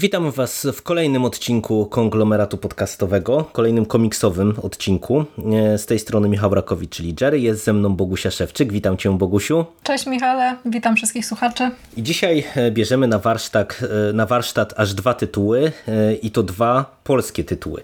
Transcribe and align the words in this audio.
Witam 0.00 0.30
Was 0.30 0.66
w 0.74 0.82
kolejnym 0.82 1.24
odcinku 1.24 1.86
konglomeratu 1.86 2.58
podcastowego, 2.58 3.44
kolejnym 3.52 3.86
komiksowym 3.86 4.54
odcinku. 4.62 5.24
Z 5.76 5.86
tej 5.86 5.98
strony 5.98 6.28
Michał 6.28 6.54
Rakowicz, 6.54 6.90
czyli 6.90 7.14
Jerry, 7.20 7.40
jest 7.40 7.64
ze 7.64 7.72
mną 7.72 7.96
Bogusia 7.96 8.30
Szewczyk. 8.30 8.72
Witam 8.72 8.96
Cię, 8.96 9.18
Bogusiu. 9.18 9.64
Cześć 9.82 10.06
Michale, 10.06 10.56
witam 10.64 10.96
wszystkich 10.96 11.26
słuchaczy. 11.26 11.70
I 11.96 12.02
dzisiaj 12.02 12.44
e, 12.56 12.70
bierzemy 12.70 13.06
na 13.06 13.18
warsztat, 13.18 13.80
e, 14.10 14.12
na 14.12 14.26
warsztat 14.26 14.74
aż 14.76 14.94
dwa 14.94 15.14
tytuły 15.14 15.72
e, 15.88 16.14
i 16.14 16.30
to 16.30 16.42
dwa 16.42 17.00
polskie 17.10 17.44
tytuły. 17.44 17.82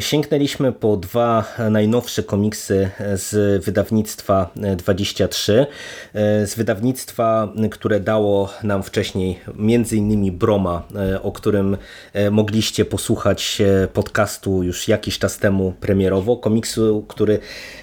Sięgnęliśmy 0.00 0.72
po 0.72 0.96
dwa 0.96 1.44
najnowsze 1.70 2.22
komiksy 2.22 2.90
z 3.14 3.64
wydawnictwa 3.64 4.50
e, 4.62 4.76
23, 4.76 5.66
e, 6.14 6.46
z 6.46 6.54
wydawnictwa, 6.54 7.48
które 7.70 8.00
dało 8.00 8.48
nam 8.62 8.82
wcześniej 8.82 9.40
między 9.54 9.96
innymi 9.96 10.32
Broma, 10.32 10.82
o 11.22 11.32
którym 11.40 11.76
e, 12.12 12.30
mogliście 12.30 12.84
posłuchać 12.84 13.62
podcastu 13.92 14.62
już 14.62 14.88
jakiś 14.88 15.18
czas 15.18 15.38
temu 15.38 15.72
premierowo, 15.80 16.36
komiksu, 16.36 17.04
który 17.08 17.38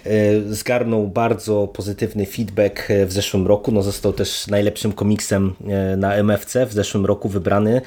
e, 0.06 0.10
zgarnął 0.54 1.08
bardzo 1.08 1.68
pozytywny 1.68 2.26
feedback 2.26 2.92
e, 2.92 3.06
w 3.06 3.12
zeszłym 3.12 3.48
roku, 3.48 3.72
no 3.72 3.82
został 3.82 4.14
też 4.14 4.48
najlepszym 4.48 4.94
komiksem 4.94 5.54
na 5.98 6.16
MFC 6.16 6.66
w 6.66 6.74
zeszłym 6.74 7.06
roku 7.06 7.30
wybrany 7.30 7.82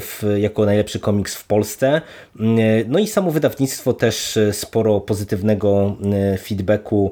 w, 0.00 0.34
jako 0.36 0.64
najlepszy 0.64 1.00
komiks 1.00 1.34
w 1.34 1.46
Polsce. 1.46 1.88
E, 1.96 2.00
No 2.88 2.98
i 2.98 3.06
samo 3.06 3.30
wydawnictwo 3.30 3.92
też 3.92 4.38
sporo 4.52 5.00
pozytywnego 5.00 5.96
feedbacku 6.42 7.10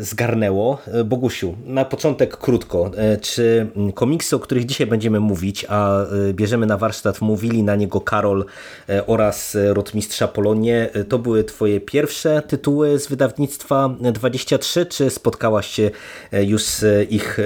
zgarnęło. 0.00 0.78
Bogusiu, 1.04 1.54
na 1.66 1.84
początek 1.84 2.36
krótko. 2.36 2.90
Czy 3.20 3.66
komiksy, 3.94 4.36
o 4.36 4.38
których 4.38 4.66
dzisiaj 4.66 4.86
będziemy 4.86 5.20
mówić, 5.20 5.66
a 5.68 6.06
bierzemy 6.32 6.66
na 6.66 6.76
warsztat, 6.76 6.99
mówili 7.20 7.62
na 7.62 7.76
niego 7.76 8.00
Karol 8.00 8.44
e, 8.88 9.06
oraz 9.06 9.54
e, 9.54 9.74
Rotmistrza 9.74 10.28
Polonie, 10.28 10.88
e, 10.92 11.04
to 11.04 11.18
były 11.18 11.44
twoje 11.44 11.80
pierwsze 11.80 12.42
tytuły 12.42 12.98
z 12.98 13.08
wydawnictwa 13.08 13.90
23, 14.12 14.86
czy 14.86 15.10
spotkałaś 15.10 15.66
się 15.66 15.90
już 16.32 16.64
z 16.64 17.10
ich 17.10 17.38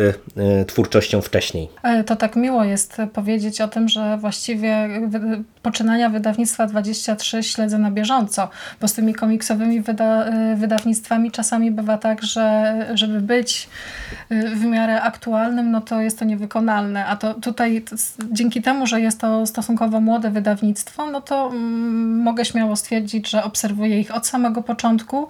twórczością 0.66 1.20
wcześniej? 1.20 1.68
To 2.06 2.16
tak 2.16 2.36
miło 2.36 2.64
jest 2.64 2.96
powiedzieć 3.12 3.60
o 3.60 3.68
tym, 3.68 3.88
że 3.88 4.18
właściwie 4.20 4.88
poczynania 5.62 6.10
wydawnictwa 6.10 6.66
23 6.66 7.42
śledzę 7.42 7.78
na 7.78 7.90
bieżąco, 7.90 8.48
bo 8.80 8.88
z 8.88 8.92
tymi 8.92 9.14
komiksowymi 9.14 9.80
wyda 9.80 10.30
wydawnictwami 10.56 11.30
czasami 11.30 11.70
bywa 11.70 11.98
tak, 11.98 12.22
że 12.22 12.74
żeby 12.94 13.20
być 13.20 13.68
w 14.30 14.64
miarę 14.64 15.02
aktualnym, 15.02 15.70
no 15.70 15.80
to 15.80 16.00
jest 16.00 16.18
to 16.18 16.24
niewykonalne, 16.24 17.06
a 17.06 17.16
to 17.16 17.34
tutaj 17.34 17.84
dzięki 18.32 18.62
temu, 18.62 18.86
że 18.86 19.00
jest 19.00 19.20
to 19.20 19.43
stosunkowo 19.46 20.00
młode 20.00 20.30
wydawnictwo, 20.30 21.10
no 21.10 21.20
to 21.20 21.46
mm, 21.46 22.22
mogę 22.22 22.44
śmiało 22.44 22.76
stwierdzić, 22.76 23.30
że 23.30 23.44
obserwuję 23.44 24.00
ich 24.00 24.14
od 24.14 24.26
samego 24.26 24.62
początku. 24.62 25.28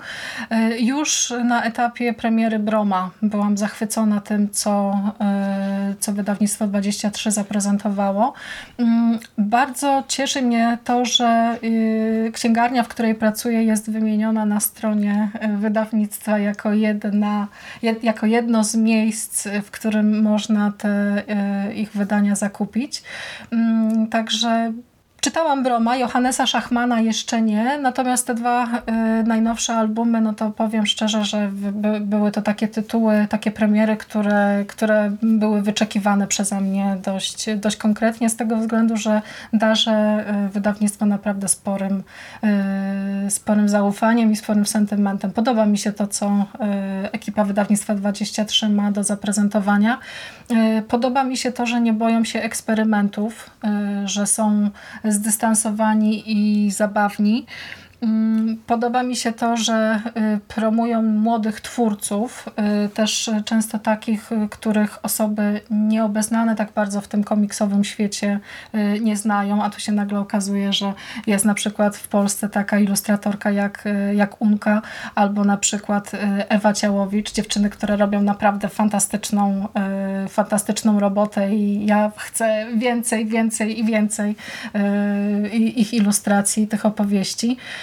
E, 0.50 0.78
Już 0.78 1.33
na 1.44 1.62
etapie 1.65 2.12
premiery 2.15 2.59
Broma 2.59 3.11
byłam 3.22 3.56
zachwycona 3.59 4.21
tym, 4.21 4.50
co, 4.50 5.00
e, 5.21 5.94
co 6.00 6.12
wydawnictwo 6.12 6.66
23 6.66 7.31
zaprezentowało. 7.31 8.33
Mm, 8.78 9.19
Bardzo 9.39 10.05
cieszy 10.09 10.43
mnie 10.43 10.78
to, 10.84 11.05
że 11.05 11.59
y, 11.65 12.31
księgarnia, 12.34 12.83
w 12.83 12.89
której 12.89 13.15
pracuję, 13.15 13.65
jest 13.65 13.91
wymieniona 13.91 14.47
na 14.47 14.60
stronie 14.60 15.31
wydawnictwa 15.59 16.39
jako, 16.39 16.72
jedna, 16.72 17.49
jed, 17.83 18.05
jako 18.05 18.27
jedno 18.27 18.65
z 18.65 18.75
miejsc, 18.75 19.49
w 19.65 19.71
którym 19.71 20.22
można 20.22 20.72
te 20.78 21.22
ich 21.75 21.93
wydania 21.93 22.34
zakupić. 22.34 23.03
Także 24.10 24.72
Czytałam 25.25 25.62
Broma, 25.62 25.97
Johannesa 25.97 26.47
Szachmana 26.47 27.01
jeszcze 27.01 27.43
nie, 27.43 27.79
natomiast 27.79 28.27
te 28.27 28.35
dwa 28.35 28.67
y, 28.67 29.25
najnowsze 29.27 29.75
albumy, 29.75 30.21
no 30.21 30.33
to 30.33 30.51
powiem 30.51 30.87
szczerze, 30.87 31.25
że 31.25 31.51
by, 31.53 32.01
były 32.01 32.33
to 32.33 32.43
takie 32.43 32.69
tytuły, 32.69 33.27
takie 33.31 33.51
premiery, 33.51 33.97
które, 33.97 34.65
które 34.69 35.17
były 35.23 35.63
wyczekiwane 35.63 36.27
przeze 36.27 36.61
mnie 36.61 36.97
dość, 37.03 37.47
dość 37.57 37.77
konkretnie 37.77 38.31
z 38.31 38.37
tego 38.37 38.57
względu, 38.57 38.97
że 38.97 39.23
darzę 39.53 40.25
y, 40.47 40.49
wydawnictwo 40.49 41.07
naprawdę 41.07 41.49
sporym, 41.49 42.03
y, 43.27 43.31
sporym 43.31 43.69
zaufaniem 43.69 44.33
i 44.33 44.37
sporym 44.37 44.67
sentymentem. 44.67 45.31
Podoba 45.31 45.67
mi 45.67 45.79
się 45.79 45.93
to, 45.93 46.07
co 46.07 46.47
y, 47.07 47.11
ekipa 47.13 47.45
wydawnictwa 47.45 47.95
23 47.95 48.69
ma 48.69 48.93
do 48.93 49.05
zaprezentowania. 49.05 49.99
Y, 50.51 50.83
Podoba 50.83 51.25
mi 51.25 51.37
się 51.37 51.53
to, 51.53 51.67
że 51.67 51.81
nie 51.81 51.93
boją 51.93 52.25
się 52.25 52.43
eksperymentów, 52.43 53.51
y, 54.05 54.09
że 54.09 54.27
są 54.27 54.71
zdystansowani 55.15 56.23
i 56.27 56.71
zabawni. 56.71 57.47
Mm, 58.03 58.34
Podoba 58.66 59.03
mi 59.03 59.16
się 59.16 59.32
to, 59.32 59.56
że 59.56 60.00
y, 60.37 60.41
promują 60.49 61.03
młodych 61.03 61.60
twórców, 61.60 62.49
y, 62.84 62.88
też 62.88 63.31
często 63.44 63.78
takich, 63.78 64.32
y, 64.32 64.49
których 64.50 65.05
osoby 65.05 65.60
nieobeznane 65.71 66.56
tak 66.56 66.72
bardzo 66.72 67.00
w 67.00 67.09
tym 67.09 67.25
komiksowym 67.25 67.84
świecie 67.84 68.41
nie 69.00 69.16
znają, 69.16 69.62
a 69.62 69.71
tu 69.71 69.81
się 69.81 69.93
nagle 69.93 70.21
okazuje, 70.21 70.72
że 70.72 70.93
jest 71.27 71.44
na 71.44 71.54
przykład 71.54 71.97
w 71.97 72.09
Polsce 72.09 72.49
taka 72.49 72.78
ilustratorka 72.78 73.50
jak, 73.50 73.84
jak 74.15 74.43
Unka, 74.43 74.83
albo 75.15 75.44
na 75.44 75.56
przykład 75.56 76.12
Ewa 76.49 76.72
Ciałowicz, 76.72 77.33
dziewczyny, 77.33 77.71
które 77.71 77.97
robią 77.97 78.22
naprawdę 78.22 78.69
fantastyczną, 78.69 79.69
fantastyczną 80.28 81.00
robotę 81.00 81.54
i 81.54 81.87
ja 81.87 82.12
chcę 82.16 82.66
więcej, 82.77 83.27
więcej 83.27 83.81
i 83.81 83.84
więcej 83.84 84.37
ich 85.53 85.94
ilustracji, 85.94 86.69
tych 86.69 86.87
opowieści. 86.87 87.56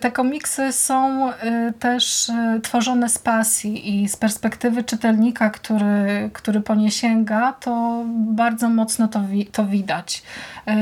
Te 0.00 0.10
komiksy 0.12 0.72
są 0.72 1.30
y, 1.30 1.34
też 1.78 2.28
y, 2.28 2.60
tworzone 2.62 3.08
z 3.08 3.18
pasji 3.18 4.02
i 4.02 4.08
z 4.08 4.16
perspektywy 4.16 4.84
czytelnika, 4.84 5.50
który, 5.50 6.30
który 6.32 6.60
po 6.60 6.74
nie 6.74 6.90
sięga, 6.90 7.52
to 7.52 8.02
bardzo 8.16 8.68
mocno 8.68 9.08
to, 9.08 9.22
wi- 9.22 9.46
to 9.46 9.64
widać. 9.66 10.22
Y, 10.68 10.72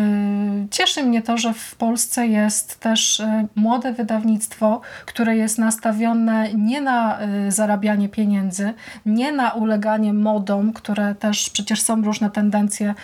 Cieszy 0.70 1.02
mnie 1.02 1.22
to, 1.22 1.38
że 1.38 1.54
w 1.54 1.74
Polsce 1.74 2.26
jest 2.26 2.80
też 2.80 3.22
młode 3.56 3.92
wydawnictwo, 3.92 4.80
które 5.06 5.36
jest 5.36 5.58
nastawione 5.58 6.52
nie 6.54 6.80
na 6.80 7.18
zarabianie 7.48 8.08
pieniędzy, 8.08 8.74
nie 9.06 9.32
na 9.32 9.50
uleganie 9.50 10.12
modom, 10.12 10.72
które 10.72 11.14
też 11.14 11.50
przecież 11.50 11.82
są 11.82 12.02
różne 12.02 12.30
tendencje. 12.30 12.94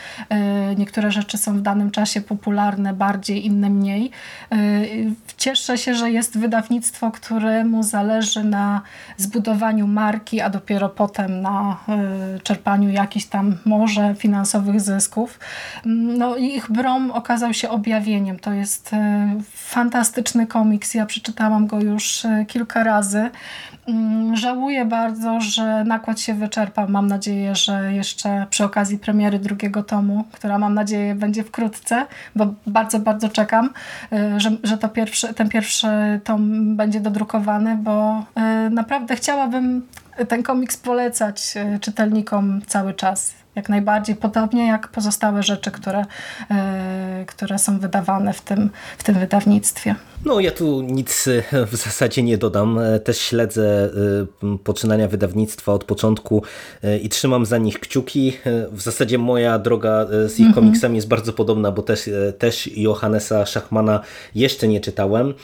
Niektóre 0.76 1.10
rzeczy 1.12 1.38
są 1.38 1.58
w 1.58 1.62
danym 1.62 1.90
czasie 1.90 2.20
popularne 2.20 2.92
bardziej, 2.92 3.46
inne 3.46 3.70
mniej. 3.70 4.10
Y, 4.52 5.12
Cieszę 5.64 5.78
się, 5.78 5.94
że 5.94 6.10
jest 6.10 6.38
wydawnictwo, 6.38 7.10
któremu 7.10 7.82
zależy 7.82 8.44
na 8.44 8.82
zbudowaniu 9.16 9.86
marki, 9.86 10.40
a 10.40 10.50
dopiero 10.50 10.88
potem 10.88 11.40
na 11.40 11.76
y, 12.36 12.40
czerpaniu 12.40 12.90
jakichś 12.90 13.26
tam 13.26 13.56
może 13.64 14.14
finansowych 14.14 14.80
zysków. 14.80 15.38
No 15.84 16.36
i 16.36 16.44
ich 16.44 16.70
Brom 16.70 17.10
okazał 17.10 17.54
się 17.54 17.68
objawieniem. 17.68 18.38
To 18.38 18.52
jest 18.52 18.92
y, 18.92 18.96
fantastyczny 19.52 20.46
komiks. 20.46 20.94
Ja 20.94 21.06
przeczytałam 21.06 21.66
go 21.66 21.80
już 21.80 22.24
y, 22.24 22.46
kilka 22.48 22.84
razy. 22.84 23.30
Mm, 23.86 24.36
Żałuję 24.36 24.84
bardzo, 24.84 25.40
że 25.40 25.84
nakład 25.84 26.20
się 26.20 26.34
wyczerpał. 26.34 26.88
Mam 26.88 27.06
nadzieję, 27.06 27.54
że 27.54 27.92
jeszcze 27.92 28.46
przy 28.50 28.64
okazji 28.64 28.98
premiery 28.98 29.38
drugiego 29.38 29.82
tomu, 29.82 30.24
która 30.32 30.58
mam 30.58 30.74
nadzieję 30.74 31.14
będzie 31.14 31.44
wkrótce, 31.44 32.06
bo 32.36 32.54
bardzo, 32.66 32.98
bardzo 32.98 33.28
czekam, 33.28 33.70
y, 34.12 34.40
że, 34.40 34.50
że 34.62 34.78
to 34.78 34.88
pierwszy, 34.88 35.34
ten 35.34 35.48
pierwszy 35.48 35.86
tom 36.24 36.76
będzie 36.76 37.00
dodrukowany, 37.00 37.76
bo 37.76 38.24
y, 38.66 38.70
naprawdę 38.70 39.16
chciałabym 39.16 39.86
ten 40.28 40.42
komiks 40.42 40.76
polecać 40.76 41.54
y, 41.76 41.78
czytelnikom 41.80 42.60
cały 42.66 42.94
czas. 42.94 43.43
Jak 43.54 43.68
najbardziej, 43.68 44.16
podobnie 44.16 44.66
jak 44.66 44.88
pozostałe 44.88 45.42
rzeczy, 45.42 45.70
które, 45.70 46.04
które 47.26 47.58
są 47.58 47.78
wydawane 47.78 48.32
w 48.32 48.40
tym, 48.40 48.70
w 48.98 49.02
tym 49.02 49.14
wydawnictwie. 49.14 49.94
No, 50.24 50.40
ja 50.40 50.50
tu 50.50 50.82
nic 50.82 51.28
e, 51.28 51.66
w 51.66 51.76
zasadzie 51.76 52.22
nie 52.22 52.38
dodam. 52.38 52.78
E, 52.78 53.00
też 53.00 53.18
śledzę 53.18 53.90
e, 54.42 54.58
poczynania 54.64 55.08
wydawnictwa 55.08 55.72
od 55.72 55.84
początku 55.84 56.42
i 57.02 57.08
trzymam 57.08 57.46
za 57.46 57.58
nich 57.58 57.80
kciuki. 57.80 58.32
W 58.72 58.80
zasadzie 58.80 59.18
moja 59.18 59.58
droga 59.58 60.06
z 60.26 60.32
ich 60.32 60.46
mhm. 60.46 60.54
komiksami 60.54 60.96
jest 60.96 61.08
bardzo 61.08 61.32
podobna, 61.32 61.72
bo 61.72 61.82
też, 61.82 62.10
też 62.38 62.70
Johannesa 62.76 63.46
Schachmana 63.46 64.00
jeszcze 64.34 64.68
nie 64.68 64.80
czytałem. 64.80 65.34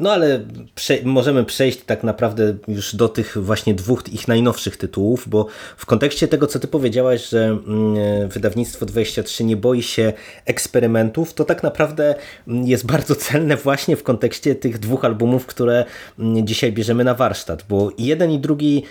No 0.00 0.12
ale 0.12 0.40
prze 0.74 0.98
możemy 1.04 1.44
przejść 1.44 1.80
tak 1.84 2.02
naprawdę 2.02 2.54
już 2.68 2.96
do 2.96 3.08
tych 3.08 3.44
właśnie 3.44 3.74
dwóch 3.74 4.08
ich 4.12 4.28
najnowszych 4.28 4.76
tytułów, 4.76 5.28
bo 5.28 5.46
w 5.76 5.86
kontekście 5.86 6.28
tego, 6.28 6.46
co 6.46 6.58
ty 6.58 6.68
powiedziałaś, 7.04 7.28
że 7.28 7.44
mm, 7.44 8.28
wydawnictwo 8.28 8.86
23 8.86 9.44
nie 9.44 9.56
boi 9.56 9.82
się 9.82 10.12
eksperymentów, 10.44 11.34
to 11.34 11.44
tak 11.44 11.62
naprawdę 11.62 12.14
mm, 12.48 12.66
jest 12.66 12.86
bardzo 12.86 13.14
celne 13.16 13.56
właśnie 13.56 13.84
właśnie 13.84 13.96
w 13.96 14.02
kontekście 14.02 14.54
tych 14.54 14.78
dwóch 14.78 15.04
albumów, 15.04 15.46
które 15.46 15.84
mm, 16.18 16.46
dzisiaj 16.46 16.72
bierzemy 16.72 17.04
na 17.04 17.14
warsztat, 17.14 17.64
bo 17.68 17.90
jeden 17.98 18.30
i 18.30 18.38
drugi 18.38 18.82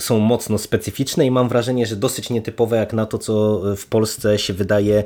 są 0.00 0.18
mocno 0.18 0.58
specyficzne 0.58 1.26
i 1.26 1.30
mam 1.30 1.48
wrażenie, 1.48 1.86
że 1.86 1.96
dosyć 1.96 2.30
nietypowe 2.30 2.76
jak 2.76 2.92
na 2.92 3.06
to, 3.06 3.18
co 3.18 3.62
w 3.76 3.86
Polsce 3.86 4.38
się 4.38 4.52
wydaje 4.52 4.98
e, 4.98 5.04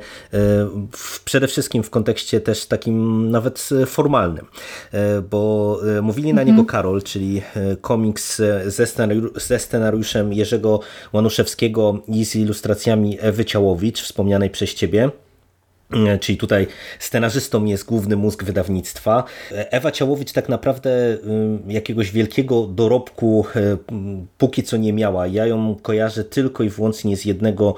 w, 0.91 1.23
przede 1.23 1.47
wszystkim 1.47 1.83
w 1.83 1.89
kontekście 1.89 2.41
też 2.41 2.65
takim 2.65 3.29
nawet 3.31 3.69
formalnym, 3.85 4.45
e, 4.91 5.21
bo 5.21 5.79
e, 5.97 6.01
mówili 6.01 6.33
na 6.33 6.43
niego 6.43 6.59
mhm. 6.59 6.67
Karol, 6.67 7.03
czyli 7.03 7.41
komiks 7.81 8.41
ze, 8.65 8.87
ze 9.35 9.59
scenariuszem 9.59 10.33
Jerzego 10.33 10.79
Łanuszewskiego 11.13 12.01
i 12.07 12.25
z 12.25 12.35
ilustracjami 12.35 13.17
Ewy 13.21 13.45
Ciałowicz, 13.45 14.01
wspomnianej 14.01 14.49
przez 14.49 14.73
ciebie. 14.73 15.11
E, 15.93 16.19
czyli 16.19 16.37
tutaj 16.37 16.67
scenarzystą 16.99 17.65
jest 17.65 17.85
główny 17.85 18.15
mózg 18.15 18.43
wydawnictwa. 18.43 19.23
Ewa 19.51 19.91
Ciałowicz 19.91 20.31
tak 20.31 20.49
naprawdę 20.49 20.89
y, 20.89 21.17
jakiegoś 21.67 22.11
wielkiego 22.11 22.67
dorobku 22.67 23.45
y, 23.55 23.77
póki 24.37 24.63
co 24.63 24.77
nie 24.77 24.93
miała. 24.93 25.27
Ja 25.27 25.45
ją 25.45 25.75
kojarzę 25.81 26.23
tylko 26.23 26.63
i 26.63 26.69
wyłącznie 26.69 27.17
z 27.17 27.25
jednego 27.25 27.75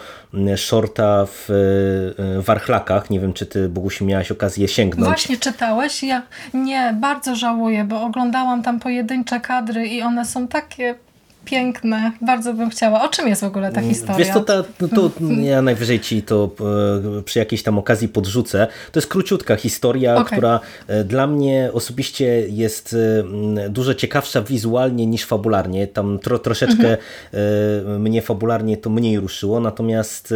shorta 0.56 1.26
w 1.26 1.50
Warchlakach. 2.38 3.10
Nie 3.10 3.20
wiem, 3.20 3.34
czy 3.34 3.46
ty, 3.46 3.70
Bogusiu, 3.70 4.06
miałaś 4.06 4.32
okazję 4.32 4.68
sięgnąć. 4.68 5.08
Właśnie 5.08 5.38
czytałeś? 5.38 6.04
Ja 6.04 6.22
nie, 6.54 6.98
bardzo 7.02 7.36
żałuję, 7.36 7.84
bo 7.84 8.04
oglądałam 8.04 8.64
tam 8.64 8.80
pojedyncze 8.80 9.40
kadry 9.40 9.88
i 9.88 10.02
one 10.02 10.26
są 10.26 10.48
takie 10.48 10.96
piękne. 11.50 12.12
Bardzo 12.22 12.54
bym 12.54 12.70
chciała. 12.70 13.04
O 13.04 13.08
czym 13.08 13.28
jest 13.28 13.42
w 13.42 13.46
ogóle 13.46 13.72
ta 13.72 13.82
historia? 13.82 14.18
Wiesz, 14.18 14.34
to, 14.34 14.42
ta, 14.42 14.64
to, 14.64 14.88
to 14.88 15.12
ja 15.42 15.62
najwyżej 15.62 16.00
ci 16.00 16.24
to 16.24 16.52
e, 17.20 17.24
przy 17.24 17.40
jakiejś 17.40 17.64
tam 17.64 17.78
okazji 17.78 18.08
podrzucę. 18.08 18.68
To 18.92 19.00
jest 19.00 19.08
króciutka 19.08 19.56
historia, 19.56 20.16
okay. 20.16 20.38
która 20.38 20.60
e, 20.88 21.04
dla 21.04 21.28
mnie 21.28 21.70
osobiście 21.74 22.26
jest 22.50 22.96
e, 23.66 23.70
dużo 23.70 23.94
ciekawsza 23.94 24.42
wizualnie 24.42 25.06
niż 25.06 25.26
fabularnie. 25.26 25.88
Tam 25.88 26.20
tro, 26.20 26.40
troszeczkę 26.40 26.98
mhm. 27.34 28.02
mnie 28.02 28.22
fabularnie 28.22 28.78
to 28.78 28.90
mniej 28.90 29.20
ruszyło, 29.20 29.60
natomiast 29.60 30.34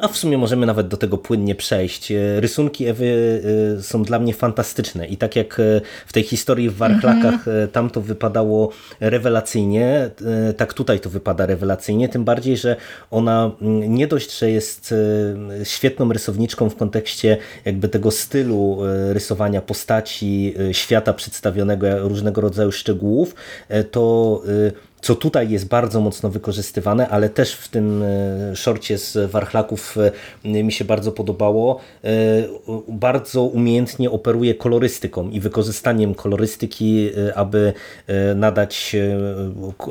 a 0.00 0.08
w 0.08 0.16
sumie 0.16 0.38
możemy 0.38 0.66
nawet 0.66 0.88
do 0.88 0.96
tego 0.96 1.18
płynnie 1.18 1.54
przejść. 1.54 2.12
Rysunki 2.36 2.86
Ewy 2.86 3.42
są 3.82 4.02
dla 4.02 4.18
mnie 4.18 4.34
fantastyczne 4.34 5.06
i 5.06 5.16
tak 5.16 5.36
jak 5.36 5.60
w 6.06 6.12
tej 6.12 6.22
historii 6.22 6.70
w 6.70 6.76
Warklakach 6.76 7.34
mhm. 7.34 7.68
tam 7.68 7.90
to 7.90 8.00
wypadało 8.00 8.70
rewelacyjnie, 9.00 9.93
E, 9.96 10.52
tak 10.52 10.74
tutaj 10.74 11.00
to 11.00 11.10
wypada 11.10 11.46
rewelacyjnie, 11.46 12.08
tym 12.08 12.24
bardziej, 12.24 12.56
że 12.56 12.76
ona 13.10 13.50
mm, 13.62 13.94
nie 13.94 14.06
dość, 14.06 14.38
że 14.38 14.50
jest 14.50 14.94
e, 15.60 15.64
świetną 15.64 16.12
rysowniczką 16.12 16.70
w 16.70 16.76
kontekście 16.76 17.36
jakby 17.64 17.88
tego 17.88 18.10
stylu 18.10 18.78
e, 18.84 19.12
rysowania 19.12 19.60
postaci, 19.60 20.54
świata 20.72 21.12
przedstawionego, 21.12 22.08
różnego 22.08 22.40
rodzaju 22.40 22.72
szczegółów, 22.72 23.34
to 23.90 24.42
co 25.04 25.14
tutaj 25.14 25.50
jest 25.50 25.68
bardzo 25.68 26.00
mocno 26.00 26.30
wykorzystywane, 26.30 27.08
ale 27.08 27.28
też 27.28 27.54
w 27.54 27.68
tym 27.68 28.02
e, 28.02 28.56
szorcie 28.56 28.98
z 28.98 29.30
Warchlaków 29.30 29.96
e, 30.44 30.62
mi 30.62 30.72
się 30.72 30.84
bardzo 30.84 31.12
podobało. 31.12 31.80
E, 32.04 32.08
bardzo 32.88 33.42
umiejętnie 33.42 34.10
operuje 34.10 34.54
kolorystyką 34.54 35.30
i 35.30 35.40
wykorzystaniem 35.40 36.14
kolorystyki, 36.14 37.10
aby 37.34 37.72
nadać 38.34 38.96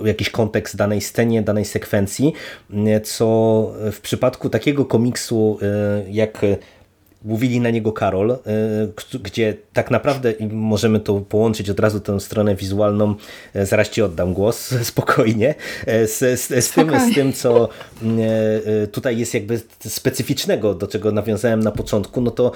jakiś 0.05 0.29
kontekst 0.29 0.75
danej 0.75 1.01
scenie, 1.01 1.41
danej 1.41 1.65
sekwencji, 1.65 2.33
co 3.03 3.27
w 3.91 4.01
przypadku 4.01 4.49
takiego 4.49 4.85
komiksu 4.85 5.59
jak 6.09 6.41
mówili 7.23 7.59
na 7.59 7.69
niego 7.69 7.91
Karol, 7.91 8.31
e, 8.31 8.37
gdzie 9.23 9.57
tak 9.73 9.91
naprawdę 9.91 10.33
możemy 10.51 10.99
to 10.99 11.19
połączyć 11.19 11.69
od 11.69 11.79
razu 11.79 11.99
tę 11.99 12.19
stronę 12.19 12.55
wizualną, 12.55 13.15
e, 13.53 13.65
zaraz 13.65 13.89
ci 13.89 14.01
oddam 14.01 14.33
głos, 14.33 14.73
spokojnie, 14.83 15.55
e, 15.85 16.07
z, 16.07 16.39
z, 16.39 16.65
z, 16.65 16.71
tym, 16.71 16.91
z 17.11 17.15
tym, 17.15 17.33
co 17.33 17.69
tutaj 18.91 19.17
jest 19.17 19.33
jakby 19.33 19.61
specyficznego, 19.79 20.73
do 20.73 20.87
czego 20.87 21.11
nawiązałem 21.11 21.59
na 21.59 21.71
początku, 21.71 22.21
no 22.21 22.31
to 22.31 22.51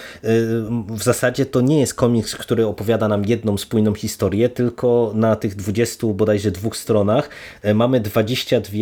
w 0.89 1.03
zasadzie 1.03 1.45
to 1.45 1.61
nie 1.61 1.79
jest 1.79 1.93
komiks, 1.93 2.35
który 2.35 2.65
opowiada 2.65 3.07
nam 3.07 3.25
jedną 3.25 3.57
spójną 3.57 3.93
historię, 3.93 4.49
tylko 4.49 5.11
na 5.15 5.35
tych 5.35 5.55
20 5.55 6.07
bodajże 6.07 6.51
dwóch 6.51 6.77
stronach 6.77 7.29
mamy 7.73 7.99
22 7.99 8.77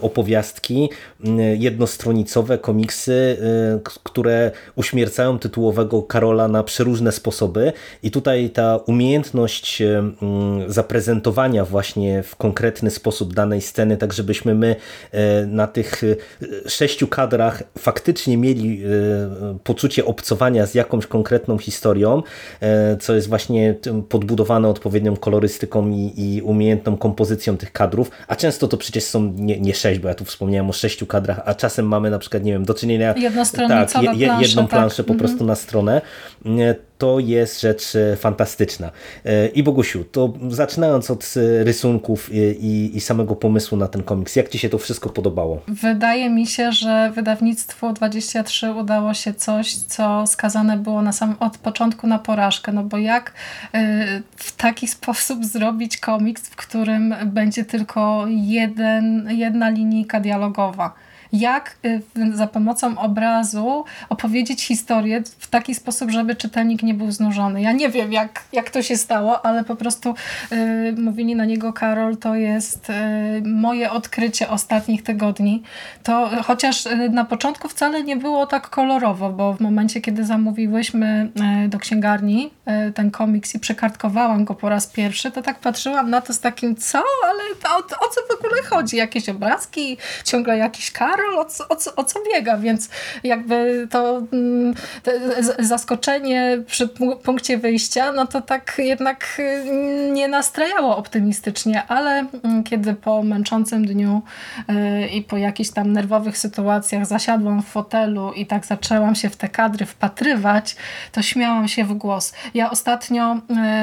opowiastki 0.00 0.88
jednostronicowe, 1.58 2.58
komiksy, 2.58 3.36
które 4.02 4.50
uśmiercają 4.76 5.01
uśmiercają 5.02 5.38
tytułowego 5.38 6.02
Karola 6.02 6.48
na 6.48 6.62
przeróżne 6.62 7.12
sposoby. 7.12 7.72
I 8.02 8.10
tutaj 8.10 8.50
ta 8.50 8.76
umiejętność 8.76 9.82
zaprezentowania 10.66 11.64
właśnie 11.64 12.22
w 12.22 12.36
konkretny 12.36 12.90
sposób 12.90 13.34
danej 13.34 13.60
sceny, 13.60 13.96
tak 13.96 14.12
żebyśmy 14.12 14.54
my 14.54 14.76
e, 15.12 15.46
na 15.46 15.66
tych 15.66 16.02
e, 16.04 16.70
sześciu 16.70 17.06
kadrach 17.06 17.62
faktycznie 17.78 18.36
mieli 18.36 18.82
e, 18.84 19.58
poczucie 19.64 20.04
obcowania 20.04 20.66
z 20.66 20.74
jakąś 20.74 21.06
konkretną 21.06 21.58
historią, 21.58 22.22
co 23.00 23.14
jest 23.14 23.28
właśnie 23.28 23.74
podbudowane 24.08 24.68
odpowiednią 24.68 25.16
kolorystyką 25.16 25.90
i, 25.90 26.12
i 26.16 26.42
umiejętną 26.42 26.96
kompozycją 26.96 27.56
tych 27.56 27.72
kadrów, 27.72 28.10
a 28.28 28.36
często 28.36 28.68
to 28.68 28.76
przecież 28.76 29.04
są 29.04 29.32
nie, 29.36 29.60
nie 29.60 29.74
sześć, 29.74 30.00
bo 30.00 30.08
ja 30.08 30.14
tu 30.14 30.24
wspomniałem 30.24 30.70
o 30.70 30.72
sześciu 30.72 31.06
kadrach, 31.06 31.40
a 31.44 31.54
czasem 31.54 31.86
mamy 31.86 32.10
na 32.10 32.18
przykład, 32.18 32.44
nie 32.44 32.52
wiem, 32.52 32.64
do 32.64 32.74
czynienia 32.74 33.14
tak, 33.92 34.02
je, 34.02 34.26
je, 34.26 34.36
jedną 34.40 34.66
planszę, 34.66 34.91
planszę 34.92 35.04
po 35.04 35.14
prostu 35.14 35.44
na 35.44 35.54
stronę, 35.54 36.00
to 36.98 37.18
jest 37.18 37.60
rzecz 37.60 37.96
e, 37.96 38.16
fantastyczna. 38.16 38.90
E, 39.24 39.46
I 39.46 39.62
Bogusiu, 39.62 40.04
to 40.04 40.32
zaczynając 40.48 41.10
od 41.10 41.34
e, 41.36 41.64
rysunków 41.64 42.30
i, 42.32 42.90
i, 42.94 43.00
samego 43.00 43.36
pomysłu 43.36 43.78
na 43.78 43.88
ten 43.88 44.02
komiks, 44.02 44.36
jak 44.36 44.48
Ci 44.48 44.58
się 44.58 44.68
to 44.68 44.78
wszystko 44.78 45.08
podobało? 45.08 45.62
Wydaje 45.68 46.30
mi 46.30 46.46
się, 46.46 46.72
że 46.72 47.12
wydawnictwo 47.14 47.92
23 47.92 48.72
udało 48.72 49.14
się 49.14 49.34
coś, 49.34 49.74
co 49.76 50.26
skazane 50.26 50.76
było 50.76 51.02
na 51.02 51.12
sam, 51.12 51.34
od 51.40 51.58
początku 51.58 52.06
na 52.06 52.18
porażkę, 52.18 52.72
no 52.72 52.84
bo 52.84 52.98
jak 52.98 53.32
w 54.36 54.56
taki 54.56 54.88
sposób 54.96 55.44
zrobić 55.44 55.96
komiks, 55.96 56.48
w 56.48 56.56
którym 56.56 57.14
będzie 57.26 57.64
tylko 57.64 58.24
jeden, 58.28 59.28
jedna 59.30 59.70
linijka 59.70 60.20
dialogowa? 60.20 60.94
Jak 61.32 61.76
y, 61.84 62.02
za 62.34 62.46
pomocą 62.46 62.98
obrazu 62.98 63.84
opowiedzieć 64.08 64.62
historię 64.62 65.22
w 65.38 65.46
taki 65.50 65.74
sposób, 65.74 66.10
żeby 66.10 66.36
czytelnik 66.36 66.82
nie 66.82 66.94
był 66.94 67.10
znużony. 67.10 67.62
Ja 67.62 67.72
nie 67.72 67.88
wiem, 67.88 68.12
jak, 68.12 68.44
jak 68.52 68.70
to 68.70 68.82
się 68.82 68.96
stało, 68.96 69.46
ale 69.46 69.64
po 69.64 69.76
prostu 69.76 70.14
y, 70.52 70.94
mówili 70.98 71.36
na 71.36 71.44
niego 71.44 71.72
Karol, 71.72 72.16
to 72.16 72.34
jest 72.34 72.90
y, 72.90 72.92
moje 73.44 73.90
odkrycie 73.90 74.48
ostatnich 74.48 75.02
tygodni. 75.02 75.62
To 76.02 76.30
chociaż 76.44 76.84
na 77.10 77.24
początku 77.24 77.68
wcale 77.68 78.02
nie 78.02 78.16
było 78.16 78.46
tak 78.46 78.70
kolorowo, 78.70 79.30
bo 79.30 79.52
w 79.54 79.60
momencie, 79.60 80.00
kiedy 80.00 80.24
zamówiłyśmy 80.24 81.30
do 81.68 81.78
księgarni 81.78 82.50
ten 82.94 83.10
komiks 83.10 83.54
i 83.54 83.60
przekartkowałam 83.60 84.44
go 84.44 84.54
po 84.54 84.68
raz 84.68 84.86
pierwszy, 84.86 85.30
to 85.30 85.42
tak 85.42 85.58
patrzyłam 85.58 86.10
na 86.10 86.20
to 86.20 86.32
z 86.32 86.40
takim, 86.40 86.76
co? 86.76 87.02
Ale 87.24 87.74
o, 87.74 87.78
o 87.78 88.08
co 88.08 88.20
w 88.30 88.38
ogóle 88.38 88.62
chodzi? 88.62 88.96
Jakieś 88.96 89.28
obrazki? 89.28 89.96
Ciągle 90.24 90.58
jakiś 90.58 90.90
Karol? 90.90 91.21
Karol 91.22 91.38
o 91.38 91.44
co, 91.44 91.68
o, 91.68 91.76
o 91.96 92.04
co 92.04 92.20
biega, 92.32 92.56
więc 92.56 92.88
jakby 93.24 93.88
to, 93.90 94.22
mm, 94.32 94.74
zaskoczenie 95.58 96.58
przy 96.66 96.88
punkcie 97.24 97.58
wyjścia, 97.58 98.12
no 98.12 98.26
to 98.26 98.40
tak 98.40 98.74
jednak 98.78 99.26
mm, 99.38 100.14
nie 100.14 100.28
nastrajało 100.28 100.96
optymistycznie, 100.96 101.86
ale 101.86 102.26
mm, 102.44 102.64
kiedy 102.64 102.94
po 102.94 103.22
męczącym 103.22 103.86
dniu 103.86 104.22
y, 104.70 105.08
i 105.08 105.22
po 105.22 105.36
jakichś 105.36 105.70
tam 105.70 105.92
nerwowych 105.92 106.38
sytuacjach 106.38 107.06
zasiadłam 107.06 107.62
w 107.62 107.66
fotelu 107.66 108.32
i 108.32 108.46
tak 108.46 108.66
zaczęłam 108.66 109.14
się 109.14 109.30
w 109.30 109.36
te 109.36 109.48
kadry 109.48 109.86
wpatrywać, 109.86 110.76
to 111.12 111.22
śmiałam 111.22 111.68
się 111.68 111.84
w 111.84 111.94
głos. 111.94 112.32
Ja 112.54 112.70
ostatnio 112.70 113.36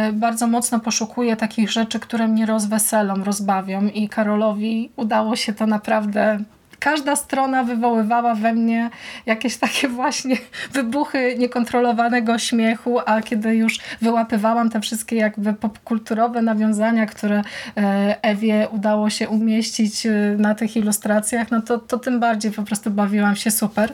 y, 0.10 0.13
bardzo 0.13 0.48
mocno 0.48 0.79
poszukuję 0.79 1.36
takich 1.36 1.72
rzeczy, 1.72 2.00
które 2.00 2.27
mnie 2.27 2.46
rozweselą, 2.46 3.24
rozbawią 3.24 3.88
i 3.88 4.10
Karolowi 4.10 4.91
udało 4.96 5.36
się 5.36 5.53
to 5.53 5.67
naprawdę 5.67 6.39
każda 6.79 7.15
strona 7.15 7.63
wywoływała 7.63 8.36
we 8.36 8.53
mnie 8.53 8.89
jakieś 9.25 9.57
takie 9.57 9.88
właśnie 9.88 10.38
wybuchy 10.71 11.36
niekontrolowanego 11.38 12.39
śmiechu, 12.39 13.00
a 13.05 13.21
kiedy 13.21 13.55
już 13.55 13.79
wyłapywałam 14.01 14.69
te 14.69 14.81
wszystkie 14.81 15.15
jakby 15.15 15.53
popkulturowe 15.53 16.41
nawiązania, 16.41 17.05
które 17.05 17.41
e, 17.77 18.15
Ewie 18.21 18.67
udało 18.71 19.09
się 19.09 19.29
umieścić 19.29 20.05
e, 20.05 20.12
na 20.38 20.55
tych 20.55 20.77
ilustracjach, 20.77 21.51
no 21.51 21.62
to, 21.62 21.77
to 21.77 22.00
tym 22.00 22.19
bardziej 22.19 22.51
po 22.51 22.63
prostu 22.63 22.91
bawiłam 22.91 23.36
się 23.36 23.51
super. 23.51 23.93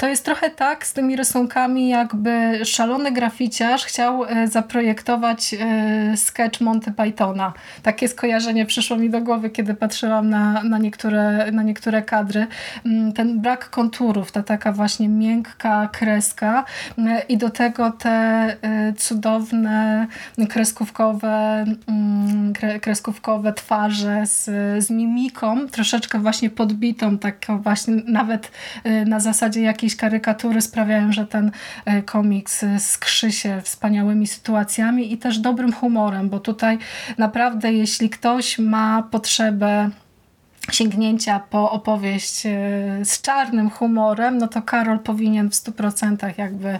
To 0.00 0.08
jest 0.08 0.24
trochę 0.24 0.50
tak 0.50 0.86
z 0.86 0.92
tymi 0.92 1.16
rysunkami, 1.16 1.88
jakby 1.88 2.60
szalony 2.64 3.12
graficiarz 3.12 3.84
chciał 3.84 4.24
e, 4.24 4.48
zaprojektować 4.48 5.54
e, 5.54 6.16
sketch 6.16 6.60
Monty 6.60 6.92
Pythona. 6.92 7.52
Takie 7.82 8.08
skojarzenie 8.08 8.66
przyszło 8.66 8.96
mi 8.96 9.10
do 9.10 9.20
głowy, 9.20 9.50
kiedy 9.50 9.74
patrzyłam 9.74 10.30
na, 10.30 10.62
na, 10.64 10.78
niektóre, 10.78 11.52
na 11.52 11.62
niektóre 11.62 12.02
kadry. 12.02 12.46
Mm, 12.86 13.12
ten 13.12 13.40
brak 13.40 13.70
konturów, 13.70 14.32
ta 14.32 14.42
taka 14.42 14.72
właśnie 14.72 15.08
miękka 15.08 15.88
kreska 15.92 16.64
e, 16.98 17.22
i 17.28 17.36
do 17.36 17.50
tego 17.50 17.90
te 17.90 18.56
cudowne 18.98 20.06
kreskówkowe, 20.48 21.64
mm, 21.88 22.52
kreskówkowe 22.80 23.52
twarze 23.52 24.26
z, 24.26 24.44
z 24.84 24.90
mimiką, 24.90 25.68
troszeczkę 25.68 26.18
właśnie 26.18 26.50
podbitą, 26.50 27.18
tak 27.18 27.46
właśnie 27.62 27.94
nawet 28.06 28.50
na 29.06 29.20
zasadzie 29.20 29.62
jakiejś 29.62 29.89
jakieś 29.90 29.96
karykatury 29.96 30.60
sprawiają, 30.60 31.12
że 31.12 31.26
ten 31.26 31.50
e, 31.84 32.02
komiks 32.02 32.62
e, 32.62 32.80
skrzy 32.80 33.32
się 33.32 33.60
wspaniałymi 33.62 34.26
sytuacjami 34.26 35.12
i 35.12 35.18
też 35.18 35.38
dobrym 35.38 35.72
humorem, 35.72 36.28
bo 36.28 36.40
tutaj 36.40 36.78
naprawdę 37.18 37.72
jeśli 37.72 38.10
ktoś 38.10 38.58
ma 38.58 39.02
potrzebę 39.02 39.90
sięgnięcia 40.72 41.40
po 41.50 41.70
opowieść 41.70 42.46
e, 42.46 42.50
z 43.04 43.22
czarnym 43.22 43.70
humorem, 43.70 44.38
no 44.38 44.48
to 44.48 44.62
Karol 44.62 44.98
powinien 44.98 45.50
w 45.50 45.54
100% 45.54 46.38
jakby 46.38 46.78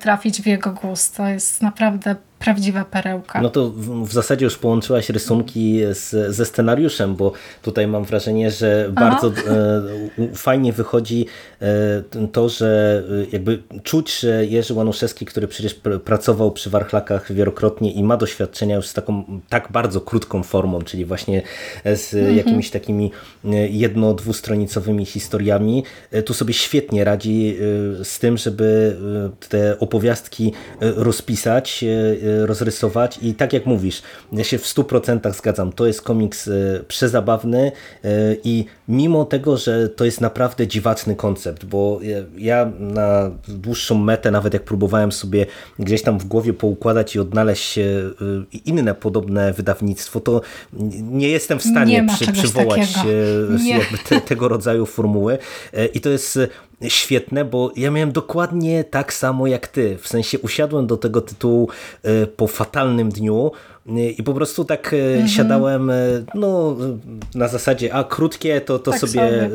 trafić 0.00 0.42
w 0.42 0.46
jego 0.46 0.72
gust. 0.72 1.16
To 1.16 1.26
jest 1.26 1.62
naprawdę 1.62 2.16
prawdziwa 2.44 2.84
perełka. 2.84 3.40
No 3.40 3.50
to 3.50 3.70
w, 3.70 4.08
w 4.08 4.12
zasadzie 4.12 4.44
już 4.44 4.58
połączyłaś 4.58 5.08
rysunki 5.08 5.80
z, 5.92 6.34
ze 6.34 6.46
scenariuszem, 6.46 7.16
bo 7.16 7.32
tutaj 7.62 7.86
mam 7.86 8.04
wrażenie, 8.04 8.50
że 8.50 8.88
bardzo 8.92 9.28
e, 9.28 10.34
fajnie 10.34 10.72
wychodzi 10.72 11.26
e, 11.62 12.26
to, 12.32 12.48
że 12.48 13.02
e, 13.22 13.26
jakby 13.32 13.62
czuć, 13.82 14.20
że 14.20 14.46
Jerzy 14.46 14.74
Łanuszewski, 14.74 15.26
który 15.26 15.48
przecież 15.48 15.74
pr 15.74 16.02
pracował 16.02 16.50
przy 16.50 16.70
Warchlakach 16.70 17.32
wielokrotnie 17.32 17.92
i 17.92 18.02
ma 18.02 18.16
doświadczenia 18.16 18.76
już 18.76 18.86
z 18.86 18.94
taką 18.94 19.24
tak 19.48 19.72
bardzo 19.72 20.00
krótką 20.00 20.42
formą, 20.42 20.82
czyli 20.82 21.04
właśnie 21.04 21.42
z 21.84 22.14
mhm. 22.14 22.36
jakimiś 22.36 22.70
takimi 22.70 23.10
e, 23.44 23.48
jedno-dwustronicowymi 23.68 25.04
historiami, 25.04 25.84
e, 26.10 26.22
tu 26.22 26.34
sobie 26.34 26.54
świetnie 26.54 27.04
radzi 27.04 27.56
z 28.02 28.18
tym, 28.18 28.36
żeby 28.36 28.96
te 29.48 29.78
opowiastki 29.78 30.52
rozpisać 30.80 31.84
rozrysować 32.40 33.18
i 33.22 33.34
tak 33.34 33.52
jak 33.52 33.66
mówisz, 33.66 34.02
ja 34.32 34.44
się 34.44 34.58
w 34.58 34.64
100% 34.64 35.34
zgadzam, 35.34 35.72
to 35.72 35.86
jest 35.86 36.02
komiks 36.02 36.48
e, 36.48 36.50
przezabawny 36.88 37.72
e, 38.04 38.10
i 38.44 38.64
mimo 38.88 39.24
tego, 39.24 39.56
że 39.56 39.88
to 39.88 40.04
jest 40.04 40.20
naprawdę 40.20 40.66
dziwaczny 40.66 41.16
koncept, 41.16 41.64
bo 41.64 42.00
ja 42.38 42.72
na 42.78 43.30
dłuższą 43.48 43.98
metę, 43.98 44.30
nawet 44.30 44.54
jak 44.54 44.64
próbowałem 44.64 45.12
sobie 45.12 45.46
gdzieś 45.78 46.02
tam 46.02 46.18
w 46.18 46.24
głowie 46.24 46.52
poukładać 46.52 47.16
i 47.16 47.20
odnaleźć 47.20 47.78
e, 47.78 47.82
inne 48.64 48.94
podobne 48.94 49.52
wydawnictwo, 49.52 50.20
to 50.20 50.40
nie 51.02 51.28
jestem 51.28 51.58
w 51.58 51.62
stanie 51.62 52.06
przy, 52.14 52.32
przywołać 52.32 52.94
te, 54.08 54.20
tego 54.20 54.48
rodzaju 54.48 54.86
formuły. 54.86 55.38
I 55.94 56.00
to 56.00 56.10
jest 56.10 56.38
świetne, 56.88 57.44
bo 57.44 57.72
ja 57.76 57.90
miałem 57.90 58.12
dokładnie 58.12 58.84
tak 58.84 59.12
samo 59.12 59.46
jak 59.46 59.68
ty. 59.68 59.98
W 60.00 60.08
sensie 60.08 60.38
usiadłem 60.38 60.86
do 60.86 60.96
tego 60.96 61.20
tytułu 61.20 61.68
e, 62.02 62.26
po 62.26 62.46
fatalnym 62.46 63.08
dniu, 63.08 63.50
i 64.18 64.22
po 64.22 64.34
prostu 64.34 64.64
tak 64.64 64.94
mhm. 64.94 65.28
siadałem 65.28 65.92
no, 66.34 66.76
na 67.34 67.48
zasadzie, 67.48 67.94
a 67.94 68.04
krótkie 68.04 68.60
to, 68.60 68.78
to 68.78 68.90
tak 68.90 69.00
sobie, 69.00 69.12
sobie 69.12 69.50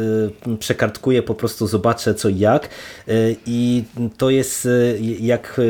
przekartkuję, 0.60 1.24
po 1.24 1.36
prostu 1.36 1.68
zobaczę 1.68 2.16
co 2.16 2.30
i 2.30 2.38
jak. 2.40 2.70
I 3.46 3.84
to 4.18 4.30
jest 4.30 4.68
jak 5.20 5.62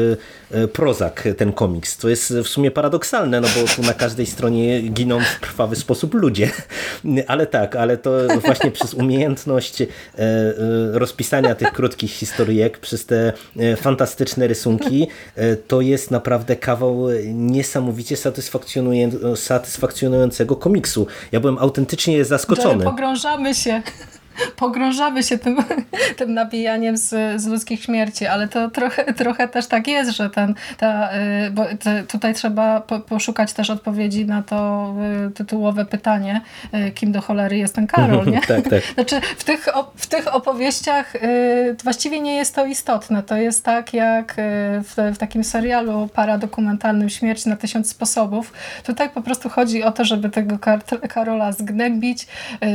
prozak 0.73 1.27
ten 1.37 1.53
komiks. 1.53 1.97
To 1.97 2.09
jest 2.09 2.33
w 2.33 2.47
sumie 2.47 2.71
paradoksalne, 2.71 3.41
no 3.41 3.47
bo 3.47 3.67
tu 3.75 3.81
na 3.81 3.93
każdej 3.93 4.25
stronie 4.25 4.81
giną 4.81 5.19
w 5.19 5.39
krwawy 5.39 5.75
sposób 5.75 6.13
ludzie. 6.13 6.51
Ale 7.27 7.47
tak, 7.47 7.75
ale 7.75 7.97
to 7.97 8.11
właśnie 8.45 8.71
przez 8.71 8.93
umiejętność 8.93 9.83
rozpisania 10.91 11.55
tych 11.55 11.71
krótkich 11.71 12.11
historyjek, 12.11 12.77
przez 12.77 13.05
te 13.05 13.33
fantastyczne 13.77 14.47
rysunki, 14.47 15.07
to 15.67 15.81
jest 15.81 16.11
naprawdę 16.11 16.55
kawał 16.55 17.07
niesamowicie 17.33 18.17
satysfakcjonującego 19.35 20.55
komiksu. 20.55 21.07
Ja 21.31 21.39
byłem 21.39 21.57
autentycznie 21.57 22.25
zaskoczony. 22.25 22.83
Pogrążamy 22.83 23.55
się 23.55 23.81
pogrążamy 24.55 25.23
się 25.23 25.37
tym, 25.37 25.57
tym 26.17 26.33
nabijaniem 26.33 26.97
z, 26.97 27.41
z 27.41 27.47
ludzkich 27.47 27.83
śmierci, 27.83 28.25
ale 28.25 28.47
to 28.47 28.69
trochę, 28.69 29.13
trochę 29.13 29.47
też 29.47 29.67
tak 29.67 29.87
jest, 29.87 30.11
że 30.11 30.29
ten, 30.29 30.55
ta, 30.77 31.09
y, 31.45 31.51
bo 31.51 31.65
te, 31.79 32.03
tutaj 32.03 32.33
trzeba 32.33 32.81
po, 32.81 32.99
poszukać 32.99 33.53
też 33.53 33.69
odpowiedzi 33.69 34.25
na 34.25 34.43
to 34.43 34.93
y, 35.27 35.31
tytułowe 35.31 35.85
pytanie, 35.85 36.41
y, 36.73 36.91
kim 36.91 37.11
do 37.11 37.21
cholery 37.21 37.57
jest 37.57 37.75
ten 37.75 37.87
Karol, 37.87 38.25
nie? 38.31 38.41
tak, 38.41 38.69
tak. 38.69 38.83
Znaczy 38.93 39.21
w 39.37 39.43
tych, 39.43 39.67
w 39.95 40.07
tych 40.07 40.35
opowieściach 40.35 41.13
właściwie 41.83 42.21
nie 42.21 42.35
jest 42.35 42.55
to 42.55 42.65
istotne. 42.65 43.23
To 43.23 43.37
jest 43.37 43.63
tak 43.63 43.93
jak 43.93 44.35
w, 44.83 45.11
w 45.13 45.17
takim 45.17 45.43
serialu 45.43 46.09
paradokumentalnym 46.13 47.09
Śmierć 47.09 47.45
na 47.45 47.55
tysiąc 47.55 47.89
sposobów. 47.89 48.53
Tutaj 48.83 49.09
po 49.09 49.21
prostu 49.21 49.49
chodzi 49.49 49.83
o 49.83 49.91
to, 49.91 50.05
żeby 50.05 50.29
tego 50.29 50.59
Karola 51.09 51.51
zgnębić, 51.51 52.27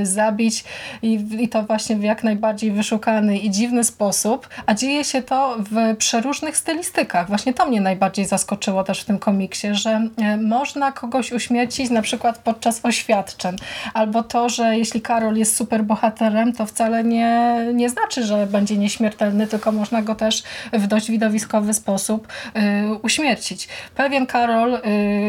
zabić 0.03 0.65
i, 1.03 1.27
i 1.39 1.49
to 1.53 1.63
właśnie 1.63 1.97
w 1.97 2.03
jak 2.03 2.25
najbardziej 2.25 2.71
wyszukany 2.71 3.39
i 3.39 3.51
dziwny 3.51 3.85
sposób, 3.85 4.49
a 4.67 4.75
dzieje 4.75 5.05
się 5.05 5.23
to 5.23 5.57
w 5.59 5.97
przeróżnych 5.97 6.57
stylistykach. 6.57 7.29
Właśnie 7.29 7.55
to 7.55 7.67
mnie 7.67 7.81
najbardziej 7.81 8.25
zaskoczyło 8.25 8.85
też 8.85 9.01
w 9.01 9.05
tym 9.05 9.19
komiksie, 9.19 9.69
że 9.73 10.09
e, 10.17 10.37
można 10.37 10.93
kogoś 10.93 11.33
uśmiercić 11.33 11.91
na 11.91 12.03
przykład 12.03 12.39
podczas 12.39 12.85
oświadczeń, 12.85 13.57
albo 13.95 14.23
to, 14.23 14.49
że 14.49 14.79
jeśli 14.79 15.01
Karol 15.01 15.37
jest 15.37 15.57
super 15.57 15.85
bohaterem, 15.85 16.53
to 16.53 16.67
wcale 16.67 17.05
nie, 17.05 17.59
nie 17.75 17.91
znaczy, 17.91 18.25
że 18.25 18.47
będzie 18.47 18.77
nieśmiertelny, 18.77 19.47
tylko 19.47 19.73
można 19.73 20.03
go 20.03 20.15
też 20.15 20.43
w 20.73 20.87
dość 20.87 21.11
widowiskowy 21.11 21.75
sposób 21.75 22.29
y, 22.29 22.61
uśmiercić. 23.03 23.69
Pewien 23.95 24.27
Karol 24.27 24.75
y, 24.75 24.81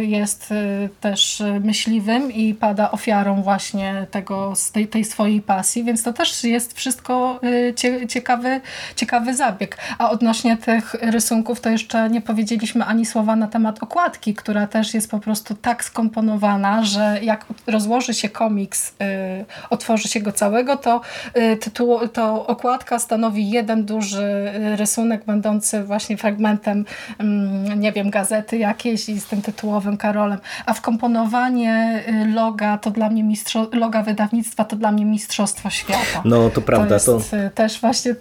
jest 0.06 0.52
y, 0.52 0.90
też 1.02 1.44
myśliwym 1.62 2.32
i 2.32 2.54
pada 2.54 2.92
ofiarą 2.92 3.42
właśnie 3.42 4.08
tego, 4.12 4.54
tej, 4.74 4.88
tej 4.88 5.06
swojej 5.06 5.42
pasji, 5.42 5.84
więc 5.84 6.04
to 6.04 6.13
też 6.14 6.44
jest 6.44 6.74
wszystko 6.78 7.40
y, 7.44 7.74
ciekawy, 8.08 8.62
ciekawy 8.96 9.34
zabieg. 9.34 9.78
A 9.98 10.10
odnośnie 10.10 10.58
tych 10.58 10.94
rysunków 10.94 11.62
to 11.62 11.70
jeszcze 11.70 12.10
nie 12.10 12.22
powiedzieliśmy 12.22 12.86
ani 12.86 13.06
słowa 13.06 13.36
na 13.36 13.48
temat 13.48 13.84
okładki, 13.84 14.34
która 14.34 14.68
też 14.68 14.94
jest 14.94 15.12
po 15.12 15.20
prostu 15.20 15.56
tak 15.56 15.84
skomponowana, 15.84 16.84
że 16.84 17.20
jak 17.22 17.46
rozłoży 17.68 18.14
się 18.14 18.30
komiks, 18.30 18.90
y, 18.90 18.94
otworzy 19.70 20.08
się 20.08 20.20
go 20.20 20.32
całego, 20.32 20.78
to, 20.78 21.02
y, 21.38 21.58
tytuł, 21.58 22.08
to 22.08 22.48
okładka 22.48 23.00
stanowi 23.00 23.50
jeden 23.50 23.86
duży 23.86 24.52
rysunek 24.76 25.26
będący 25.26 25.84
właśnie 25.84 26.18
fragmentem, 26.18 26.86
mm, 27.18 27.80
nie 27.80 27.92
wiem, 27.92 28.10
gazety 28.10 28.58
jakiejś 28.58 29.10
i 29.10 29.20
z 29.20 29.26
tym 29.26 29.42
tytułowym 29.42 29.98
Karolem. 29.98 30.40
A 30.66 30.74
wkomponowanie 30.74 32.04
loga 32.34 32.78
to 32.78 32.92
dla 32.92 33.10
mnie 33.10 33.24
mistrzo, 33.24 33.68
loga 33.72 34.04
wydawnictwa 34.04 34.66
to 34.66 34.76
dla 34.76 34.92
mnie 34.92 35.06
mistrzostwo 35.06 35.70
świata. 35.70 35.93
No 36.26 36.50
to 36.50 36.62
prawda. 36.62 36.88
To 36.88 36.94
jest 36.94 37.32
to... 37.32 37.38
Y, 37.38 37.50
też 37.56 37.82
właśnie 37.82 38.16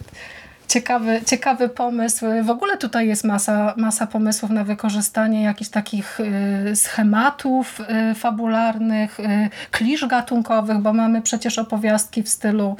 ciekawy, 0.68 1.20
ciekawy 1.26 1.68
pomysł. 1.68 2.26
W 2.42 2.50
ogóle 2.50 2.76
tutaj 2.76 3.08
jest 3.08 3.24
masa, 3.24 3.74
masa 3.76 4.06
pomysłów 4.06 4.50
na 4.50 4.64
wykorzystanie 4.64 5.42
jakichś 5.42 5.70
takich 5.70 6.20
y, 6.20 6.76
schematów 6.76 7.80
y, 7.80 8.14
fabularnych, 8.14 9.20
y, 9.20 9.50
klisz 9.70 10.06
gatunkowych, 10.06 10.78
bo 10.78 10.92
mamy 10.92 11.22
przecież 11.22 11.58
opowiastki 11.58 12.22
w 12.22 12.28
stylu 12.28 12.76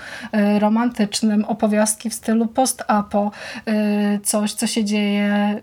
romantycznym, 0.59 1.45
opowiastki 1.45 2.11
w 2.11 2.15
stylu 2.15 2.47
post-apo, 2.47 3.31
coś, 4.23 4.53
co 4.53 4.67
się 4.67 4.85
dzieje 4.85 5.61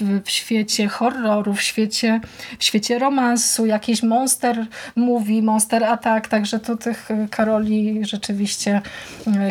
w, 0.00 0.20
w, 0.24 0.30
świecie 0.30 0.88
horroru, 0.88 1.54
w 1.54 1.62
świecie, 1.62 2.20
w 2.58 2.64
świecie 2.64 2.98
romansu, 2.98 3.66
jakiś 3.66 4.02
monster 4.02 4.66
movie, 4.96 5.42
monster 5.42 5.84
attack, 5.84 6.28
także 6.28 6.58
tu 6.58 6.76
tych 6.76 7.08
Karoli 7.30 8.04
rzeczywiście 8.04 8.80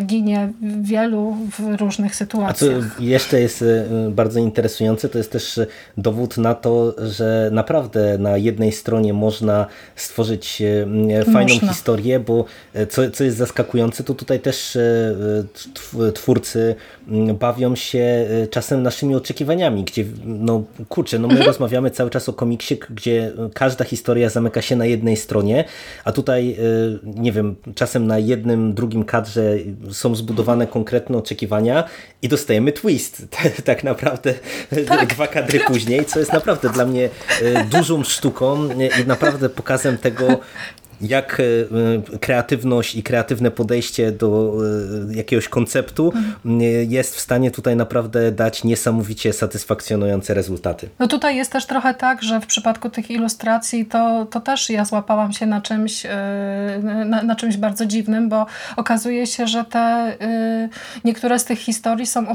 ginie 0.02 0.48
wielu 0.60 1.36
w 1.58 1.71
różnych 1.76 2.12
A 2.12 2.14
co 2.14 2.18
sytuacjach. 2.18 3.00
jeszcze 3.00 3.40
jest 3.40 3.62
e, 3.62 3.84
bardzo 4.10 4.40
interesujące, 4.40 5.08
to 5.08 5.18
jest 5.18 5.32
też 5.32 5.60
dowód 5.98 6.38
na 6.38 6.54
to, 6.54 6.94
że 7.10 7.48
naprawdę 7.52 8.18
na 8.18 8.36
jednej 8.36 8.72
stronie 8.72 9.12
można 9.12 9.66
stworzyć 9.96 10.62
e, 10.62 11.24
fajną 11.24 11.54
Można. 11.54 11.68
historię, 11.72 12.20
bo 12.20 12.44
co, 12.88 13.10
co 13.10 13.24
jest 13.24 13.36
zaskakujące, 13.36 14.04
to 14.04 14.14
tutaj 14.14 14.40
też 14.40 14.78
tw- 15.74 16.12
twórcy 16.12 16.74
m, 17.08 17.36
bawią 17.36 17.74
się 17.76 18.26
czasem 18.50 18.82
naszymi 18.82 19.14
oczekiwaniami, 19.14 19.84
gdzie 19.84 20.04
no 20.24 20.62
kurczę, 20.88 21.18
no 21.18 21.28
my 21.28 21.32
Mhm. 21.34 21.46
rozmawiamy 21.50 21.90
cały 21.90 22.10
czas 22.10 22.28
o 22.28 22.32
komiksie, 22.32 22.76
gdzie 22.90 23.32
każda 23.54 23.84
historia 23.84 24.28
zamyka 24.28 24.62
się 24.62 24.76
na 24.76 24.86
jednej 24.86 25.16
stronie, 25.16 25.64
a 26.04 26.12
tutaj 26.12 26.56
nie 27.04 27.32
wiem, 27.32 27.56
czasem 27.74 28.06
na 28.06 28.18
jednym, 28.18 28.74
drugim 28.74 29.04
kadrze 29.04 29.54
są 29.90 30.14
zbudowane 30.14 30.66
konkretne 30.66 31.18
oczekiwania 31.18 31.42
i 32.22 32.28
dostajemy 32.28 32.72
twist. 32.72 33.22
Tak 33.64 33.84
naprawdę 33.84 34.34
dwa 35.08 35.26
kadry 35.26 35.60
później, 35.60 36.04
co 36.04 36.18
jest 36.18 36.32
naprawdę 36.32 36.68
dla 36.68 36.86
mnie 36.86 37.08
e, 37.42 37.64
dużą 37.64 38.04
sztuką 38.04 38.68
i 39.02 39.06
naprawdę 39.06 39.48
pokazem 39.48 39.98
tego, 39.98 40.40
jak 41.02 41.40
e, 42.12 42.18
kreatywność 42.18 42.94
i 42.94 43.02
kreatywne 43.02 43.50
podejście 43.50 44.12
do 44.12 44.52
e, 45.10 45.16
jakiegoś 45.16 45.48
konceptu 45.48 46.12
e, 46.44 46.64
jest 46.84 47.16
w 47.16 47.20
stanie 47.20 47.50
tutaj 47.50 47.76
naprawdę 47.76 48.32
dać 48.32 48.64
niesamowicie 48.64 49.32
satysfakcjonujące 49.32 50.34
rezultaty. 50.34 50.88
No 50.98 51.08
tutaj 51.08 51.36
jest 51.36 51.52
też 51.52 51.66
trochę 51.66 51.94
tak, 51.94 52.22
że 52.22 52.40
w 52.40 52.46
przypadku 52.46 52.90
tych 52.90 53.10
ilustracji 53.10 53.86
to, 53.86 54.26
to 54.30 54.40
też 54.40 54.70
ja 54.70 54.84
złapałam 54.84 55.32
się 55.32 55.46
na 55.46 55.60
czymś, 55.60 56.02
na, 57.04 57.22
na 57.22 57.36
czymś 57.36 57.56
bardzo 57.56 57.86
dziwnym, 57.86 58.28
bo 58.28 58.46
okazuje 58.76 59.26
się, 59.26 59.46
że 59.46 59.64
te 59.64 60.16
niektóre 61.04 61.38
z 61.38 61.44
tych 61.44 61.58
historii 61.58 62.06
są 62.06 62.26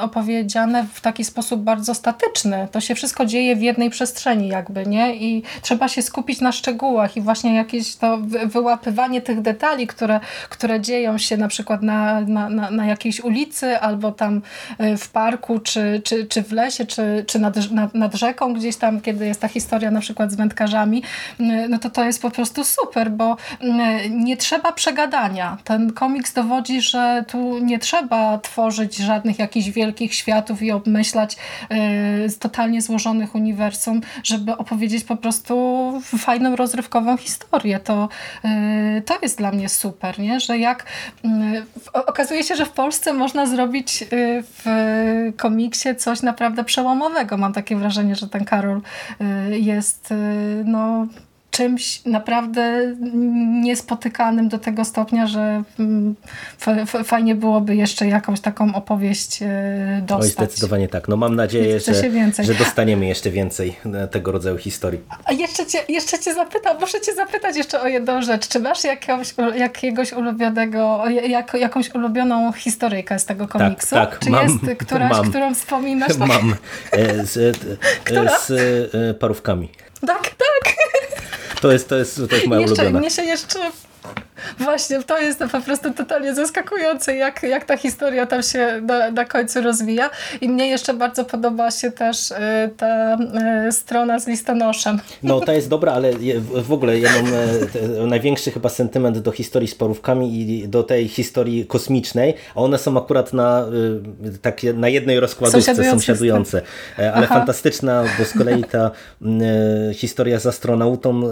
opowiedziane 0.00 0.86
w 0.94 1.00
taki 1.00 1.24
sposób 1.24 1.62
bardzo 1.62 1.94
statyczny. 1.94 2.68
To 2.72 2.80
się 2.80 2.94
wszystko 2.94 3.26
dzieje 3.26 3.56
w 3.56 3.62
jednej 3.62 3.90
przestrzeni 3.90 4.48
jakby, 4.48 4.86
nie? 4.86 5.16
I 5.16 5.42
trzeba 5.62 5.88
się 5.88 6.02
skupić 6.02 6.40
na 6.40 6.52
szczegółach 6.52 7.16
i 7.16 7.20
właśnie 7.20 7.54
jakieś 7.54 7.96
to 7.96 8.09
wy- 8.16 8.46
wyłapywanie 8.46 9.20
tych 9.20 9.40
detali, 9.42 9.86
które, 9.86 10.20
które 10.48 10.80
dzieją 10.80 11.18
się 11.18 11.36
na 11.36 11.48
przykład 11.48 11.82
na, 11.82 12.20
na, 12.20 12.48
na, 12.48 12.70
na 12.70 12.86
jakiejś 12.86 13.20
ulicy 13.20 13.78
albo 13.80 14.12
tam 14.12 14.42
y, 14.80 14.96
w 14.96 15.08
parku, 15.08 15.58
czy, 15.58 16.02
czy, 16.04 16.26
czy 16.26 16.42
w 16.42 16.52
lesie, 16.52 16.86
czy, 16.86 17.24
czy 17.26 17.38
nad, 17.38 17.70
nad, 17.70 17.94
nad 17.94 18.14
rzeką 18.14 18.54
gdzieś 18.54 18.76
tam, 18.76 19.00
kiedy 19.00 19.26
jest 19.26 19.40
ta 19.40 19.48
historia 19.48 19.90
na 19.90 20.00
przykład 20.00 20.32
z 20.32 20.34
wędkarzami, 20.34 21.02
y, 21.40 21.44
no 21.68 21.78
to 21.78 21.90
to 21.90 22.04
jest 22.04 22.22
po 22.22 22.30
prostu 22.30 22.64
super, 22.64 23.10
bo 23.10 23.36
y, 23.62 23.66
nie 24.10 24.36
trzeba 24.36 24.72
przegadania. 24.72 25.56
Ten 25.64 25.92
komiks 25.92 26.32
dowodzi, 26.32 26.80
że 26.82 27.24
tu 27.28 27.58
nie 27.58 27.78
trzeba 27.78 28.38
tworzyć 28.38 28.96
żadnych 28.96 29.38
jakichś 29.38 29.70
wielkich 29.70 30.14
światów 30.14 30.62
i 30.62 30.72
obmyślać 30.72 31.36
totalnie 32.40 32.82
złożonych 32.82 33.34
uniwersum, 33.34 34.00
żeby 34.24 34.56
opowiedzieć 34.56 35.04
po 35.04 35.16
prostu 35.16 35.54
fajną, 36.18 36.56
rozrywkową 36.56 37.16
historię. 37.16 37.80
To, 37.80 37.99
y, 38.44 39.02
to 39.02 39.18
jest 39.22 39.38
dla 39.38 39.52
mnie 39.52 39.68
super, 39.68 40.18
nie? 40.18 40.40
że 40.40 40.58
jak 40.58 40.86
y, 41.24 41.28
okazuje 41.92 42.44
się, 42.44 42.56
że 42.56 42.66
w 42.66 42.72
Polsce 42.72 43.12
można 43.12 43.46
zrobić 43.46 44.02
y, 44.02 44.06
w 44.42 44.66
komiksie 45.36 45.96
coś 45.96 46.22
naprawdę 46.22 46.64
przełomowego. 46.64 47.36
Mam 47.36 47.52
takie 47.52 47.76
wrażenie, 47.76 48.16
że 48.16 48.28
ten 48.28 48.44
Karol 48.44 48.80
jest 49.50 50.14
no, 50.64 51.06
czymś 51.50 52.04
naprawdę 52.04 52.94
niespotykanym 53.62 54.48
do 54.48 54.58
tego 54.58 54.84
stopnia, 54.84 55.26
że 55.26 55.62
mm, 55.78 56.14
fa- 56.58 56.86
fa- 56.86 57.04
fajnie 57.04 57.34
byłoby 57.34 57.76
jeszcze 57.76 58.06
jakąś 58.06 58.40
taką 58.40 58.74
opowieść 58.74 59.40
Oj, 59.42 60.02
dostać. 60.02 60.32
zdecydowanie 60.32 60.88
tak. 60.88 61.08
No 61.08 61.16
mam 61.16 61.36
nadzieję, 61.36 61.80
że, 61.80 61.94
że 62.44 62.54
dostaniemy 62.54 63.06
jeszcze 63.06 63.30
więcej 63.30 63.76
e, 63.94 64.08
tego 64.08 64.32
rodzaju 64.32 64.58
historii. 64.58 65.00
A 65.24 65.32
jeszcze 65.32 65.66
cię, 65.66 65.78
jeszcze 65.88 66.18
cię 66.18 66.34
zapytam, 66.34 66.76
muszę 66.80 67.00
cię 67.00 67.14
zapytać 67.14 67.56
jeszcze 67.56 67.80
o 67.80 67.86
jedną 67.88 68.22
rzecz. 68.22 68.48
Czy 68.48 68.60
masz 68.60 68.84
jakiegoś, 68.84 69.34
jakiegoś 69.56 70.12
ulubionego, 70.12 71.04
jak, 71.28 71.54
jakąś 71.54 71.94
ulubioną 71.94 72.52
historyjkę 72.52 73.18
z 73.18 73.24
tego 73.24 73.48
komiksu? 73.48 73.94
tak, 73.94 74.18
Czy 74.18 74.30
mam, 74.30 74.42
jest 74.42 74.78
któraś, 74.78 75.10
mam. 75.12 75.30
którą 75.30 75.54
wspominasz? 75.54 76.08
Tak, 76.08 76.18
Mam 76.28 76.54
e, 76.92 77.26
z, 77.26 77.36
e, 77.36 78.38
z 78.46 78.50
e, 78.94 79.14
parówkami. 79.14 79.68
tak. 80.06 80.22
tak. 80.22 80.74
To 81.60 81.72
jest, 81.72 81.88
to 81.88 81.96
jest, 81.96 82.16
to 82.30 82.34
jest 82.34 82.46
moja 82.46 82.60
Jeszcze, 82.60 82.74
ulubiona. 82.82 82.98
mnie 83.00 83.10
się 83.10 83.22
jeszcze... 83.22 83.58
Właśnie, 84.58 85.02
to 85.02 85.18
jest 85.18 85.38
po 85.52 85.60
prostu 85.60 85.90
totalnie 85.94 86.34
zaskakujące, 86.34 87.16
jak, 87.16 87.42
jak 87.42 87.64
ta 87.64 87.76
historia 87.76 88.26
tam 88.26 88.42
się 88.42 88.80
na, 88.82 89.10
na 89.10 89.24
końcu 89.24 89.60
rozwija. 89.62 90.10
I 90.40 90.48
mnie 90.48 90.68
jeszcze 90.68 90.94
bardzo 90.94 91.24
podoba 91.24 91.70
się 91.70 91.90
też 91.90 92.30
y, 92.30 92.34
ta 92.76 93.18
y, 93.68 93.72
strona 93.72 94.18
z 94.18 94.26
listonoszem. 94.26 95.00
No, 95.22 95.40
ta 95.40 95.52
jest 95.52 95.68
dobra, 95.68 95.92
ale 95.92 96.12
je- 96.12 96.40
w 96.40 96.72
ogóle 96.72 96.98
ja 96.98 97.10
mam 97.22 97.26
e, 97.34 97.66
te- 97.72 98.06
największy 98.06 98.50
chyba 98.50 98.68
sentyment 98.68 99.18
do 99.18 99.32
historii 99.32 99.68
z 99.68 99.74
parówkami 99.74 100.40
i 100.40 100.68
do 100.68 100.82
tej 100.82 101.08
historii 101.08 101.66
kosmicznej, 101.66 102.34
a 102.54 102.60
one 102.60 102.78
są 102.78 102.98
akurat 102.98 103.32
na, 103.32 103.64
y, 104.34 104.38
takie, 104.38 104.72
na 104.72 104.88
jednej 104.88 105.20
rozkładówce 105.20 105.60
Sąsiadujące 105.62 106.06
sąsiadujące. 106.06 106.62
E, 106.98 107.12
Ale 107.12 107.26
Aha. 107.26 107.34
fantastyczna, 107.34 108.04
bo 108.18 108.24
z 108.24 108.32
kolei 108.32 108.64
ta 108.64 108.90
mm, 109.22 109.40
e, 109.90 109.94
historia 109.94 110.38
z 110.38 110.46
astronautą 110.46 111.22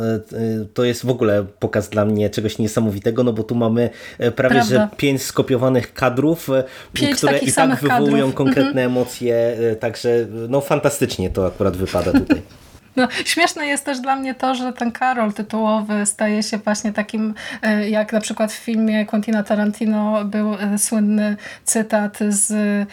to 0.75 0.85
jest 0.85 1.07
w 1.07 1.11
ogóle 1.11 1.45
pokaz 1.59 1.89
dla 1.89 2.05
mnie 2.05 2.31
czegoś 2.31 2.59
niesamowitego, 2.59 2.98
no 3.25 3.33
bo 3.33 3.43
tu 3.43 3.55
mamy 3.55 3.91
e, 4.19 4.31
prawie 4.31 4.55
Prawda. 4.55 4.75
że 4.75 4.89
pięć 4.97 5.23
skopiowanych 5.23 5.95
kadrów, 5.95 6.51
e, 6.51 6.65
Pięć 6.93 7.17
które 7.17 7.39
i 7.39 7.53
tak 7.53 7.81
wywołują 7.81 7.99
kadrów. 8.07 8.15
Mhm. 8.15 8.33
konkretne 8.33 8.85
emocje, 8.85 9.35
e, 9.37 9.77
także 9.77 10.27
no 10.49 10.61
fantastycznie 10.61 11.31
to 11.31 11.47
akurat 11.47 11.77
wypada 11.77 12.13
tutaj. 12.13 12.43
No, 12.99 13.09
śmieszne 13.25 13.67
jest 13.67 13.85
też 13.85 14.01
dla 14.01 14.17
mnie 14.17 14.35
to, 14.35 14.55
że 14.55 14.73
ten 14.73 14.93
Karol 14.93 15.33
tytułowy 15.33 16.07
staje 16.07 16.43
się 16.43 16.59
właśnie 16.59 16.93
takim, 16.93 17.35
e, 17.63 17.91
jak 17.91 18.13
na 18.13 18.21
przykład 18.21 18.53
w 18.53 18.57
filmie 18.57 19.07
Quentina 19.07 19.43
Tarantino 19.43 20.25
był 20.25 20.55
e, 20.55 20.79
słynny 20.79 21.37
cytat 21.65 22.19
z 22.29 22.53
e, 22.53 22.87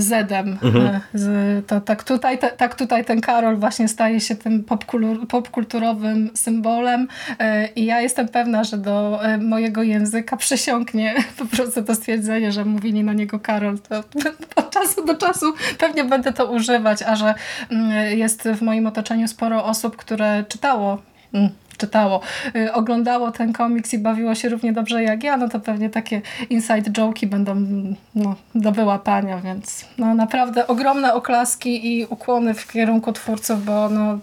Zedem. 0.00 0.58
E, 0.84 1.00
Z, 1.14 1.66
to, 1.66 1.80
tak, 1.80 2.04
tutaj, 2.04 2.38
te, 2.38 2.50
tak 2.50 2.74
tutaj 2.74 3.04
ten 3.04 3.20
Karol 3.20 3.56
właśnie 3.56 3.88
staje 3.88 4.20
się 4.20 4.36
tym 4.36 4.64
popkulturowym 5.28 6.30
symbolem 6.34 7.08
i 7.76 7.84
ja 7.84 8.00
jestem 8.00 8.28
pewna, 8.28 8.64
że 8.64 8.78
do 8.78 9.20
mojego 9.40 9.82
języka 9.82 10.36
przesiąknie 10.36 11.14
po 11.38 11.46
prostu 11.46 11.82
to 11.82 11.94
stwierdzenie, 11.94 12.52
że 12.52 12.64
mówili 12.64 13.04
na 13.04 13.12
niego 13.12 13.40
Karol. 13.40 13.78
To 13.78 14.04
od 14.60 14.70
czasu 14.70 15.04
do 15.04 15.14
czasu 15.14 15.46
pewnie 15.78 16.04
będę 16.04 16.32
to 16.32 16.46
używać, 16.46 17.02
a 17.02 17.16
że 17.16 17.34
mm, 17.70 18.18
jest 18.18 18.42
w 18.42 18.62
moim 18.62 18.86
otoczeniu 18.86 19.15
sporo 19.28 19.64
osób, 19.64 19.96
które 19.96 20.44
czytało 20.48 20.98
mm, 21.34 21.50
czytało, 21.76 22.20
y, 22.56 22.72
oglądało 22.72 23.30
ten 23.30 23.52
komiks 23.52 23.94
i 23.94 23.98
bawiło 23.98 24.34
się 24.34 24.48
równie 24.48 24.72
dobrze 24.72 25.02
jak 25.02 25.24
ja, 25.24 25.36
no 25.36 25.48
to 25.48 25.60
pewnie 25.60 25.90
takie 25.90 26.22
inside 26.50 26.90
joke'i 26.90 27.26
będą 27.26 27.52
mm, 27.52 27.96
no, 28.14 28.34
do 28.54 28.72
wyłapania, 28.72 29.38
więc 29.38 29.84
no 29.98 30.14
naprawdę 30.14 30.66
ogromne 30.66 31.14
oklaski 31.14 31.96
i 31.96 32.06
ukłony 32.06 32.54
w 32.54 32.72
kierunku 32.72 33.12
twórców, 33.12 33.64
bo 33.64 33.88
no 33.88 34.18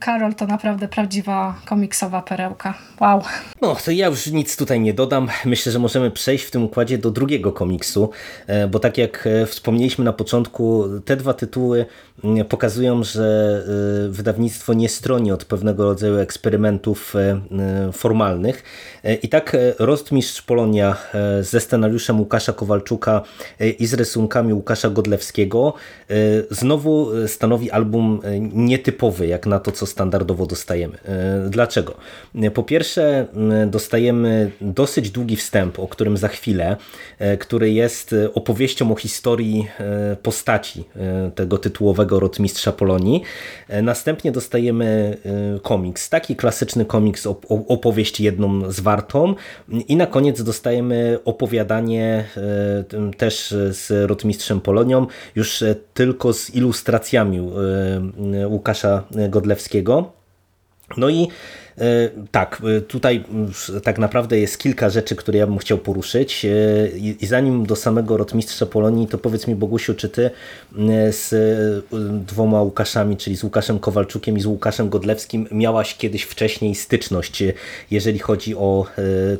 Karol 0.00 0.34
to 0.34 0.46
naprawdę 0.46 0.88
prawdziwa 0.88 1.54
komiksowa 1.64 2.22
perełka. 2.22 2.74
Wow. 3.00 3.22
No, 3.62 3.76
to 3.84 3.90
ja 3.90 4.06
już 4.06 4.26
nic 4.26 4.56
tutaj 4.56 4.80
nie 4.80 4.94
dodam. 4.94 5.28
Myślę, 5.44 5.72
że 5.72 5.78
możemy 5.78 6.10
przejść 6.10 6.44
w 6.44 6.50
tym 6.50 6.64
układzie 6.64 6.98
do 6.98 7.10
drugiego 7.10 7.52
komiksu, 7.52 8.10
e, 8.46 8.68
bo 8.68 8.78
tak 8.78 8.98
jak 8.98 9.26
e, 9.26 9.46
wspomnieliśmy 9.46 10.04
na 10.04 10.12
początku, 10.12 10.84
te 11.04 11.16
dwa 11.16 11.34
tytuły 11.34 11.86
mm, 12.24 12.44
pokazują, 12.44 13.04
że 13.04 13.62
e, 14.06 14.08
wydawnictwo 14.08 14.74
nie 14.74 14.88
stroni 14.88 15.32
od 15.32 15.44
pewnego 15.44 15.84
rodzaju 15.84 16.18
eksperymentów 16.18 17.14
formalnych. 17.92 18.62
I 19.22 19.28
tak 19.28 19.56
Rostmistrz 19.78 20.42
Polonia 20.42 20.96
ze 21.40 21.60
scenariuszem 21.60 22.20
Łukasza 22.20 22.52
Kowalczuka 22.52 23.22
i 23.78 23.86
z 23.86 23.94
rysunkami 23.94 24.54
Łukasza 24.54 24.90
Godlewskiego 24.90 25.74
znowu 26.50 27.08
stanowi 27.26 27.70
album 27.70 28.20
nietypowy, 28.52 29.26
jak 29.26 29.43
na 29.46 29.58
to, 29.58 29.72
co 29.72 29.86
standardowo 29.86 30.46
dostajemy. 30.46 30.98
E, 31.04 31.48
Dlaczego? 31.50 31.94
E, 32.34 32.50
Po 32.50 32.62
pierwsze, 32.62 33.26
m, 33.34 33.70
dostajemy 33.70 34.50
dosyć 34.60 35.10
długi 35.10 35.36
wstęp, 35.36 35.78
o 35.78 35.88
którym 35.88 36.16
za 36.16 36.28
chwilę, 36.28 36.76
e, 37.18 37.36
który 37.36 37.70
jest 37.72 38.12
e, 38.12 38.34
opowieścią 38.34 38.92
o 38.92 38.96
historii 38.96 39.68
e, 39.80 40.16
postaci 40.22 40.84
e, 40.96 41.30
tego 41.34 41.58
tytułowego 41.58 42.20
rotmistrza 42.20 42.72
Polonii. 42.72 43.22
E, 43.68 43.82
Następnie 43.82 44.32
dostajemy 44.32 45.16
e, 45.56 45.60
komiks, 45.60 46.08
taki 46.08 46.36
klasyczny 46.36 46.84
komiks, 46.84 47.26
opowieść 47.48 48.20
jedną 48.20 48.72
zwartą 48.72 49.34
i 49.88 49.96
na 49.96 50.06
koniec 50.06 50.42
dostajemy 50.42 51.18
opowiadanie 51.24 52.24
e, 52.36 53.10
też 53.16 53.54
z 53.70 54.10
rotmistrzem 54.10 54.60
Polonią, 54.60 55.06
już 55.36 55.62
e, 55.62 55.74
tylko 55.94 56.32
z 56.32 56.50
ilustracjami 56.54 57.38
e, 57.38 58.48
Łukasza 58.48 59.02
Godlewskiego. 59.34 60.12
No 60.96 61.08
i 61.08 61.28
tak, 62.30 62.62
e, 62.76 62.80
tutaj 62.80 63.24
tak 63.84 63.98
naprawdę 63.98 64.38
jest 64.38 64.58
kilka 64.58 64.90
rzeczy, 64.90 65.16
które 65.16 65.38
ja 65.38 65.46
bym 65.46 65.58
chciał 65.58 65.78
poruszyć 65.78 66.44
e, 66.44 66.48
i 66.98 67.26
zanim 67.26 67.66
do 67.66 67.76
samego 67.76 68.16
rotmistrza 68.16 68.66
Polonii, 68.66 69.08
to 69.08 69.18
powiedz 69.18 69.46
mi 69.46 69.54
Bogusiu, 69.54 69.94
czy 69.94 70.08
ty 70.08 70.30
z 71.10 71.34
dwoma 72.26 72.62
Łukaszami, 72.62 73.16
czyli 73.16 73.36
z 73.36 73.44
Łukaszem 73.44 73.78
Kowalczukiem 73.78 74.36
i 74.36 74.40
z 74.40 74.46
Łukaszem 74.46 74.88
Godlewskim 74.88 75.48
miałaś 75.52 75.96
kiedyś 75.96 76.22
wcześniej 76.22 76.74
styczność, 76.74 77.42
jeżeli 77.90 78.18
chodzi 78.18 78.56
o 78.56 78.86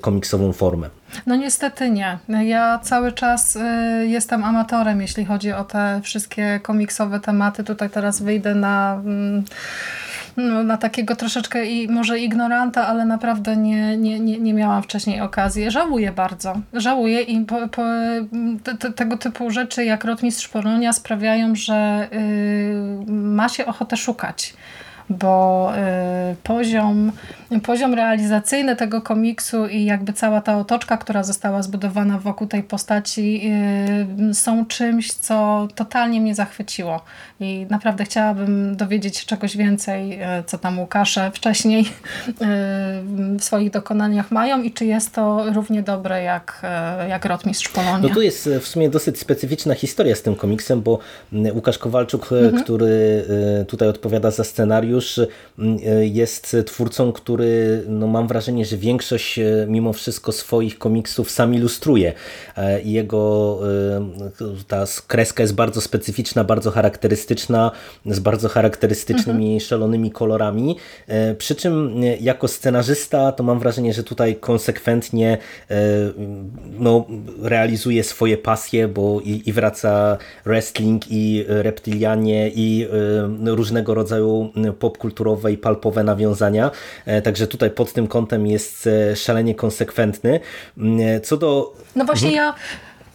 komiksową 0.01 0.53
formę? 0.53 0.91
No 1.27 1.37
niestety 1.37 1.91
nie. 1.91 2.19
Ja 2.29 2.81
cały 2.83 3.13
czas 3.13 3.59
jestem 4.03 4.45
amatorem, 4.45 5.01
jeśli 5.01 5.25
chodzi 5.25 5.53
o 5.53 5.65
te 5.65 6.01
wszystkie 6.05 6.61
komiksowe 6.63 7.21
tematy. 7.21 7.65
Tutaj 7.65 7.91
teraz 7.91 8.23
wyjdę 8.23 8.55
na 8.55 9.01
mm, 9.05 9.45
na 10.65 10.77
takiego 10.77 11.17
troszeczkę 11.17 11.67
i 11.67 11.89
może 11.89 12.19
ignoranta, 12.19 12.87
ale 12.87 13.05
naprawdę 13.05 13.57
nie, 13.57 13.97
nie, 13.97 14.21
nie, 14.21 14.39
nie 14.39 14.55
miałam 14.55 14.83
wcześniej 14.83 15.21
okazji. 15.21 15.71
Żałuję 15.71 16.13
bardzo. 16.13 16.55
Żałuję 16.73 17.21
i 17.21 17.45
po, 17.45 17.69
po, 17.69 17.83
te, 18.79 18.93
tego 18.93 19.17
typu 19.17 19.51
rzeczy 19.51 19.85
jak 19.85 20.05
Rotmistrz 20.05 20.49
Polonia 20.49 20.93
sprawiają, 20.93 21.55
że 21.55 22.09
yy, 22.13 23.13
ma 23.13 23.49
się 23.49 23.67
ochotę 23.67 23.97
szukać 23.97 24.55
bo 25.09 25.73
y, 26.33 26.37
poziom, 26.43 27.13
poziom 27.61 27.95
realizacyjny 27.95 28.77
tego 28.77 29.03
komiksu 29.03 29.67
i 29.67 29.85
jakby 29.85 30.13
cała 30.13 30.41
ta 30.41 30.59
otoczka, 30.59 30.97
która 30.97 31.23
została 31.23 31.63
zbudowana 31.63 32.19
wokół 32.19 32.47
tej 32.47 32.63
postaci 32.63 33.41
y, 34.31 34.35
są 34.35 34.67
czymś, 34.67 35.13
co 35.13 35.69
totalnie 35.75 36.21
mnie 36.21 36.35
zachwyciło 36.35 37.01
i 37.41 37.67
naprawdę 37.71 38.05
chciałabym 38.05 38.77
dowiedzieć 38.77 39.17
się 39.17 39.27
czegoś 39.27 39.57
więcej, 39.57 40.23
y, 40.23 40.27
co 40.47 40.59
tam 40.59 40.79
Łukasze 40.79 41.31
wcześniej 41.35 41.85
w 43.39 43.45
swoich 43.45 43.71
dokonaniach 43.71 44.31
mają 44.31 44.63
i 44.63 44.73
czy 44.73 44.85
jest 44.85 45.13
to 45.13 45.53
równie 45.53 45.83
dobre 45.83 46.23
jak, 46.23 46.63
jak 47.09 47.25
Rotmistrz 47.25 47.69
Polonia. 47.69 47.99
No 48.09 48.09
tu 48.09 48.23
jest 48.23 48.49
w 48.61 48.67
sumie 48.67 48.91
dosyć 48.91 49.19
specyficzna 49.19 49.75
historia 49.75 50.15
z 50.15 50.23
tym 50.23 50.37
komiksem, 50.37 50.83
bo 50.83 50.99
Łukasz 51.55 51.79
Kowalczuk, 51.79 52.33
mhm. 52.33 52.65
który 52.65 53.25
tutaj 53.69 53.89
odpowiada 53.89 54.31
za 54.31 54.45
scenariusz, 54.45 55.21
mm, 55.59 55.79
e, 55.87 56.07
jest 56.07 56.57
twórcą, 56.67 57.13
który 57.13 57.44
no 57.89 58.07
mam 58.07 58.29
wrażenie, 58.29 58.65
że 58.65 58.77
większość 58.77 59.39
e, 59.39 59.67
mimo 59.69 59.93
wszystko 59.93 60.33
swoich 60.33 60.79
komiksów 60.79 61.31
sam 61.31 61.55
ilustruje. 61.55 62.13
E, 62.57 62.83
jego 62.83 63.25
ta 64.69 64.85
kreska 65.07 65.43
jest 65.43 65.55
bardzo 65.55 65.81
specyficzna, 65.81 66.45
bardzo 66.45 66.71
charakterystyczna, 66.71 67.71
z 68.07 68.19
bardzo 68.19 68.49
charakterystycznymi, 68.49 69.45
mhm. 69.45 69.61
szalonymi 69.61 70.11
kolorami. 70.11 70.77
Przy 71.39 71.55
czym 71.55 72.03
jako 72.21 72.49
scenarzysta 72.49 73.33
to 73.33 73.43
mam 73.43 73.59
wrażenie, 73.59 73.95
że 73.95 74.05
tutaj 74.05 74.37
konsekwentnie 74.37 75.39
no, 76.79 77.07
realizuje 77.43 78.05
swoje 78.05 78.37
pasje, 78.37 78.89
bo 78.89 79.21
i, 79.21 79.43
i 79.47 79.53
wraca 79.53 80.19
wrestling 80.45 81.03
i 81.11 81.45
reptilianie 81.49 82.51
i 82.55 82.89
różnego 83.45 83.95
rodzaju 83.95 84.53
popkulturowe 84.79 85.53
i 85.53 85.59
palpowe 85.59 86.05
nawiązania, 86.05 86.71
e, 87.07 87.23
także 87.25 87.47
tutaj 87.47 87.71
pod 87.71 87.93
tym 87.93 88.07
kątem 88.07 88.47
jest 88.47 88.87
e, 88.87 89.17
szalenie 89.17 89.55
konsekwentny. 89.55 90.41
Mm, 90.79 91.01
e, 91.01 91.21
co 91.21 91.37
do... 91.37 91.77
No 91.97 92.05
właśnie 92.05 92.29
mhm. 92.29 92.47
ja 92.47 92.55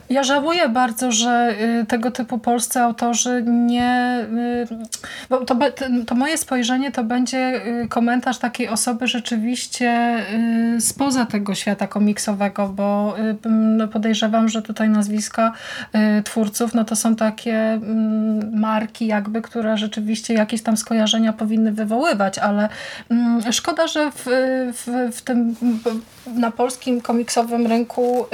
ja 0.09 0.23
żałuję 0.23 0.69
bardzo, 0.69 1.11
że 1.11 1.55
y, 1.81 1.85
tego 1.85 2.11
typu 2.11 2.37
polscy 2.37 2.79
autorzy 2.79 3.43
nie... 3.47 4.25
Y, 4.71 4.87
bo 5.29 5.45
to, 5.45 5.55
to 6.07 6.15
moje 6.15 6.37
spojrzenie 6.37 6.91
to 6.91 7.03
będzie 7.03 7.61
y, 7.83 7.87
komentarz 7.87 8.37
takiej 8.37 8.67
osoby 8.67 9.07
rzeczywiście 9.07 10.19
spoza 10.79 11.25
tego 11.25 11.55
świata 11.55 11.87
komiksowego, 11.87 12.67
bo 12.67 13.15
no 13.49 13.87
podejrzewam, 13.87 14.49
że 14.49 14.61
tutaj 14.61 14.89
nazwiska 14.89 15.53
twórców 16.23 16.73
no 16.73 16.85
to 16.85 16.95
są 16.95 17.15
takie 17.15 17.55
mm, 17.55 18.59
marki 18.59 19.07
jakby, 19.07 19.41
które 19.41 19.77
rzeczywiście 19.77 20.33
jakieś 20.33 20.61
tam 20.61 20.77
skojarzenia 20.77 21.33
powinny 21.33 21.71
wywoływać, 21.71 22.39
ale 22.39 22.69
mm, 23.09 23.53
szkoda, 23.53 23.87
że 23.87 24.11
w, 24.11 24.25
w, 24.73 25.15
w 25.17 25.21
tym 25.21 25.55
na 26.35 26.51
polskim 26.51 27.01
komiksowym 27.01 27.67
rynku 27.67 28.25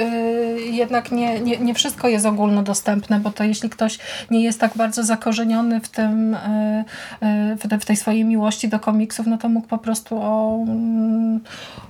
jednak 0.70 1.12
nie, 1.12 1.40
nie 1.40 1.56
nie 1.58 1.74
wszystko 1.74 2.08
jest 2.08 2.26
ogólnodostępne, 2.26 3.20
bo 3.20 3.30
to 3.30 3.44
jeśli 3.44 3.70
ktoś 3.70 3.98
nie 4.30 4.44
jest 4.44 4.60
tak 4.60 4.76
bardzo 4.76 5.04
zakorzeniony 5.04 5.80
w 5.80 5.88
tym, 5.88 6.34
e, 6.34 6.84
e, 7.20 7.78
w 7.80 7.84
tej 7.84 7.96
swojej 7.96 8.24
miłości 8.24 8.68
do 8.68 8.80
komiksów, 8.80 9.26
no 9.26 9.38
to 9.38 9.48
mógł 9.48 9.68
po 9.68 9.78
prostu 9.78 10.18
o, 10.22 10.64
mm, 10.68 11.40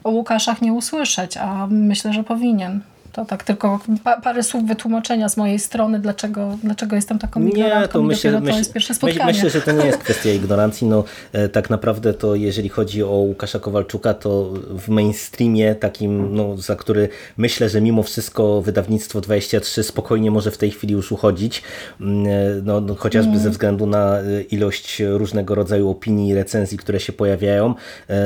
o 0.05 0.11
Łukaszach 0.11 0.63
nie 0.63 0.73
usłyszeć, 0.73 1.37
a 1.37 1.67
myślę, 1.71 2.13
że 2.13 2.25
powinien. 2.25 2.81
To 3.17 3.25
tak 3.25 3.45
tylko 3.45 3.81
pa, 4.05 4.21
parę 4.21 4.43
słów 4.43 4.67
wytłumaczenia 4.67 5.29
z 5.29 5.37
mojej 5.37 5.59
strony, 5.59 5.99
dlaczego, 5.99 6.59
dlaczego 6.63 6.97
jestem 6.97 7.19
taką 7.19 7.41
ignorantką. 7.41 7.81
Nie, 7.81 7.89
to 7.89 8.03
myślę, 8.03 8.33
to 8.33 8.41
myśl, 8.41 8.59
jest 8.59 8.73
pierwsze 8.73 8.95
spotkanie. 8.95 9.33
Myślę, 9.33 9.51
że 9.51 9.61
to 9.61 9.73
nie 9.73 9.87
jest 9.87 9.99
kwestia 9.99 10.31
ignorancji. 10.31 10.87
No, 10.87 11.05
e, 11.33 11.49
tak 11.49 11.71
naprawdę 11.71 12.15
to 12.15 12.35
jeżeli 12.35 12.69
chodzi 12.69 13.03
o 13.03 13.09
Łukasza 13.09 13.59
Kowalczuka, 13.59 14.15
to 14.15 14.53
w 14.79 14.89
mainstreamie 14.89 15.75
takim, 15.75 16.35
no, 16.35 16.57
za 16.57 16.77
który 16.77 17.09
myślę, 17.37 17.69
że 17.69 17.81
mimo 17.81 18.03
wszystko 18.03 18.63
wydawnictwo 18.63 19.21
23 19.21 19.83
spokojnie 19.83 20.31
może 20.31 20.51
w 20.51 20.59
tej 20.59 20.71
chwili 20.71 20.93
już 20.93 21.13
uchodzić. 21.13 21.63
Mm, 22.01 22.27
e, 22.27 22.31
no, 22.63 22.81
no 22.81 22.95
chociażby 22.95 23.33
mm. 23.33 23.43
ze 23.43 23.51
względu 23.51 23.87
na 23.87 24.19
e, 24.19 24.43
ilość 24.43 25.03
różnego 25.09 25.55
rodzaju 25.55 25.91
opinii 25.91 26.29
i 26.29 26.35
recenzji, 26.35 26.79
które 26.79 27.01
się 27.01 27.13
pojawiają, 27.13 27.75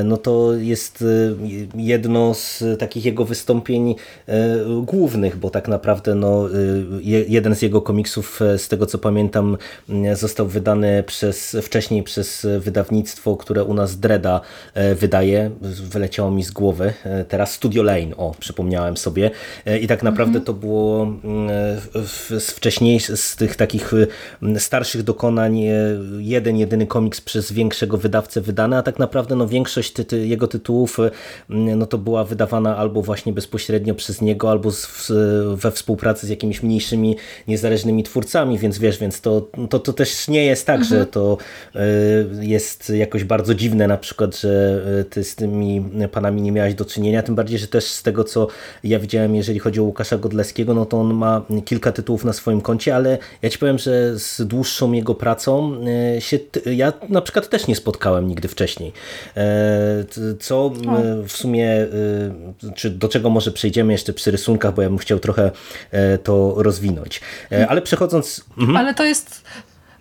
no 0.03 0.17
to 0.17 0.53
jest 0.53 1.03
jedno 1.75 2.33
z 2.33 2.63
takich 2.79 3.05
jego 3.05 3.25
wystąpień 3.25 3.95
głównych, 4.81 5.37
bo 5.37 5.49
tak 5.49 5.67
naprawdę 5.67 6.15
no, 6.15 6.49
y, 6.49 7.25
jeden 7.27 7.55
z 7.55 7.61
jego 7.61 7.81
komiksów, 7.81 8.41
e, 8.41 8.57
z 8.57 8.67
tego 8.67 8.85
co 8.85 8.97
pamiętam, 8.97 9.57
mm, 9.89 10.15
został 10.15 10.47
wydany 10.47 11.03
przez, 11.03 11.57
wcześniej 11.61 12.03
przez 12.03 12.47
wydawnictwo, 12.59 13.37
które 13.37 13.63
u 13.63 13.73
nas 13.73 13.99
Dreda 13.99 14.41
e, 14.73 14.95
wydaje. 14.95 15.51
Wyleciało 15.61 16.31
mi 16.31 16.43
z 16.43 16.51
głowy. 16.51 16.93
E, 17.03 17.25
teraz 17.25 17.53
Studio 17.53 17.83
Lane, 17.83 18.17
o, 18.17 18.35
przypomniałem 18.39 18.97
sobie. 18.97 19.31
I 19.81 19.87
tak 19.87 20.03
naprawdę 20.03 20.39
mhm. 20.39 20.45
to 20.45 20.53
było 20.53 21.03
mm, 21.03 21.49
z 22.39 22.51
wcześniejszych, 22.51 23.17
z 23.17 23.35
tych 23.35 23.55
takich 23.55 23.93
mm, 24.43 24.59
starszych 24.59 25.03
dokonań 25.03 25.61
jeden, 26.19 26.57
jedyny 26.57 26.87
komiks 26.87 27.21
przez 27.21 27.51
większego 27.51 27.97
wydawcę 27.97 28.41
wydany, 28.41 28.77
a 28.77 28.83
tak 28.83 28.99
naprawdę 28.99 29.35
no, 29.35 29.47
większość 29.47 29.93
ty, 29.93 30.27
jego 30.27 30.47
tytułów 30.47 30.97
no, 31.49 31.85
to 31.85 31.97
była 31.97 32.23
wydawana 32.23 32.77
albo 32.77 33.01
właśnie 33.01 33.33
bezpośrednio 33.33 33.95
przez 33.95 34.21
niego, 34.21 34.51
albo 34.51 34.70
z, 34.71 35.11
we 35.55 35.71
współpracy 35.71 36.27
z 36.27 36.29
jakimiś 36.29 36.63
mniejszymi, 36.63 37.15
niezależnymi 37.47 38.03
twórcami, 38.03 38.57
więc 38.57 38.77
wiesz, 38.77 38.97
więc 38.97 39.21
to, 39.21 39.47
to, 39.69 39.79
to 39.79 39.93
też 39.93 40.27
nie 40.27 40.45
jest 40.45 40.65
tak, 40.65 40.81
mhm. 40.81 40.99
że 40.99 41.05
to 41.05 41.37
y, 41.75 42.45
jest 42.45 42.89
jakoś 42.89 43.23
bardzo 43.23 43.55
dziwne 43.55 43.87
na 43.87 43.97
przykład, 43.97 44.39
że 44.39 44.81
y, 45.01 45.05
ty 45.05 45.23
z 45.23 45.35
tymi 45.35 45.85
panami 46.11 46.41
nie 46.41 46.51
miałaś 46.51 46.73
do 46.73 46.85
czynienia, 46.85 47.23
tym 47.23 47.35
bardziej, 47.35 47.59
że 47.59 47.67
też 47.67 47.83
z 47.83 48.03
tego, 48.03 48.23
co 48.23 48.47
ja 48.83 48.99
widziałem, 48.99 49.35
jeżeli 49.35 49.59
chodzi 49.59 49.79
o 49.79 49.83
Łukasza 49.83 50.17
Godleskiego, 50.17 50.73
no 50.73 50.85
to 50.85 50.99
on 50.99 51.13
ma 51.13 51.41
kilka 51.65 51.91
tytułów 51.91 52.25
na 52.25 52.33
swoim 52.33 52.61
koncie, 52.61 52.95
ale 52.95 53.17
ja 53.41 53.49
ci 53.49 53.57
powiem, 53.57 53.77
że 53.77 54.19
z 54.19 54.41
dłuższą 54.47 54.91
jego 54.91 55.15
pracą 55.15 55.81
y, 56.17 56.21
się, 56.21 56.39
ja 56.65 56.93
na 57.09 57.21
przykład 57.21 57.49
też 57.49 57.67
nie 57.67 57.75
spotkałem 57.75 58.27
nigdy 58.27 58.47
wcześniej. 58.47 58.93
E, 59.37 60.05
co 60.39 60.71
w 61.27 61.31
sumie, 61.31 61.87
czy 62.75 62.89
do 62.89 63.07
czego 63.07 63.29
może 63.29 63.51
przejdziemy 63.51 63.93
jeszcze 63.93 64.13
przy 64.13 64.31
rysunku 64.31 64.60
bo 64.71 64.81
ja 64.81 64.89
bym 64.89 64.97
chciał 64.97 65.19
trochę 65.19 65.51
e, 65.91 66.17
to 66.17 66.55
rozwinąć. 66.57 67.21
E, 67.51 67.67
ale 67.67 67.81
przechodząc... 67.81 68.45
Mhm. 68.57 68.77
Ale 68.77 68.93
to 68.93 69.05
jest, 69.05 69.43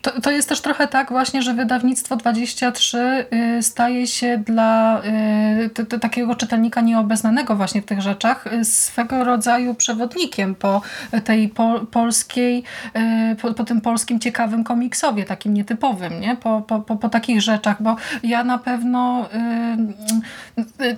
to, 0.03 0.21
to 0.21 0.31
jest 0.31 0.49
też 0.49 0.61
trochę 0.61 0.89
tak 0.89 1.11
właśnie, 1.11 1.43
że 1.43 1.55
wydawnictwo 1.55 2.17
23 2.17 3.27
y, 3.59 3.63
staje 3.63 4.07
się 4.07 4.39
dla 4.39 5.03
y, 5.95 5.99
takiego 6.01 6.35
czytelnika 6.35 6.81
nieobeznanego 6.81 7.57
właśnie 7.57 7.83
w 7.83 7.85
tych 7.85 8.01
rzeczach 8.01 8.47
y, 8.47 8.65
swego 8.65 9.25
rodzaju 9.25 9.75
przewodnikiem 9.75 10.55
po 10.55 10.83
tej 11.25 11.49
po, 11.49 11.81
polskiej, 11.81 12.63
po, 13.43 13.55
po, 13.55 13.65
tym 13.65 13.81
polskim 13.81 14.21
ciekawym 14.21 14.65
komiksowie, 14.65 15.25
takim 15.25 15.55
nietypowym, 15.55 16.21
nie? 16.21 16.37
Po, 16.37 16.61
po, 16.61 16.81
po, 16.81 16.97
po 16.97 17.09
takich 17.09 17.43
rzeczach, 17.43 17.83
bo 17.83 17.97
ja 18.23 18.45
na 18.45 18.59
pewno 18.59 19.29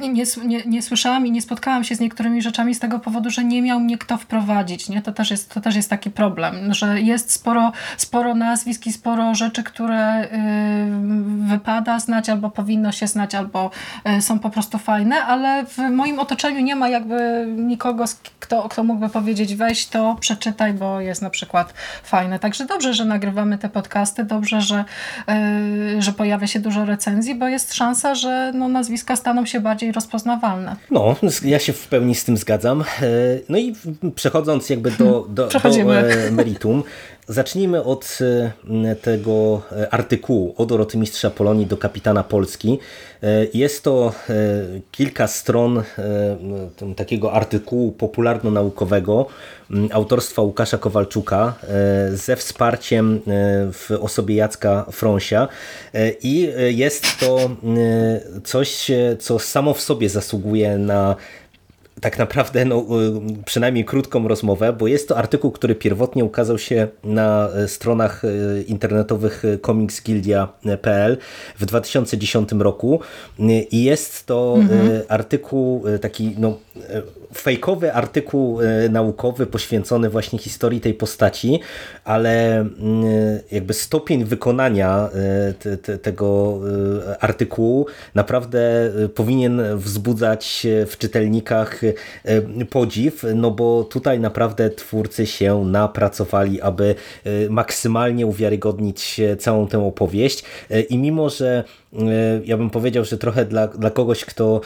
nie, 0.00 0.24
nie, 0.44 0.62
nie 0.66 0.82
słyszałam 0.82 1.26
i 1.26 1.30
nie 1.30 1.42
spotkałam 1.42 1.84
się 1.84 1.94
z 1.94 2.00
niektórymi 2.00 2.42
rzeczami 2.42 2.74
z 2.74 2.78
tego 2.78 2.98
powodu, 2.98 3.30
że 3.30 3.44
nie 3.44 3.62
miał 3.62 3.80
mnie 3.80 3.98
kto 3.98 4.16
wprowadzić, 4.16 4.88
nie? 4.88 5.02
To 5.02 5.12
też 5.12 5.30
jest, 5.30 5.54
to 5.54 5.60
też 5.60 5.76
jest 5.76 5.90
taki 5.90 6.10
problem, 6.10 6.74
że 6.74 7.00
jest 7.00 7.32
sporo, 7.32 7.72
sporo 7.96 8.34
nazwisk 8.34 8.86
i 8.86 8.91
sporo 8.92 9.34
rzeczy, 9.34 9.62
które 9.62 10.28
wypada 11.48 11.98
znać, 11.98 12.28
albo 12.28 12.50
powinno 12.50 12.92
się 12.92 13.06
znać, 13.06 13.34
albo 13.34 13.70
są 14.20 14.38
po 14.38 14.50
prostu 14.50 14.78
fajne, 14.78 15.16
ale 15.16 15.66
w 15.66 15.78
moim 15.78 16.18
otoczeniu 16.18 16.60
nie 16.60 16.76
ma 16.76 16.88
jakby 16.88 17.46
nikogo, 17.56 18.04
kto, 18.40 18.68
kto 18.68 18.84
mógłby 18.84 19.08
powiedzieć 19.08 19.54
weź 19.54 19.86
to, 19.86 20.16
przeczytaj, 20.20 20.74
bo 20.74 21.00
jest 21.00 21.22
na 21.22 21.30
przykład 21.30 21.74
fajne. 22.04 22.38
Także 22.38 22.66
dobrze, 22.66 22.94
że 22.94 23.04
nagrywamy 23.04 23.58
te 23.58 23.68
podcasty, 23.68 24.24
dobrze, 24.24 24.60
że, 24.60 24.84
że 25.98 26.12
pojawia 26.12 26.46
się 26.46 26.60
dużo 26.60 26.84
recenzji, 26.84 27.34
bo 27.34 27.48
jest 27.48 27.74
szansa, 27.74 28.14
że 28.14 28.52
no, 28.54 28.68
nazwiska 28.68 29.16
staną 29.16 29.46
się 29.46 29.60
bardziej 29.60 29.92
rozpoznawalne. 29.92 30.76
No, 30.90 31.16
ja 31.44 31.58
się 31.58 31.72
w 31.72 31.88
pełni 31.88 32.14
z 32.14 32.24
tym 32.24 32.36
zgadzam. 32.36 32.84
No 33.48 33.58
i 33.58 33.74
przechodząc 34.14 34.70
jakby 34.70 34.90
do, 34.90 35.26
do, 35.28 35.48
do 35.48 35.58
e, 35.58 36.30
meritum, 36.30 36.82
zacznijmy 37.32 37.84
od 37.84 38.18
e, 38.20 38.96
tego 38.96 39.62
e, 39.72 39.94
artykułu 39.94 40.54
od 40.56 40.70
Rotymistrza 40.70 41.30
Polonii 41.30 41.66
do 41.66 41.76
kapitana 41.76 42.24
Polski. 42.24 42.78
Jest 43.54 43.84
to 43.84 44.12
kilka 44.90 45.26
stron 45.26 45.82
takiego 46.96 47.32
artykułu 47.32 47.92
popularno-naukowego 47.92 49.26
autorstwa 49.92 50.42
Łukasza 50.42 50.78
Kowalczuka 50.78 51.54
ze 52.14 52.36
wsparciem 52.36 53.20
w 53.72 53.90
osobie 54.00 54.34
Jacka 54.34 54.86
Frąsia 54.92 55.48
i 56.22 56.52
jest 56.68 57.18
to 57.20 57.50
coś, 58.44 58.90
co 59.18 59.38
samo 59.38 59.74
w 59.74 59.80
sobie 59.80 60.08
zasługuje 60.08 60.78
na 60.78 61.16
tak 62.02 62.18
naprawdę 62.18 62.64
no, 62.64 62.76
y, 62.78 63.44
przynajmniej 63.44 63.84
krótką 63.84 64.28
rozmowę, 64.28 64.72
bo 64.72 64.86
jest 64.86 65.08
to 65.08 65.16
artykuł, 65.16 65.50
który 65.50 65.74
pierwotnie 65.74 66.24
ukazał 66.24 66.58
się 66.58 66.88
na 67.04 67.48
e, 67.48 67.68
stronach 67.68 68.24
e, 68.24 68.28
internetowych 68.62 69.42
comicsgildia.pl 69.62 71.18
w 71.58 71.66
2010 71.66 72.52
roku 72.52 73.00
i 73.70 73.84
jest 73.84 74.26
to 74.26 74.54
mhm. 74.58 75.02
artykuł 75.08 75.84
taki 76.00 76.34
no, 76.38 76.58
fejkowy 77.34 77.92
artykuł 77.92 78.58
naukowy 78.90 79.46
poświęcony 79.46 80.10
właśnie 80.10 80.38
historii 80.38 80.80
tej 80.80 80.94
postaci, 80.94 81.60
ale 82.04 82.64
jakby 83.52 83.74
stopień 83.74 84.24
wykonania 84.24 85.08
te, 85.58 85.76
te, 85.76 85.98
tego 85.98 86.60
artykułu 87.20 87.86
naprawdę 88.14 88.90
powinien 89.14 89.62
wzbudzać 89.76 90.66
w 90.86 90.98
czytelnikach 90.98 91.82
E, 92.24 92.64
podziw, 92.64 93.24
no 93.34 93.50
bo 93.50 93.84
tutaj 93.84 94.20
naprawdę 94.20 94.70
twórcy 94.70 95.26
się 95.26 95.64
napracowali, 95.64 96.60
aby 96.60 96.94
e, 97.24 97.48
maksymalnie 97.50 98.26
uwiarygodnić 98.26 99.20
całą 99.38 99.66
tę 99.66 99.86
opowieść. 99.86 100.44
E, 100.70 100.80
i 100.80 100.98
mimo, 100.98 101.30
że 101.30 101.64
ja 102.44 102.56
bym 102.56 102.70
powiedział, 102.70 103.04
że 103.04 103.18
trochę 103.18 103.44
dla, 103.44 103.66
dla 103.66 103.90
kogoś, 103.90 104.24
kto 104.24 104.60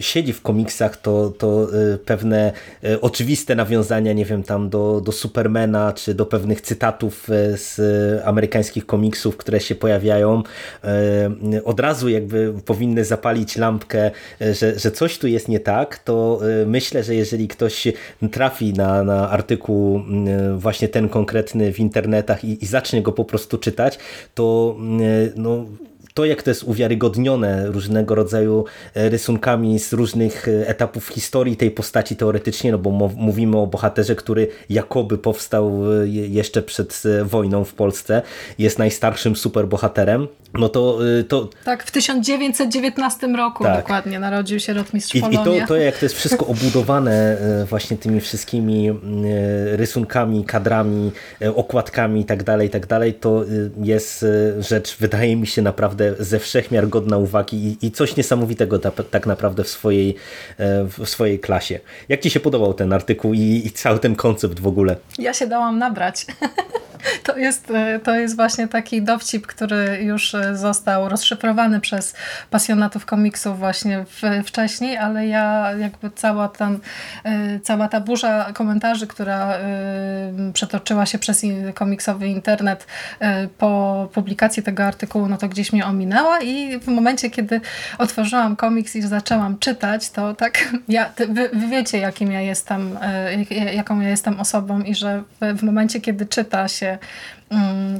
siedzi 0.00 0.32
w 0.32 0.42
komiksach, 0.42 0.96
to, 0.96 1.30
to 1.30 1.68
pewne 2.04 2.52
oczywiste 3.00 3.54
nawiązania, 3.54 4.12
nie 4.12 4.24
wiem, 4.24 4.42
tam 4.42 4.68
do, 4.68 5.00
do 5.00 5.12
Supermana, 5.12 5.92
czy 5.92 6.14
do 6.14 6.26
pewnych 6.26 6.60
cytatów 6.60 7.28
z 7.54 7.80
amerykańskich 8.24 8.86
komiksów, 8.86 9.36
które 9.36 9.60
się 9.60 9.74
pojawiają, 9.74 10.42
od 11.64 11.80
razu 11.80 12.08
jakby 12.08 12.54
powinny 12.64 13.04
zapalić 13.04 13.56
lampkę, 13.56 14.10
że, 14.40 14.78
że 14.78 14.90
coś 14.90 15.18
tu 15.18 15.26
jest 15.26 15.48
nie 15.48 15.60
tak, 15.60 15.98
to 15.98 16.40
myślę, 16.66 17.04
że 17.04 17.14
jeżeli 17.14 17.48
ktoś 17.48 17.88
trafi 18.32 18.72
na, 18.72 19.02
na 19.02 19.30
artykuł 19.30 20.00
właśnie 20.56 20.88
ten 20.88 21.08
konkretny 21.08 21.72
w 21.72 21.80
internetach 21.80 22.44
i, 22.44 22.64
i 22.64 22.66
zacznie 22.66 23.02
go 23.02 23.12
po 23.12 23.24
prostu 23.24 23.58
czytać, 23.58 23.98
to 24.34 24.76
y, 25.00 25.32
no, 25.36 25.66
to, 26.18 26.24
jak 26.24 26.42
to 26.42 26.50
jest 26.50 26.62
uwiarygodnione 26.62 27.66
różnego 27.66 28.14
rodzaju 28.14 28.64
e, 28.94 29.08
rysunkami 29.08 29.78
z 29.78 29.92
różnych 29.92 30.48
e, 30.48 30.68
etapów 30.68 31.08
historii 31.08 31.56
tej 31.56 31.70
postaci 31.70 32.16
teoretycznie, 32.16 32.72
no 32.72 32.78
bo 32.78 32.90
mówimy 33.16 33.58
o 33.58 33.66
bohaterze, 33.66 34.14
który 34.14 34.48
jakoby 34.70 35.18
powstał 35.18 35.92
e, 36.02 36.08
jeszcze 36.08 36.62
przed 36.62 37.02
wojną 37.24 37.64
w 37.64 37.74
Polsce, 37.74 38.22
jest 38.58 38.78
najstarszym 38.78 39.36
superbohaterem, 39.36 40.28
no 40.54 40.68
to, 40.68 40.98
to... 41.28 41.48
Tak, 41.64 41.84
w 41.84 41.90
1919 41.90 43.26
roku 43.26 43.64
tak. 43.64 43.76
dokładnie 43.76 44.18
narodził 44.18 44.60
się 44.60 44.72
rotmistrz 44.72 45.14
I, 45.14 45.18
I 45.18 45.22
to, 45.22 45.54
to, 45.68 45.76
jak 45.76 45.98
to 45.98 46.04
jest 46.04 46.14
wszystko 46.14 46.46
obudowane 46.46 47.36
właśnie 47.68 47.96
tymi 47.96 48.20
wszystkimi 48.20 48.90
rysunkami, 49.72 50.44
kadrami, 50.44 51.12
okładkami 51.54 52.20
i 52.20 52.24
tak 52.24 52.42
dalej, 52.42 52.66
i 52.66 52.70
tak 52.70 52.86
dalej, 52.86 53.14
to 53.14 53.44
jest 53.82 54.24
rzecz, 54.58 54.96
wydaje 54.96 55.36
mi 55.36 55.46
się 55.46 55.62
naprawdę 55.62 56.07
ze 56.18 56.38
wszechmiar 56.38 56.88
godna 56.88 57.18
uwagi 57.18 57.56
i, 57.56 57.86
i 57.86 57.90
coś 57.90 58.16
niesamowitego 58.16 58.78
ta, 58.78 58.90
tak 58.90 59.26
naprawdę 59.26 59.64
w 59.64 59.68
swojej, 59.68 60.14
e, 60.58 60.84
w 60.84 61.08
swojej 61.08 61.38
klasie. 61.40 61.80
Jak 62.08 62.20
Ci 62.20 62.30
się 62.30 62.40
podobał 62.40 62.74
ten 62.74 62.92
artykuł 62.92 63.34
i, 63.34 63.62
i 63.64 63.70
cały 63.70 63.98
ten 63.98 64.16
koncept 64.16 64.60
w 64.60 64.66
ogóle? 64.66 64.96
Ja 65.18 65.34
się 65.34 65.46
dałam 65.46 65.78
nabrać. 65.78 66.26
To 67.22 67.36
jest, 67.36 67.70
e, 67.70 67.98
to 67.98 68.14
jest 68.14 68.36
właśnie 68.36 68.68
taki 68.68 69.02
dowcip, 69.02 69.46
który 69.46 70.02
już 70.02 70.34
e, 70.34 70.56
został 70.56 71.08
rozszyfrowany 71.08 71.80
przez 71.80 72.14
pasjonatów 72.50 73.06
komiksów 73.06 73.58
właśnie 73.58 74.04
wcześniej, 74.44 74.96
ale 74.96 75.26
ja 75.26 75.72
jakby 75.78 76.10
cała, 76.10 76.48
ten, 76.48 76.78
cała 77.62 77.88
ta 77.88 78.00
burza 78.00 78.52
komentarzy, 78.54 79.06
która 79.06 79.54
przetoczyła 80.52 81.06
się 81.06 81.18
przez 81.18 81.42
komiksowy 81.74 82.26
internet 82.26 82.86
po 83.58 84.08
publikacji 84.14 84.62
tego 84.62 84.84
artykułu, 84.84 85.28
no 85.28 85.36
to 85.36 85.48
gdzieś 85.48 85.72
mnie 85.72 85.86
ominęła 85.86 86.40
i 86.40 86.78
w 86.78 86.86
momencie, 86.86 87.30
kiedy 87.30 87.60
otworzyłam 87.98 88.56
komiks 88.56 88.96
i 88.96 89.02
zaczęłam 89.02 89.58
czytać, 89.58 90.10
to 90.10 90.34
tak, 90.34 90.58
ja, 90.88 91.10
wy, 91.16 91.48
wy 91.52 91.66
wiecie, 91.68 91.98
jakim 91.98 92.32
ja 92.32 92.40
jestem, 92.40 92.98
jaką 93.74 94.00
ja 94.00 94.08
jestem 94.08 94.40
osobą 94.40 94.80
i 94.80 94.94
że 94.94 95.22
w, 95.40 95.58
w 95.58 95.62
momencie, 95.62 96.00
kiedy 96.00 96.26
czyta 96.26 96.68
się 96.68 96.87
Mm, 96.88 97.00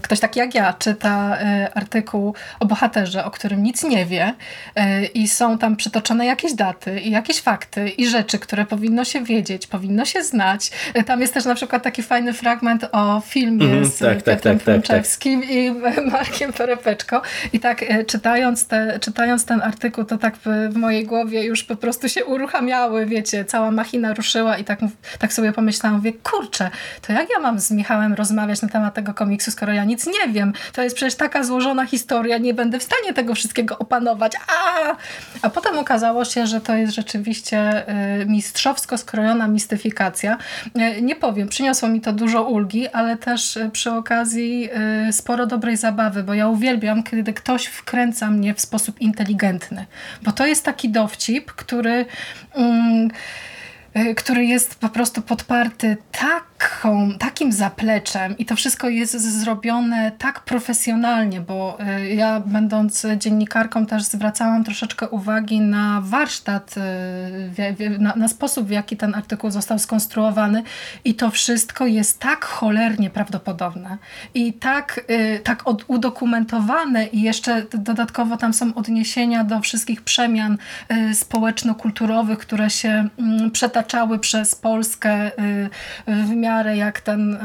ktoś 0.02 0.20
taki 0.20 0.40
jak 0.40 0.54
ja 0.54 0.72
czyta 0.72 1.38
y, 1.40 1.72
artykuł 1.74 2.34
o 2.60 2.66
bohaterze, 2.66 3.24
o 3.24 3.30
którym 3.30 3.62
nic 3.62 3.84
nie 3.84 4.06
wie 4.06 4.34
y, 4.78 5.06
i 5.06 5.28
są 5.28 5.58
tam 5.58 5.76
przytoczone 5.76 6.26
jakieś 6.26 6.54
daty 6.54 7.00
i 7.00 7.10
jakieś 7.10 7.40
fakty 7.40 7.88
i 7.88 8.06
rzeczy, 8.06 8.38
które 8.38 8.66
powinno 8.66 9.04
się 9.04 9.22
wiedzieć, 9.22 9.66
powinno 9.66 10.04
się 10.04 10.22
znać. 10.22 10.70
Y, 10.98 11.04
tam 11.04 11.20
jest 11.20 11.34
też 11.34 11.44
na 11.44 11.54
przykład 11.54 11.82
taki 11.82 12.02
fajny 12.02 12.32
fragment 12.32 12.86
o 12.92 13.22
filmie 13.26 13.66
mm, 13.66 13.84
z 13.84 13.98
tak, 13.98 14.22
tak, 14.22 14.24
Piotrem 14.24 14.58
tak, 14.58 14.86
tak, 14.86 15.06
tak, 15.06 15.26
i 15.26 15.72
Markiem 16.12 16.52
Perepeczko 16.52 17.22
i 17.52 17.60
tak 17.60 17.84
czytając, 18.06 18.66
te, 18.66 18.98
czytając 19.00 19.44
ten 19.44 19.62
artykuł, 19.62 20.04
to 20.04 20.18
tak 20.18 20.36
w, 20.44 20.76
mojej 20.76 21.04
głowie 21.04 21.44
już 21.44 21.64
po 21.64 21.76
prostu 21.76 22.08
się 22.08 22.24
uruchamiały, 22.24 23.06
wiecie, 23.06 23.44
cała 23.44 23.70
machina 23.70 24.14
ruszyła 24.14 24.56
i 24.56 24.64
tak, 24.64 24.78
tak 25.18 25.32
sobie 25.32 25.52
pomyślałam, 25.52 25.96
mówię, 25.96 26.12
kurczę, 26.12 26.70
to 27.06 27.12
jak 27.12 27.30
ja 27.30 27.38
mam 27.40 27.60
z 27.60 27.70
Michałem 27.70 28.14
rozmawiać 28.14 28.62
na 28.62 28.68
temat 28.68 28.94
tego 28.94 29.14
komiksu 29.14 29.37
komiksu, 29.38 29.50
skoro 29.50 29.72
ja 29.72 29.84
nic 29.84 30.06
nie 30.06 30.32
wiem? 30.32 30.52
To 30.72 30.82
jest 30.82 30.96
przecież 30.96 31.14
taka 31.14 31.44
złożona 31.44 31.86
historia, 31.86 32.38
nie 32.38 32.54
będę 32.54 32.78
w 32.78 32.82
stanie 32.82 33.12
tego 33.12 33.34
wszystkiego 33.34 33.78
opanować. 33.78 34.32
A, 34.36 34.96
A 35.42 35.50
potem 35.50 35.78
okazało 35.78 36.24
się, 36.24 36.46
że 36.46 36.60
to 36.60 36.76
jest 36.76 36.94
rzeczywiście 36.94 37.88
y, 38.22 38.26
mistrzowsko 38.26 38.98
skrojona 38.98 39.48
mistyfikacja. 39.48 40.38
Y, 40.98 41.02
nie 41.02 41.16
powiem, 41.16 41.48
przyniosło 41.48 41.88
mi 41.88 42.00
to 42.00 42.12
dużo 42.12 42.42
ulgi, 42.42 42.88
ale 42.88 43.16
też 43.16 43.56
y, 43.56 43.70
przy 43.70 43.90
okazji 43.92 44.68
sporo 45.12 45.46
dobrej 45.46 45.76
zabawy, 45.76 46.22
bo 46.22 46.34
ja 46.34 46.48
uwielbiam, 46.48 47.02
kiedy 47.02 47.32
ktoś 47.32 47.66
wkręca 47.66 48.30
mnie 48.30 48.54
w 48.54 48.60
sposób 48.60 49.00
inteligentny. 49.00 49.86
Bo 50.22 50.32
to 50.32 50.46
jest 50.46 50.64
taki 50.64 50.88
dowcip, 50.88 51.52
który... 51.52 52.06
Mm, 52.54 53.10
który 54.16 54.44
jest 54.44 54.74
po 54.74 54.88
prostu 54.88 55.22
podparty 55.22 55.96
taką, 56.58 57.12
takim 57.18 57.52
zapleczem 57.52 58.38
i 58.38 58.46
to 58.46 58.56
wszystko 58.56 58.88
jest 58.88 59.40
zrobione 59.40 60.12
tak 60.18 60.40
profesjonalnie, 60.40 61.40
bo 61.40 61.78
e, 61.80 62.08
ja 62.14 62.40
będąc 62.40 63.06
dziennikarką 63.16 63.86
też 63.86 64.02
zwracałam 64.02 64.64
troszeczkę 64.64 65.08
uwagi 65.08 65.60
na 65.60 66.00
warsztat, 66.04 66.74
e, 66.78 67.98
na, 67.98 68.16
na 68.16 68.28
sposób 68.28 68.66
w 68.66 68.70
jaki 68.70 68.96
ten 68.96 69.14
artykuł 69.14 69.50
został 69.50 69.78
skonstruowany 69.78 70.62
i 71.04 71.14
to 71.14 71.30
wszystko 71.30 71.86
jest 71.86 72.18
tak 72.18 72.44
cholernie 72.44 73.10
prawdopodobne 73.10 73.98
i 74.34 74.52
tak, 74.52 75.00
tak 75.44 75.64
udokumentowane 75.86 77.06
i 77.06 77.22
jeszcze 77.22 77.62
dodatkowo 77.72 78.36
tam 78.36 78.54
są 78.54 78.74
odniesienia 78.74 79.44
do 79.44 79.60
wszystkich 79.60 80.02
przemian 80.02 80.58
społeczno-kulturowych, 81.12 82.38
które 82.38 82.70
się 82.70 83.08
mm, 83.18 83.50
przetaczały 83.50 84.18
przez 84.18 84.54
Polskę 84.54 85.26
y, 85.26 85.70
w 86.06 86.30
miarę 86.30 86.47
jak 86.76 87.00
ten 87.00 87.34
y, 87.34 87.38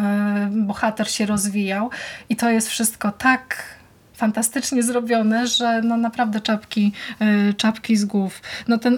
bohater 0.51 1.11
się 1.11 1.25
rozwijał. 1.25 1.89
I 2.29 2.35
to 2.35 2.49
jest 2.49 2.69
wszystko 2.69 3.11
tak 3.11 3.73
fantastycznie 4.13 4.83
zrobione, 4.83 5.47
że 5.47 5.81
no 5.81 5.97
naprawdę 5.97 6.41
czapki, 6.41 6.91
czapki 7.57 7.95
z 7.95 8.05
głów. 8.05 8.41
No 8.67 8.77
ten, 8.77 8.97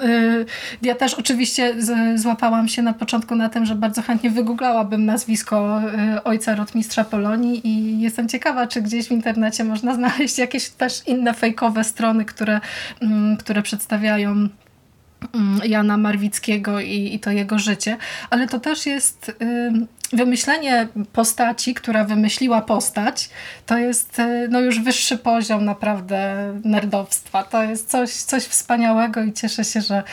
ja 0.81 0.95
też 0.95 1.13
oczywiście 1.13 1.75
złapałam 2.15 2.67
się 2.67 2.81
na 2.81 2.93
początku 2.93 3.35
na 3.35 3.49
tym, 3.49 3.65
że 3.65 3.75
bardzo 3.75 4.01
chętnie 4.01 4.29
wygooglałabym 4.29 5.05
nazwisko 5.05 5.81
ojca 6.23 6.55
rotmistrza 6.55 7.03
Polonii 7.03 7.67
i 7.67 8.01
jestem 8.01 8.29
ciekawa, 8.29 8.67
czy 8.67 8.81
gdzieś 8.81 9.07
w 9.07 9.11
internecie 9.11 9.63
można 9.63 9.95
znaleźć 9.99 10.37
jakieś 10.37 10.69
też 10.69 11.07
inne 11.07 11.33
fejkowe 11.33 11.83
strony, 11.83 12.25
które, 12.25 12.61
mm, 13.01 13.37
które 13.37 13.61
przedstawiają 13.61 14.49
Jana 15.63 15.97
Marwickiego 15.97 16.79
i, 16.79 17.13
i 17.13 17.19
to 17.19 17.31
jego 17.31 17.59
życie, 17.59 17.97
ale 18.29 18.47
to 18.47 18.59
też 18.59 18.85
jest 18.85 19.31
wymyślenie 20.13 20.87
postaci, 21.13 21.73
która 21.73 22.03
wymyśliła 22.03 22.61
postać, 22.61 23.29
to 23.65 23.77
jest 23.77 24.19
e, 24.19 24.47
no, 24.49 24.59
już 24.59 24.79
wyższy 24.79 25.17
poziom 25.17 25.65
naprawdę 25.65 26.35
nerdowstwa. 26.63 27.43
To 27.43 27.63
jest 27.63 27.89
coś, 27.89 28.11
coś 28.11 28.43
wspaniałego 28.43 29.23
i 29.23 29.33
cieszę 29.33 29.63
się, 29.63 29.81
że 29.81 30.03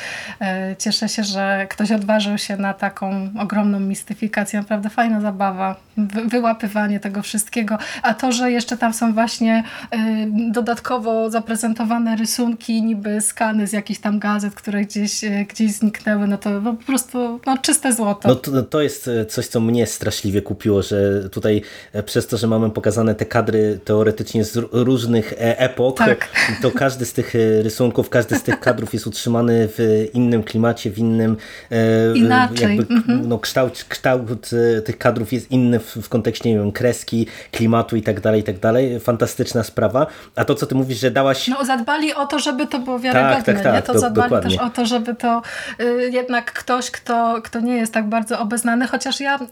e, 0.41 0.77
cieszę 0.79 1.09
się, 1.09 1.25
że 1.25 1.67
ktoś 1.71 1.93
odważył 1.93 2.39
się 2.39 2.57
na 2.57 2.75
taką 2.75 3.31
ogromną 3.39 3.81
mistyfikację. 3.81 4.59
Naprawdę 4.59 4.91
fajna 4.91 5.21
zabawa, 5.21 5.77
wy, 5.97 6.25
wyłapywanie 6.25 7.01
tego 7.01 7.23
wszystkiego. 7.23 7.79
A 8.03 8.15
to, 8.15 8.33
że 8.33 8.51
jeszcze 8.51 8.77
tam 8.77 8.95
są 8.95 9.13
właśnie 9.13 9.65
e, 9.91 9.99
dodatkowo 10.51 11.31
zaprezentowane 11.31 12.17
rysunki, 12.17 12.83
niby 12.83 13.21
skany 13.21 13.67
z 13.67 13.73
jakichś 13.73 14.01
tam 14.01 14.19
gazet, 14.19 14.55
które 14.55 14.81
gdzieś, 14.81 15.21
gdzieś 15.49 15.73
zniknęły, 15.73 16.27
no 16.27 16.39
to 16.39 16.61
po 16.61 16.73
prostu 16.73 17.41
no, 17.47 17.59
czyste 17.59 17.93
złoto. 17.93 18.29
No 18.29 18.35
to, 18.35 18.63
to 18.63 18.83
jest 18.83 19.11
coś, 19.29 19.47
co 19.47 19.61
mnie 19.61 19.82
straszliwie 19.87 20.43
kupiło, 20.43 20.83
że 20.83 21.29
tutaj 21.29 21.63
e, 21.93 22.03
przez 22.03 22.27
to, 22.27 22.37
że 22.37 22.47
mamy 22.47 22.71
pokazane 22.71 23.15
te 23.15 23.27
kadry 23.27 23.79
teoretycznie 23.85 24.45
z 24.45 24.57
różnych 24.73 25.33
e, 25.33 25.59
epok, 25.59 25.99
tak. 25.99 26.29
to 26.63 26.71
każdy 26.71 27.07
z 27.07 27.13
tych 27.13 27.37
e, 27.37 27.63
rysunków, 27.63 28.11
każdy 28.11 28.37
z 28.37 28.43
tych 28.43 28.61
kadrów 28.61 28.95
jest 28.95 29.07
utrzymany 29.07 29.69
w 29.69 30.09
innym 30.15 30.43
klimacie, 30.43 30.91
w 30.91 30.99
innym 30.99 31.37
Inaczej. 32.15 32.77
Jakby, 32.77 32.95
mhm. 32.95 33.29
no, 33.29 33.39
kształt, 33.39 33.85
kształt 33.89 34.51
tych 34.85 34.99
kadrów 34.99 35.33
jest 35.33 35.51
inny 35.51 35.79
w, 35.79 35.97
w 35.97 36.09
kontekście 36.09 36.51
nie 36.51 36.59
wiem, 36.59 36.73
kreski, 36.73 37.27
klimatu 37.53 37.97
i 37.97 38.03
tak 38.03 38.21
dalej, 38.21 38.41
i 38.41 38.45
tak 38.45 38.59
dalej. 38.59 39.01
Fantastyczna 39.01 39.63
sprawa. 39.63 40.07
A 40.37 40.45
to, 40.45 40.55
co 40.55 40.67
ty 40.67 40.75
mówisz, 40.75 40.99
że 40.99 41.11
dałaś... 41.11 41.49
No 41.49 41.65
zadbali 41.65 42.15
o 42.15 42.27
to, 42.27 42.39
żeby 42.39 42.67
to 42.67 42.79
było 42.79 42.99
wiarygodne, 42.99 43.37
tak, 43.37 43.45
tak, 43.45 43.63
tak, 43.63 43.75
nie? 43.75 43.83
To 43.83 43.93
do, 43.93 43.99
zadbali 43.99 44.31
dokładnie. 44.31 44.59
też 44.59 44.67
o 44.67 44.71
to, 44.71 44.87
żeby 44.87 45.15
to 45.15 45.43
y, 45.81 46.11
jednak 46.13 46.53
ktoś, 46.53 46.91
kto, 46.91 47.41
kto 47.45 47.61
nie 47.61 47.77
jest 47.77 47.95
tak 47.95 48.09
bardzo 48.09 48.41
obeznany, 48.41 48.87
chociaż 48.87 49.21
ja 49.21 49.37
y, 49.37 49.49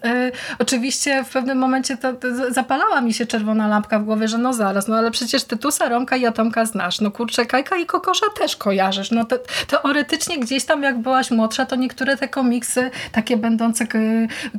oczywiście 0.59 1.24
w 1.24 1.28
pewnym 1.28 1.59
momencie 1.59 1.96
to, 1.96 2.12
to, 2.12 2.28
zapalała 2.50 3.00
mi 3.00 3.14
się 3.14 3.26
czerwona 3.26 3.68
lampka 3.68 3.98
w 3.98 4.04
głowie, 4.04 4.28
że 4.28 4.38
no 4.38 4.52
zaraz, 4.52 4.88
no 4.88 4.96
ale 4.96 5.11
przecież 5.11 5.44
Tytusa, 5.44 5.88
Romka 5.88 6.16
i 6.16 6.26
Atomka 6.26 6.64
znasz. 6.64 7.00
No 7.00 7.11
kurczę, 7.11 7.46
Kajka 7.46 7.76
i 7.76 7.87
Kokosza 7.87 8.26
też 8.38 8.56
kojarzysz. 8.56 9.11
No 9.11 9.24
te, 9.24 9.38
teoretycznie 9.66 10.38
gdzieś 10.38 10.64
tam 10.64 10.83
jak 10.83 10.98
byłaś 10.98 11.30
młodsza, 11.30 11.66
to 11.66 11.76
niektóre 11.76 12.16
te 12.16 12.28
komiksy, 12.28 12.90
takie 13.12 13.37
będące 13.37 13.87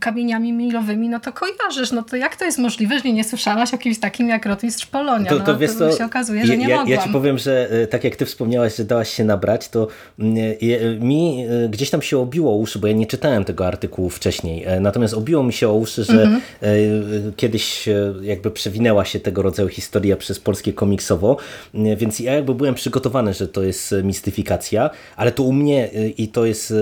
kamieniami 0.01 0.53
milowymi, 0.53 1.09
no 1.09 1.19
to 1.19 1.31
kojarzysz. 1.33 1.91
No 1.91 2.03
to 2.03 2.15
jak 2.15 2.35
to 2.35 2.45
jest 2.45 2.57
możliwe, 2.57 2.99
że 2.99 3.09
nie 3.13 3.23
słyszałaś 3.23 3.73
o 3.73 3.77
kimś 3.77 3.99
takim 3.99 4.29
jak 4.29 4.45
Rotmistrz 4.45 4.85
Polonia? 4.85 5.29
To, 5.29 5.39
to, 5.39 5.51
no, 5.51 5.57
wiesz, 5.57 5.75
to 5.77 5.97
się 5.97 6.05
okazuje, 6.05 6.45
że 6.45 6.57
nie 6.57 6.67
ja, 6.67 6.77
mogłam. 6.77 6.87
Ja 6.87 6.97
ci 6.97 7.09
powiem, 7.09 7.37
że 7.37 7.69
e, 7.71 7.87
tak 7.87 8.03
jak 8.03 8.15
ty 8.15 8.25
wspomniałaś, 8.25 8.75
że 8.75 8.83
dałaś 8.83 9.13
się 9.13 9.23
nabrać, 9.23 9.69
to 9.69 9.87
mm, 10.19 10.37
e, 10.37 10.99
mi 10.99 11.45
e, 11.65 11.69
gdzieś 11.69 11.89
tam 11.89 12.01
się 12.01 12.17
obiło 12.17 12.55
uszy, 12.55 12.79
bo 12.79 12.87
ja 12.87 12.93
nie 12.93 13.07
czytałem 13.07 13.45
tego 13.45 13.67
artykułu 13.67 14.09
wcześniej. 14.09 14.65
Natomiast 14.81 15.13
obiło 15.13 15.43
mi 15.43 15.50
się 15.51 15.69
o 15.69 15.73
uszy, 15.73 16.03
że 16.03 16.23
mm 16.23 16.41
-hmm. 16.61 17.31
kiedyś 17.35 17.89
jakby 18.21 18.51
przewinęła 18.51 19.05
się 19.05 19.19
tego 19.19 19.41
rodzaju 19.41 19.69
historia 19.69 20.17
przez 20.17 20.39
polskie 20.39 20.73
komiksowo, 20.73 21.37
więc 21.73 22.19
ja 22.19 22.33
jakby 22.33 22.55
byłem 22.55 22.75
przygotowany, 22.75 23.33
że 23.33 23.47
to 23.47 23.63
jest 23.63 23.95
mistyfikacja, 24.03 24.89
ale 25.15 25.31
to 25.31 25.43
u 25.43 25.53
mnie 25.53 25.89
i 26.17 26.27
to 26.27 26.45
jest 26.45 26.73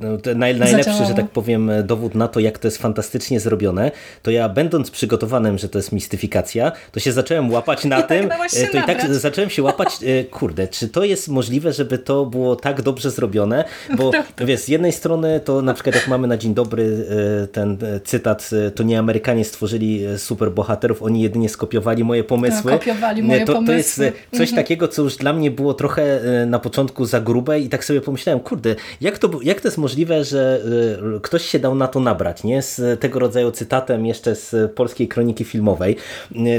no, 0.00 0.34
najlepszy, 0.34 0.76
Zadziałało. 0.76 1.08
że 1.08 1.14
tak 1.14 1.28
powiem, 1.28 1.70
dowód 1.84 2.14
na 2.14 2.28
to, 2.28 2.40
jak 2.40 2.58
to 2.58 2.68
jest 2.68 2.78
fantastycznie 2.78 3.40
zrobione, 3.40 3.90
to 4.22 4.30
ja 4.30 4.48
będąc 4.48 4.90
przygotowanym, 4.90 5.58
że 5.58 5.68
to 5.68 5.78
jest 5.78 5.92
mistyfikacja, 5.92 6.72
to 6.92 7.00
się 7.00 7.12
zacząłem 7.12 7.50
łapać 7.50 7.84
na 7.84 7.98
I 8.00 8.00
tak 8.00 8.08
tym, 8.08 8.28
tak 8.28 8.50
to 8.72 8.78
i 8.78 8.82
tak 8.82 9.14
zacząłem 9.14 9.50
się 9.50 9.62
łapać, 9.62 9.88
kurde, 10.30 10.68
czy 10.68 10.88
to 10.88 11.04
jest 11.04 11.28
możliwe, 11.28 11.72
żeby 11.72 11.98
to 11.98 12.26
było 12.26 12.56
tak 12.56 12.82
dobrze 12.82 13.10
zrobione, 13.10 13.64
bo 13.96 14.10
wiesz, 14.46 14.60
z 14.60 14.68
jednej 14.68 14.92
strony 14.92 15.40
to 15.40 15.62
na 15.62 15.74
przykład 15.74 15.94
jak 15.94 16.08
mamy 16.08 16.26
na 16.26 16.36
dzień 16.36 16.54
dobry 16.54 17.06
ten 17.52 17.78
cytat 18.04 18.50
to 18.74 18.82
nie 18.82 18.98
Amerykanie 18.98 19.44
stworzyli 19.44 20.04
e, 20.04 20.18
super 20.18 20.52
bohaterów, 20.52 21.02
oni 21.02 21.22
jedynie 21.22 21.48
skopiowali 21.48 22.04
moje 22.04 22.24
pomysły. 22.24 22.72
To, 22.72 22.78
kopiowali 22.78 23.22
moje 23.22 23.44
to, 23.44 23.52
pomysły. 23.52 23.74
To 23.74 23.78
jest 23.78 23.98
e, 23.98 24.12
coś 24.38 24.48
mhm. 24.48 24.56
takiego, 24.56 24.88
co 24.88 25.02
już 25.02 25.16
dla 25.16 25.32
mnie 25.32 25.50
było 25.50 25.74
trochę 25.74 26.20
e, 26.42 26.46
na 26.46 26.58
początku 26.58 27.04
za 27.04 27.20
grube 27.20 27.60
i 27.60 27.68
tak 27.68 27.84
sobie 27.84 28.00
pomyślałem, 28.00 28.40
kurde, 28.40 28.76
jak 29.00 29.18
to, 29.18 29.30
jak 29.42 29.60
to 29.60 29.68
jest 29.68 29.78
możliwe, 29.78 30.24
że 30.24 30.60
ktoś 31.22 31.46
się 31.46 31.58
dał 31.58 31.74
na 31.74 31.88
to 31.88 32.00
nabrać, 32.00 32.44
nie? 32.44 32.62
Z 32.62 33.00
tego 33.00 33.18
rodzaju 33.18 33.50
cytatem 33.50 34.06
jeszcze 34.06 34.36
z 34.36 34.72
polskiej 34.72 35.08
kroniki 35.08 35.44
filmowej. 35.44 35.96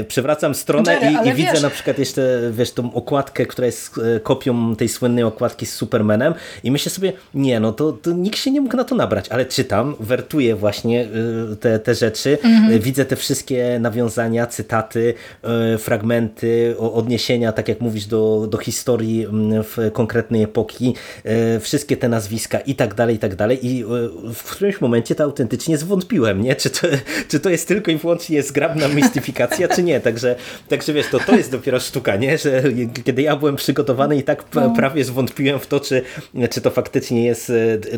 Przewracam 0.08 0.54
stronę 0.54 0.94
Jerry, 0.94 1.06
i, 1.24 1.28
i 1.28 1.32
widzę 1.32 1.60
na 1.60 1.70
przykład 1.70 1.98
jeszcze, 1.98 2.50
wiesz, 2.52 2.72
tą 2.72 2.94
okładkę, 2.94 3.46
która 3.46 3.66
jest 3.66 4.00
kopią 4.22 4.76
tej 4.76 4.88
słynnej 4.88 5.24
okładki 5.24 5.66
z 5.66 5.72
Supermanem 5.72 6.34
i 6.64 6.70
myślę 6.70 6.90
sobie, 6.90 7.12
nie, 7.34 7.60
no 7.60 7.72
to, 7.72 7.92
to 7.92 8.12
nikt 8.12 8.38
się 8.38 8.50
nie 8.50 8.60
mógł 8.60 8.76
na 8.76 8.84
to 8.84 8.94
nabrać, 8.94 9.28
ale 9.28 9.46
czytam, 9.46 9.94
wertuję 10.00 10.56
właśnie 10.56 11.08
te, 11.60 11.78
te 11.78 11.94
rzeczy, 11.94 12.38
mhm. 12.42 12.80
widzę 12.80 13.04
te 13.04 13.16
wszystkie 13.16 13.78
nawiązania, 13.80 14.46
cytaty, 14.46 15.14
e, 15.42 15.78
fragmenty, 15.78 16.74
odniesienia, 16.78 17.52
tak 17.52 17.68
jak 17.68 17.80
mówisz, 17.80 18.06
do, 18.06 18.46
do 18.50 18.58
historii 18.58 19.24
mm, 19.24 19.64
w 19.64 19.76
konkretnej 19.92 20.42
epoki, 20.42 20.94
e, 21.24 21.60
wszystkie 21.60 21.96
te 21.96 22.08
nazwiska 22.08 22.58
i 22.58 22.74
tak 22.74 22.94
dalej, 22.94 23.16
i 23.16 23.18
tak 23.18 23.34
dalej 23.34 23.66
i 23.66 23.82
e, 23.82 23.86
w 24.34 24.42
którymś 24.42 24.80
momencie 24.80 25.14
to 25.14 25.24
autentycznie 25.24 25.78
zwątpiłem, 25.78 26.42
nie? 26.42 26.56
Czy, 26.56 26.70
to, 26.70 26.88
czy 27.30 27.40
to 27.40 27.50
jest 27.50 27.68
tylko 27.68 27.90
i 27.90 27.96
wyłącznie 27.96 28.42
zgrabna 28.42 28.88
mistyfikacja, 28.88 29.68
czy 29.68 29.82
nie? 29.82 30.00
Także, 30.00 30.36
także 30.68 30.92
wiesz, 30.92 31.06
to, 31.08 31.20
to 31.20 31.36
jest 31.36 31.50
dopiero 31.50 31.80
sztuka, 31.80 32.16
nie? 32.16 32.38
Że 32.38 32.62
kiedy 33.04 33.22
ja 33.22 33.36
byłem 33.36 33.56
przygotowany 33.56 34.16
i 34.16 34.22
tak 34.22 34.44
no. 34.54 34.70
prawie 34.76 35.04
zwątpiłem 35.04 35.60
w 35.60 35.66
to, 35.66 35.80
czy, 35.80 36.02
czy 36.50 36.60
to 36.60 36.70
faktycznie 36.70 37.24
jest 37.24 37.52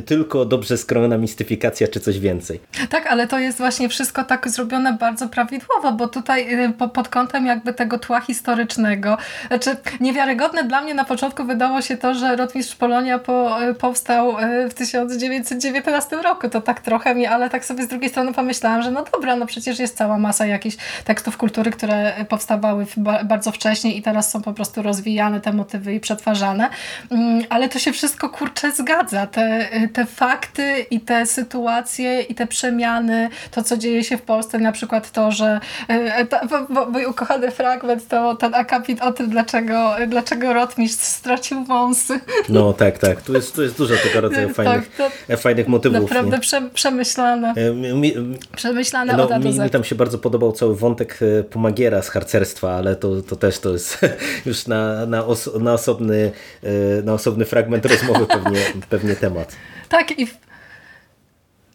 tylko 0.07 0.45
dobrze 0.45 0.79
skrojona 0.79 1.19
mistyfikacja, 1.19 1.89
czy 1.89 2.01
coś 2.01 2.21
więcej. 2.21 2.61
Tak, 2.91 3.07
ale 3.07 3.28
to 3.29 3.39
jest 3.39 3.59
właśnie 3.59 3.89
wszystko 3.89 4.25
tak 4.25 4.49
zrobione 4.49 4.93
bardzo 4.93 5.29
prawidłowo, 5.29 5.93
bo 5.93 6.09
tutaj 6.09 6.65
y, 6.65 6.73
pod 6.89 7.09
kątem 7.09 7.47
jakby 7.47 7.75
tego 7.75 7.99
tła 7.99 8.21
historycznego, 8.21 9.19
znaczy 9.49 9.77
niewiarygodne 10.01 10.65
dla 10.65 10.81
mnie 10.81 10.95
na 10.95 11.05
początku 11.05 11.45
wydało 11.45 11.83
się 11.83 11.97
to, 11.97 12.15
że 12.15 12.37
Rotmistrz 12.37 12.77
Polonia 12.77 13.19
po, 13.19 13.63
y, 13.63 13.75
powstał 13.75 14.39
y, 14.39 14.69
w 14.69 14.75
1919 14.75 16.17
roku, 16.17 16.49
to 16.49 16.61
tak 16.61 16.81
trochę 16.81 17.15
mi, 17.15 17.27
ale 17.27 17.51
tak 17.51 17.65
sobie 17.65 17.85
z 17.85 17.89
drugiej 17.89 18.11
strony 18.11 18.33
pomyślałam, 18.35 18.83
że 18.83 18.91
no 18.91 19.05
dobra, 19.13 19.37
no 19.37 19.47
przecież 19.47 19.79
jest 19.79 19.97
cała 19.97 20.19
masa 20.19 20.47
jakichś 20.47 20.77
tekstów 21.05 21.37
kultury, 21.37 21.71
które 21.71 22.25
powstawały 22.29 22.87
bardzo 23.25 23.53
wcześnie 23.53 23.95
i 23.95 24.03
teraz 24.03 24.31
są 24.31 24.43
po 24.43 24.53
prostu 24.53 24.83
rozwijane 24.83 25.41
te 25.41 25.53
motywy 25.53 25.95
i 25.95 26.01
przetwarzane, 26.01 26.69
mm, 27.11 27.43
ale 27.51 27.69
to 27.69 27.79
się 27.79 27.93
wszystko 27.93 28.29
kurczę 28.29 28.73
zgadza, 28.73 29.27
te, 29.27 29.69
te 29.93 30.07
fakty 30.07 30.87
i 30.91 31.01
te 31.01 31.27
sytuacje 31.27 32.23
i 32.23 32.35
te 32.35 32.47
przemiany, 32.47 33.18
to 33.51 33.63
co 33.63 33.77
dzieje 33.77 34.05
się 34.05 34.17
w 34.17 34.23
Polsce, 34.23 34.59
na 34.59 34.73
przykład 34.73 35.11
to, 35.11 35.33
że 35.33 35.61
e, 35.89 36.27
ta, 36.27 36.41
bo, 36.71 36.87
mój 36.87 37.07
ukochany 37.07 37.51
fragment 37.51 38.09
to 38.09 38.37
ten 38.37 38.55
akapit 38.55 39.03
o 39.03 39.13
tym, 39.13 39.31
dlaczego, 39.31 39.97
dlaczego 40.07 40.53
Rotmistrz 40.53 41.05
stracił 41.05 41.65
wąsy. 41.65 42.21
No 42.49 42.73
tak, 42.73 42.99
tak. 42.99 43.23
Tu 43.23 43.35
jest, 43.35 43.55
tu 43.55 43.63
jest 43.63 43.77
dużo 43.77 43.95
tego 43.97 44.21
rodzaju 44.21 44.47
tak, 44.47 44.57
fajnych, 44.57 44.97
tak, 45.29 45.41
fajnych 45.41 45.69
motywów. 45.69 46.01
Naprawdę 46.01 46.39
prze, 46.39 46.71
przemyślane. 46.75 47.55
E, 47.57 47.73
mi, 47.73 48.15
przemyślane 48.57 49.17
no, 49.17 49.25
od 49.25 49.33
A 49.33 49.39
mi, 49.39 49.61
mi 49.61 49.71
tam 49.71 49.85
się 49.85 49.95
bardzo 49.95 50.19
podobał 50.19 50.53
cały 50.53 50.77
wątek 50.77 51.19
e, 51.23 51.43
pomagiera 51.43 52.03
z 52.03 52.09
harcerstwa, 52.09 52.75
ale 52.75 52.97
to, 52.97 53.23
to 53.23 53.37
też 53.37 53.59
to 53.59 53.73
jest 53.73 53.99
już 54.47 54.67
na, 54.67 55.07
na, 55.07 55.25
os, 55.25 55.51
na, 55.61 55.73
osobny, 55.73 56.33
na 57.05 57.13
osobny 57.13 57.45
fragment 57.45 57.87
rozmowy 57.87 58.27
pewnie, 58.27 58.61
pewnie 58.91 59.17
temat. 59.17 59.57
Tak 59.89 60.19
i 60.19 60.27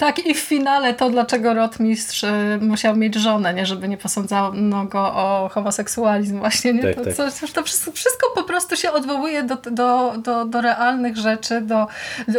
tak 0.04 0.26
i 0.26 0.34
w 0.34 0.40
finale 0.40 0.94
to, 0.94 1.10
dlaczego 1.10 1.54
rotmistrz 1.54 2.24
y, 2.24 2.28
musiał 2.62 2.96
mieć 2.96 3.16
żonę, 3.16 3.54
nie, 3.54 3.66
żeby 3.66 3.88
nie 3.88 3.98
posądzano 3.98 4.86
go 4.86 5.00
o 5.00 5.50
homoseksualizm 5.54 6.40
właśnie. 6.40 6.74
Nie? 6.74 6.82
Tak, 6.82 6.96
to, 6.96 7.04
tak. 7.04 7.16
to 7.16 7.32
wszystko, 7.64 7.92
wszystko, 7.94 8.30
po 8.36 8.44
prostu 8.44 8.76
się 8.76 8.92
odwołuje 8.92 9.44
do, 9.44 9.56
do, 9.56 10.14
do, 10.18 10.46
do 10.46 10.62
realnych 10.62 11.18
rzeczy, 11.18 11.62
do, 11.62 11.88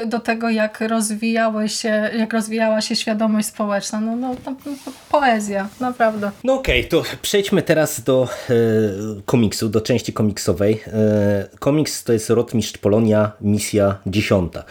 do 0.06 0.20
tego, 0.20 0.50
jak 0.50 0.80
rozwijały 0.80 1.68
się, 1.68 2.10
jak 2.18 2.32
rozwijała 2.32 2.80
się 2.80 2.96
świadomość 2.96 3.48
społeczna. 3.48 4.00
No, 4.00 4.16
no, 4.16 4.34
no 4.46 4.56
poezja, 5.10 5.68
naprawdę. 5.80 6.30
No 6.44 6.54
okej, 6.54 6.80
okay, 6.80 6.90
to 6.90 7.02
przejdźmy 7.22 7.62
teraz 7.62 8.00
do 8.00 8.28
e, 8.50 8.54
komiksu, 9.24 9.68
do 9.68 9.80
części 9.80 10.12
komiksowej. 10.12 10.82
E, 10.86 11.48
komiks 11.58 12.04
to 12.04 12.12
jest 12.12 12.30
Rotmistrz 12.30 12.78
Polonia, 12.78 13.32
misja 13.40 13.98
dziesiąta. 14.06 14.64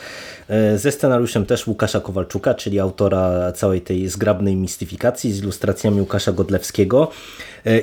E, 0.49 0.77
ze 0.77 0.91
scenariuszem 0.91 1.45
też 1.45 1.67
Łukasza 1.67 1.99
Kowalczuka, 1.99 2.53
czyli 2.53 2.79
autora 2.79 3.51
całej 3.51 3.81
tej 3.81 4.07
zgrabnej 4.07 4.55
mistyfikacji 4.55 5.33
z 5.33 5.39
ilustracjami 5.39 5.99
Łukasza 5.99 6.31
Godlewskiego. 6.31 7.11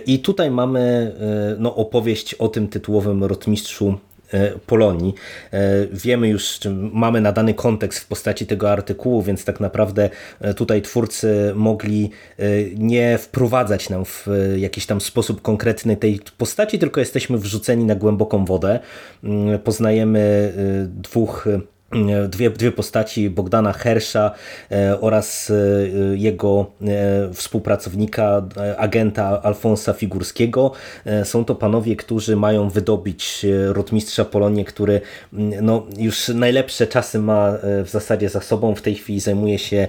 I 0.07 0.19
tutaj 0.19 0.51
mamy 0.51 1.15
no, 1.59 1.77
opowieść 1.77 2.35
o 2.35 2.49
tym 2.49 2.69
tytułowym 2.69 3.25
rotmistrzu 3.25 3.99
E, 4.33 4.59
Polonii. 4.67 5.15
E, 5.53 5.87
wiemy 5.93 6.29
już, 6.29 6.59
mamy 6.93 7.21
nadany 7.21 7.55
kontekst 7.55 8.01
w 8.01 8.07
postaci 8.07 8.47
tego 8.47 8.71
artykułu, 8.71 9.23
więc 9.23 9.45
tak 9.45 9.61
naprawdę 9.61 10.11
e, 10.41 10.55
tutaj 10.55 10.83
twórcy 10.83 11.53
mogli 11.55 12.11
nie 12.77 13.19
wprowadzać 13.19 13.89
nam 13.89 14.05
w 14.05 14.27
jakiś 14.57 14.87
tam 14.87 15.01
sposób 15.01 15.43
konkretny 15.43 15.97
tej 15.97 16.21
postaci, 16.39 16.79
tylko 16.79 17.01
jesteśmy 17.01 17.39
wrzuceni 17.39 17.85
na 17.85 17.95
głęboką 17.95 18.45
wodę. 18.45 18.81
Mm, 19.25 19.59
poznajemy 19.59 20.53
dwóch 20.87 21.49
dwie, 22.29 22.51
dwie 22.51 22.73
postaci 22.73 23.31
Bogdana 23.31 23.73
Hersza 23.73 24.35
e, 24.71 25.01
oraz 25.01 25.51
e, 25.51 25.55
jego 26.17 26.67
e, 26.83 27.35
współpracownika, 27.35 28.49
agenta 28.77 29.43
Alfonsa 29.43 29.93
Figurskiego. 29.93 30.73
Są 31.25 31.45
to 31.45 31.55
panowie, 31.55 31.97
którzy 31.97 32.37
mają 32.37 32.69
wydobyć 32.69 33.47
rotmistrza 33.69 34.25
Polonię, 34.25 34.65
który 34.65 35.01
no, 35.63 35.87
już 35.99 36.29
najlepsze 36.29 36.87
czasy 36.87 37.19
ma 37.19 37.53
w 37.85 37.89
zasadzie 37.91 38.29
za 38.29 38.41
sobą. 38.41 38.75
W 38.75 38.83
tej 38.83 38.95
chwili 38.95 39.21
zajmuje 39.21 39.59
się 39.59 39.89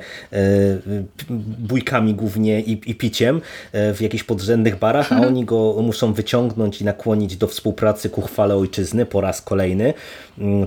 bójkami 1.59 2.13
głównie 2.13 2.61
i, 2.61 2.71
i 2.71 2.95
piciem 2.95 3.41
w 3.73 3.97
jakichś 4.01 4.23
podrzędnych 4.23 4.79
barach, 4.79 5.13
a 5.13 5.27
oni 5.27 5.45
go 5.45 5.75
muszą 5.81 6.13
wyciągnąć 6.13 6.81
i 6.81 6.85
nakłonić 6.85 7.37
do 7.37 7.47
współpracy 7.47 8.09
ku 8.09 8.21
chwale 8.21 8.55
ojczyzny 8.55 9.05
po 9.05 9.21
raz 9.21 9.41
kolejny. 9.41 9.93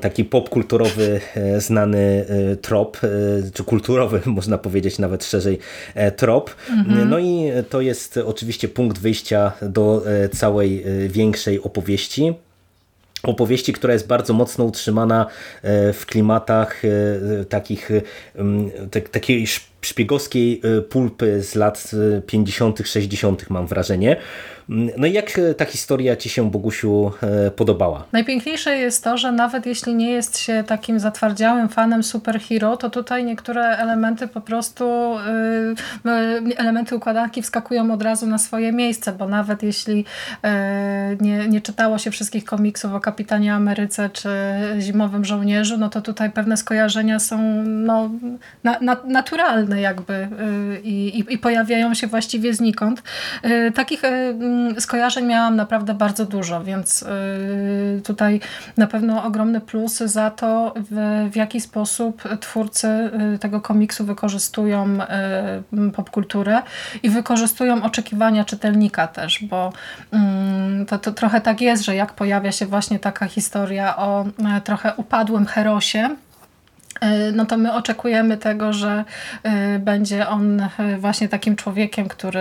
Taki 0.01 0.25
popkulturowy 0.25 1.21
znany 1.59 2.27
e, 2.29 2.57
trop, 2.57 3.01
e, 3.05 3.09
czy 3.53 3.65
kulturowy, 3.65 4.21
można 4.39 4.59
powiedzieć 4.59 4.99
nawet 4.99 5.25
szerzej, 5.25 5.59
trop. 6.17 6.55
Mhm. 6.71 7.11
No 7.11 7.19
i 7.19 7.53
to 7.71 7.81
jest 7.81 8.17
oczywiście 8.17 8.69
punkt 8.69 8.99
wyjścia 8.99 9.53
do 9.63 10.03
całej 10.33 10.85
większej 11.09 11.63
opowieści 11.63 12.35
opowieści, 13.23 13.73
która 13.73 13.93
jest 13.93 14.07
bardzo 14.07 14.33
mocno 14.33 14.65
utrzymana 14.65 15.27
w 15.93 16.03
klimatach 16.07 16.83
takich 17.49 17.91
takiej 19.11 19.47
szpiegowskiej 19.87 20.61
pulpy 20.91 21.43
z 21.43 21.55
lat 21.55 21.91
50., 22.27 22.79
60., 22.85 23.51
mam 23.51 23.67
wrażenie. 23.67 24.17
No 24.69 25.07
i 25.07 25.13
jak 25.13 25.39
e, 25.39 25.55
ta 25.55 25.65
historia 25.65 26.17
Ci 26.17 26.29
się, 26.29 26.51
Bogusiu, 26.51 27.13
podobała? 27.57 28.05
Najpiękniejsze 28.13 28.77
jest 28.77 29.05
to, 29.05 29.19
że 29.19 29.33
nawet 29.33 29.67
jeśli 29.67 29.95
nie 29.95 30.11
jest 30.11 30.39
się 30.39 30.65
takim 30.67 31.01
zatwardziałym 31.01 31.69
fanem 31.69 32.03
superhero, 32.03 32.77
to 32.77 32.91
tutaj 32.91 33.25
niektóre 33.25 33.63
elementy 33.63 34.29
po 34.29 34.41
prostu, 34.41 35.15
elementy 36.57 36.97
układanki 36.97 37.43
wskakują 37.43 37.93
od 37.93 38.03
razu 38.03 38.27
na 38.27 38.39
swoje 38.39 38.73
miejsce, 38.73 39.13
bo 39.13 39.29
nawet 39.29 39.63
jeśli 39.63 40.05
nie, 41.21 41.49
nie 41.49 41.61
czytało 41.61 41.99
się 41.99 42.11
wszystkich 42.11 42.45
komiksów 42.45 42.95
o 42.95 43.01
Kapitanie 43.01 43.55
Ameryce 43.55 44.11
czy 44.13 44.29
Zimowym 44.81 45.25
Żołnierzu, 45.25 45.79
no 45.79 45.89
to 45.89 46.01
tutaj 46.01 46.31
pewne 46.31 46.57
skojarzenia 46.57 47.19
są 47.19 47.63
no, 47.65 48.11
na, 48.65 48.81
na, 48.81 48.97
naturalne 49.07 49.74
jakby 49.81 50.29
i, 50.83 51.19
i, 51.19 51.35
i 51.35 51.39
pojawiają 51.39 51.95
się 51.95 52.07
właściwie 52.07 52.55
znikąd. 52.55 53.03
Takich 53.75 54.03
Mm, 54.45 54.81
skojarzeń 54.81 55.27
miałam 55.27 55.57
naprawdę 55.57 55.95
bardzo 55.95 56.25
dużo, 56.25 56.65
więc 56.65 57.03
y, 57.03 58.03
tutaj 58.05 58.41
na 58.77 58.87
pewno 58.87 59.25
ogromny 59.25 59.61
plus 59.61 59.97
za 59.97 60.31
to, 60.31 60.75
w, 60.77 61.29
w 61.33 61.37
jaki 61.37 61.61
sposób 61.61 62.23
twórcy 62.41 62.89
y, 63.35 63.39
tego 63.39 63.61
komiksu 63.61 64.05
wykorzystują 64.05 64.99
y, 65.89 65.91
popkulturę 65.93 66.63
i 67.03 67.11
wykorzystują 67.11 67.83
oczekiwania 67.83 68.45
czytelnika 68.45 69.07
też, 69.07 69.45
bo 69.45 69.73
mm, 70.13 70.87
to, 70.87 70.99
to 70.99 71.13
trochę 71.13 71.41
tak 71.41 71.61
jest, 71.61 71.85
że 71.85 71.95
jak 71.95 72.13
pojawia 72.13 72.53
się 72.53 72.67
właśnie 72.67 72.99
taka 72.99 73.27
historia 73.27 73.97
o 73.97 74.25
e, 74.25 74.61
trochę 74.61 74.95
upadłym 74.97 75.47
herosie, 75.47 76.17
no 77.33 77.45
to 77.47 77.57
my 77.57 77.73
oczekujemy 77.73 78.37
tego, 78.37 78.73
że 78.73 79.05
e, 79.43 79.79
będzie 79.79 80.29
on 80.29 80.61
e, 80.61 80.69
właśnie 80.99 81.29
takim 81.29 81.57
człowiekiem, 81.57 82.09
który 82.09 82.41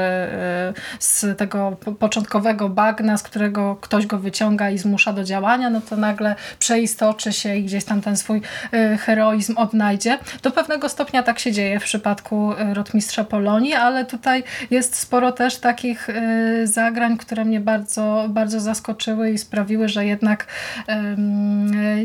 z 1.00 1.38
tego 1.38 1.78
początkowego 2.00 2.70
bagna, 2.70 3.18
z 3.18 3.24
którego 3.24 3.76
ktoś 3.76 4.06
go 4.06 4.18
wyciąga 4.18 4.70
i 4.70 4.78
zmusza 4.78 5.14
do 5.14 5.24
działania, 5.24 5.70
no 5.70 5.82
to 5.82 5.96
nagle 5.96 6.36
przeistoczy 6.60 7.34
się 7.34 7.56
i 7.56 7.64
gdzieś 7.64 7.84
tam 7.84 8.02
ten 8.02 8.18
swój 8.18 8.42
heroizm 9.00 9.58
odnajdzie. 9.58 10.20
Do 10.42 10.52
pewnego 10.52 10.90
stopnia 10.90 11.24
tak 11.24 11.40
się 11.40 11.52
dzieje 11.52 11.80
w 11.80 11.84
przypadku 11.84 12.54
rotmistrza 12.74 13.24
Polonii, 13.24 13.74
ale 13.74 14.06
tutaj 14.06 14.44
jest 14.72 14.96
sporo 14.96 15.32
też 15.32 15.58
takich 15.58 16.08
zagrań, 16.64 17.18
które 17.18 17.46
mnie 17.46 17.60
bardzo, 17.60 18.26
bardzo 18.30 18.60
zaskoczyły 18.60 19.32
i 19.32 19.38
sprawiły, 19.38 19.90
że 19.90 20.06
jednak 20.06 20.48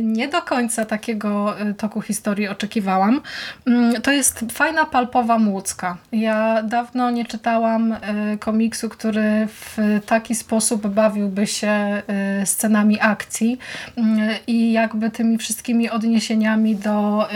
nie 0.02 0.28
do 0.28 0.42
końca 0.42 0.84
takiego 0.84 1.54
toku 1.76 2.00
historii 2.00 2.47
oczekiwałam. 2.48 3.20
Mm, 3.66 4.02
to 4.02 4.12
jest 4.12 4.44
fajna, 4.52 4.86
palpowa 4.86 5.38
młódzka. 5.38 5.96
Ja 6.12 6.62
dawno 6.62 7.10
nie 7.10 7.24
czytałam 7.24 7.92
e, 7.92 7.98
komiksu, 8.38 8.88
który 8.88 9.46
w 9.46 9.76
taki 10.06 10.34
sposób 10.34 10.86
bawiłby 10.86 11.46
się 11.46 11.68
e, 11.68 12.02
scenami 12.46 13.00
akcji 13.00 13.58
mm, 13.96 14.30
i 14.46 14.72
jakby 14.72 15.10
tymi 15.10 15.38
wszystkimi 15.38 15.90
odniesieniami 15.90 16.76
do, 16.76 17.28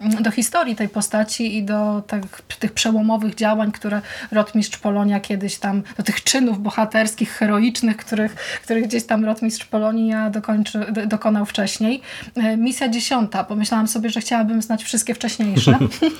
do 0.00 0.30
historii 0.30 0.76
tej 0.76 0.88
postaci 0.88 1.56
i 1.56 1.62
do 1.62 2.02
tych, 2.06 2.42
tych 2.58 2.72
przełomowych 2.72 3.34
działań, 3.34 3.72
które 3.72 4.00
Rotmistrz 4.30 4.78
Polonia 4.78 5.20
kiedyś 5.20 5.58
tam, 5.58 5.82
do 5.96 6.02
tych 6.02 6.24
czynów 6.24 6.62
bohaterskich, 6.62 7.30
heroicznych, 7.30 7.96
których, 7.96 8.34
których 8.34 8.84
gdzieś 8.84 9.06
tam 9.06 9.24
Rotmistrz 9.24 9.64
Polonia 9.64 10.30
dokończy, 10.30 10.86
dokonał 11.06 11.46
wcześniej. 11.46 12.02
Misja 12.56 12.88
dziesiąta. 12.88 13.44
Pomyślałam 13.44 13.88
sobie, 13.88 14.10
że 14.10 14.20
chciałabym 14.20 14.62
znać 14.62 14.84
wszystkie 14.84 15.14
wcześniejsze. 15.14 15.78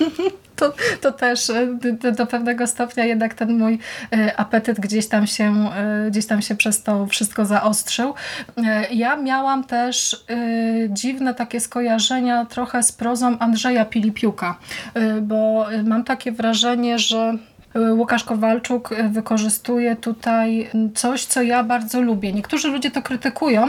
to, 0.55 0.73
to 1.01 1.11
też 1.11 1.51
do, 2.01 2.11
do, 2.11 2.27
pewnego 2.27 2.67
stopnia 2.67 3.05
jednak 3.05 3.33
ten 3.33 3.57
mój 3.57 3.79
e, 4.13 4.39
apetyt 4.39 4.79
gdzieś 4.79 5.07
tam, 5.07 5.27
się, 5.27 5.69
e, 5.75 6.11
gdzieś 6.11 6.25
tam 6.25 6.41
się 6.41 6.55
przez 6.55 6.83
to 6.83 7.07
wszystko 7.07 7.45
zaostrzył. 7.45 8.13
E, 8.57 8.93
ja 8.93 9.15
miałam 9.15 9.63
też 9.63 10.25
dziwne 10.89 11.33
takie 11.33 11.59
skojarzenia 11.59 12.45
trochę 12.45 12.83
z 12.83 12.91
prozą 12.91 13.39
Andrzeja 13.39 13.66
Pilipiuka, 13.85 14.57
bo 15.21 15.65
mam 15.85 16.03
takie 16.03 16.31
wrażenie, 16.31 16.99
że 16.99 17.37
Łukasz 17.91 18.23
Kowalczuk 18.23 18.89
wykorzystuje 19.09 19.95
tutaj 19.95 20.69
coś, 20.95 21.25
co 21.25 21.41
ja 21.41 21.63
bardzo 21.63 22.01
lubię. 22.01 22.33
Niektórzy 22.33 22.67
ludzie 22.67 22.91
to 22.91 23.01
krytykują, 23.01 23.67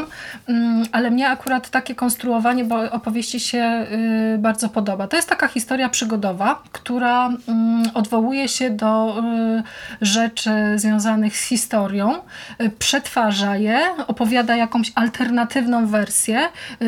mm, 0.49 0.85
ale 0.93 1.11
mnie 1.11 1.29
akurat 1.29 1.71
takie 1.71 1.95
konstruowanie 1.95 2.65
opowieści 2.91 3.41
się 3.41 3.87
y, 4.35 4.39
bardzo 4.39 4.69
podoba. 4.69 5.07
To 5.07 5.17
jest 5.17 5.29
taka 5.29 5.49
historia 5.49 5.89
przygodowa, 5.89 6.63
która 6.73 7.27
mm, 7.27 7.83
odwołuje 7.95 8.49
się 8.49 8.71
do 8.71 9.23
y, 9.59 9.63
rzeczy 10.01 10.51
związanych 10.77 11.37
z 11.37 11.43
historią, 11.43 12.15
y, 12.63 12.71
przetwarza 12.71 13.57
je, 13.57 13.81
opowiada 14.07 14.57
jakąś 14.57 14.93
alternatywną 14.95 15.87
wersję 15.87 16.41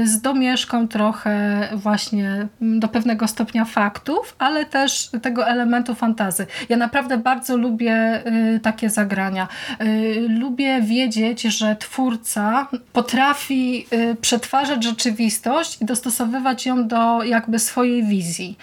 z 0.05 0.21
domieszką 0.21 0.89
trochę 0.89 1.68
właśnie 1.73 2.47
do 2.61 2.89
pewnego 2.89 3.29
stopnia 3.29 3.64
faktów, 3.64 4.37
ale 4.39 4.64
też 4.64 5.11
tego 5.23 5.49
elementu 5.49 5.95
fantazy. 5.95 6.47
Ja 6.68 6.77
naprawdę 6.77 7.10
naprawdę 7.11 7.31
bardzo 7.31 7.57
lubię 7.57 8.23
y, 8.27 8.61
takie 8.61 8.91
zagrania. 8.91 9.49
Y, 9.83 10.27
lubię 10.29 10.83
wiedzieć, 10.83 11.43
że 11.43 11.77
twórca 11.77 12.69
potrafi 12.93 13.87
y, 13.93 14.17
przetwarzać 14.21 14.85
rzeczywistość 14.85 15.83
i 15.83 15.85
dostosowywać 15.85 16.67
ją 16.67 16.89
do 16.89 17.23
jakby 17.23 17.59
swojej 17.59 18.05
wizji. 18.05 18.59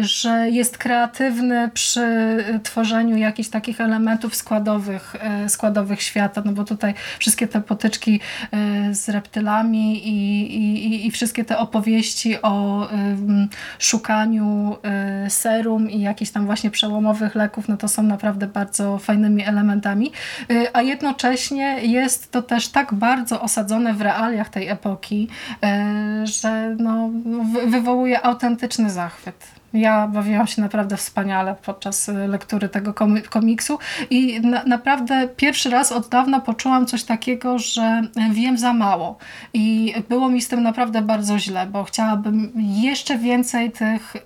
Że 0.00 0.50
jest 0.50 0.78
kreatywny 0.78 1.70
przy 1.74 2.00
tworzeniu 2.62 3.16
jakichś 3.16 3.48
takich 3.48 3.80
elementów 3.80 4.36
składowych, 4.36 5.14
składowych 5.48 6.02
świata, 6.02 6.42
no 6.44 6.52
bo 6.52 6.64
tutaj 6.64 6.94
wszystkie 7.18 7.48
te 7.48 7.60
potyczki 7.60 8.20
z 8.92 9.08
reptylami 9.08 10.08
i, 10.08 10.56
i, 10.56 11.06
i 11.06 11.10
wszystkie 11.10 11.44
te 11.44 11.58
opowieści 11.58 12.42
o 12.42 12.88
szukaniu 13.78 14.76
serum 15.28 15.90
i 15.90 16.00
jakichś 16.00 16.30
tam 16.30 16.46
właśnie 16.46 16.70
przełomowych 16.70 17.34
leków, 17.34 17.68
no 17.68 17.76
to 17.82 17.88
są 17.88 18.02
naprawdę 18.02 18.46
bardzo 18.46 18.98
fajnymi 18.98 19.44
elementami, 19.44 20.12
y, 20.50 20.66
a 20.72 20.82
jednocześnie 20.82 21.78
jest 21.80 22.30
to 22.30 22.42
też 22.42 22.68
tak 22.68 22.94
bardzo 22.94 23.40
osadzone 23.40 23.94
w 23.94 24.00
realiach 24.00 24.48
tej 24.48 24.68
epoki, 24.68 25.28
y, 26.22 26.26
że 26.26 26.76
no, 26.78 27.10
wywołuje 27.66 28.26
autentyczny 28.26 28.90
zachwyt. 28.90 29.61
Ja 29.74 30.08
bawiłam 30.08 30.46
się 30.46 30.62
naprawdę 30.62 30.96
wspaniale 30.96 31.54
podczas 31.66 32.10
lektury 32.28 32.68
tego 32.68 32.94
komiksu 33.30 33.78
i 34.10 34.40
na, 34.40 34.64
naprawdę 34.64 35.28
pierwszy 35.36 35.70
raz 35.70 35.92
od 35.92 36.08
dawna 36.08 36.40
poczułam 36.40 36.86
coś 36.86 37.04
takiego, 37.04 37.58
że 37.58 38.02
wiem 38.32 38.58
za 38.58 38.72
mało 38.72 39.18
i 39.54 39.94
było 40.08 40.28
mi 40.28 40.42
z 40.42 40.48
tym 40.48 40.62
naprawdę 40.62 41.02
bardzo 41.02 41.38
źle, 41.38 41.66
bo 41.66 41.84
chciałabym 41.84 42.52
jeszcze 42.56 43.18
więcej 43.18 43.70
tych 43.70 44.16
y, 44.16 44.20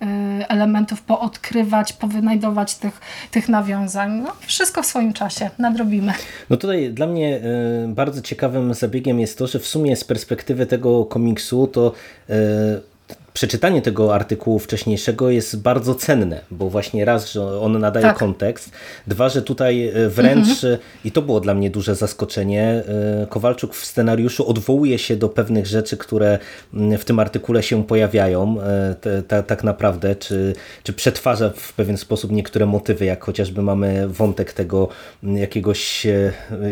elementów 0.49 1.03
poodkrywać, 1.03 1.93
powynajdować 1.93 2.75
tych, 2.75 3.01
tych 3.31 3.49
nawiązań. 3.49 4.13
No, 4.13 4.33
wszystko 4.41 4.83
w 4.83 4.87
swoim 4.87 5.13
czasie, 5.13 5.51
nadrobimy. 5.59 6.13
No 6.51 6.57
tutaj 6.57 6.91
dla 6.93 7.07
mnie 7.07 7.41
y, 7.85 7.89
bardzo 7.89 8.23
ciekawym 8.23 8.75
zabiegiem 8.75 9.21
jest 9.21 9.39
to, 9.39 9.47
że 9.47 9.59
w 9.59 9.67
sumie 9.67 9.97
z 9.97 10.05
perspektywy 10.05 10.67
tego 10.67 11.05
komiksu 11.05 11.67
to 11.67 11.93
y, 12.31 12.96
przeczytanie 13.37 13.83
tego 13.83 14.15
artykułu 14.15 14.59
wcześniejszego 14.59 15.31
jest 15.31 15.63
bardzo 15.63 15.95
cenne, 15.95 16.41
bo 16.51 16.71
właśnie 16.71 17.05
raz, 17.05 17.33
że 17.33 17.61
on 17.61 17.79
nadaje 17.79 18.07
tak. 18.07 18.19
kontekst, 18.19 18.71
dwa, 19.07 19.29
że 19.29 19.43
tutaj 19.43 19.89
e, 19.89 20.09
wręcz, 20.09 20.49
mhm. 20.49 20.79
i 21.05 21.13
to 21.13 21.23
było 21.23 21.41
dla 21.41 21.55
mnie 21.55 21.71
duże 21.71 21.95
zaskoczenie, 21.95 22.83
e, 23.23 23.27
Kowalczuk 23.29 23.75
w 23.75 23.85
scenariuszu 23.85 24.49
odwołuje 24.49 24.99
się 24.99 25.17
do 25.17 25.29
pewnych 25.29 25.67
rzeczy, 25.67 25.97
które 25.97 26.39
w 26.73 27.05
tym 27.05 27.19
artykule 27.19 27.63
się 27.63 27.85
pojawiają, 27.85 28.57
e, 28.61 29.43
tak 29.43 29.65
naprawdę, 29.65 30.17
czy, 30.17 30.55
czy 30.83 30.93
przetwarza 30.93 31.51
w 31.57 31.73
pewien 31.73 31.97
sposób 31.97 32.33
niektóre 32.33 32.67
motywy, 32.67 33.05
jak 33.05 33.25
chociażby 33.25 33.63
mamy 33.63 34.09
wątek 34.09 34.53
tego 34.53 34.89
jakiegoś, 35.23 36.07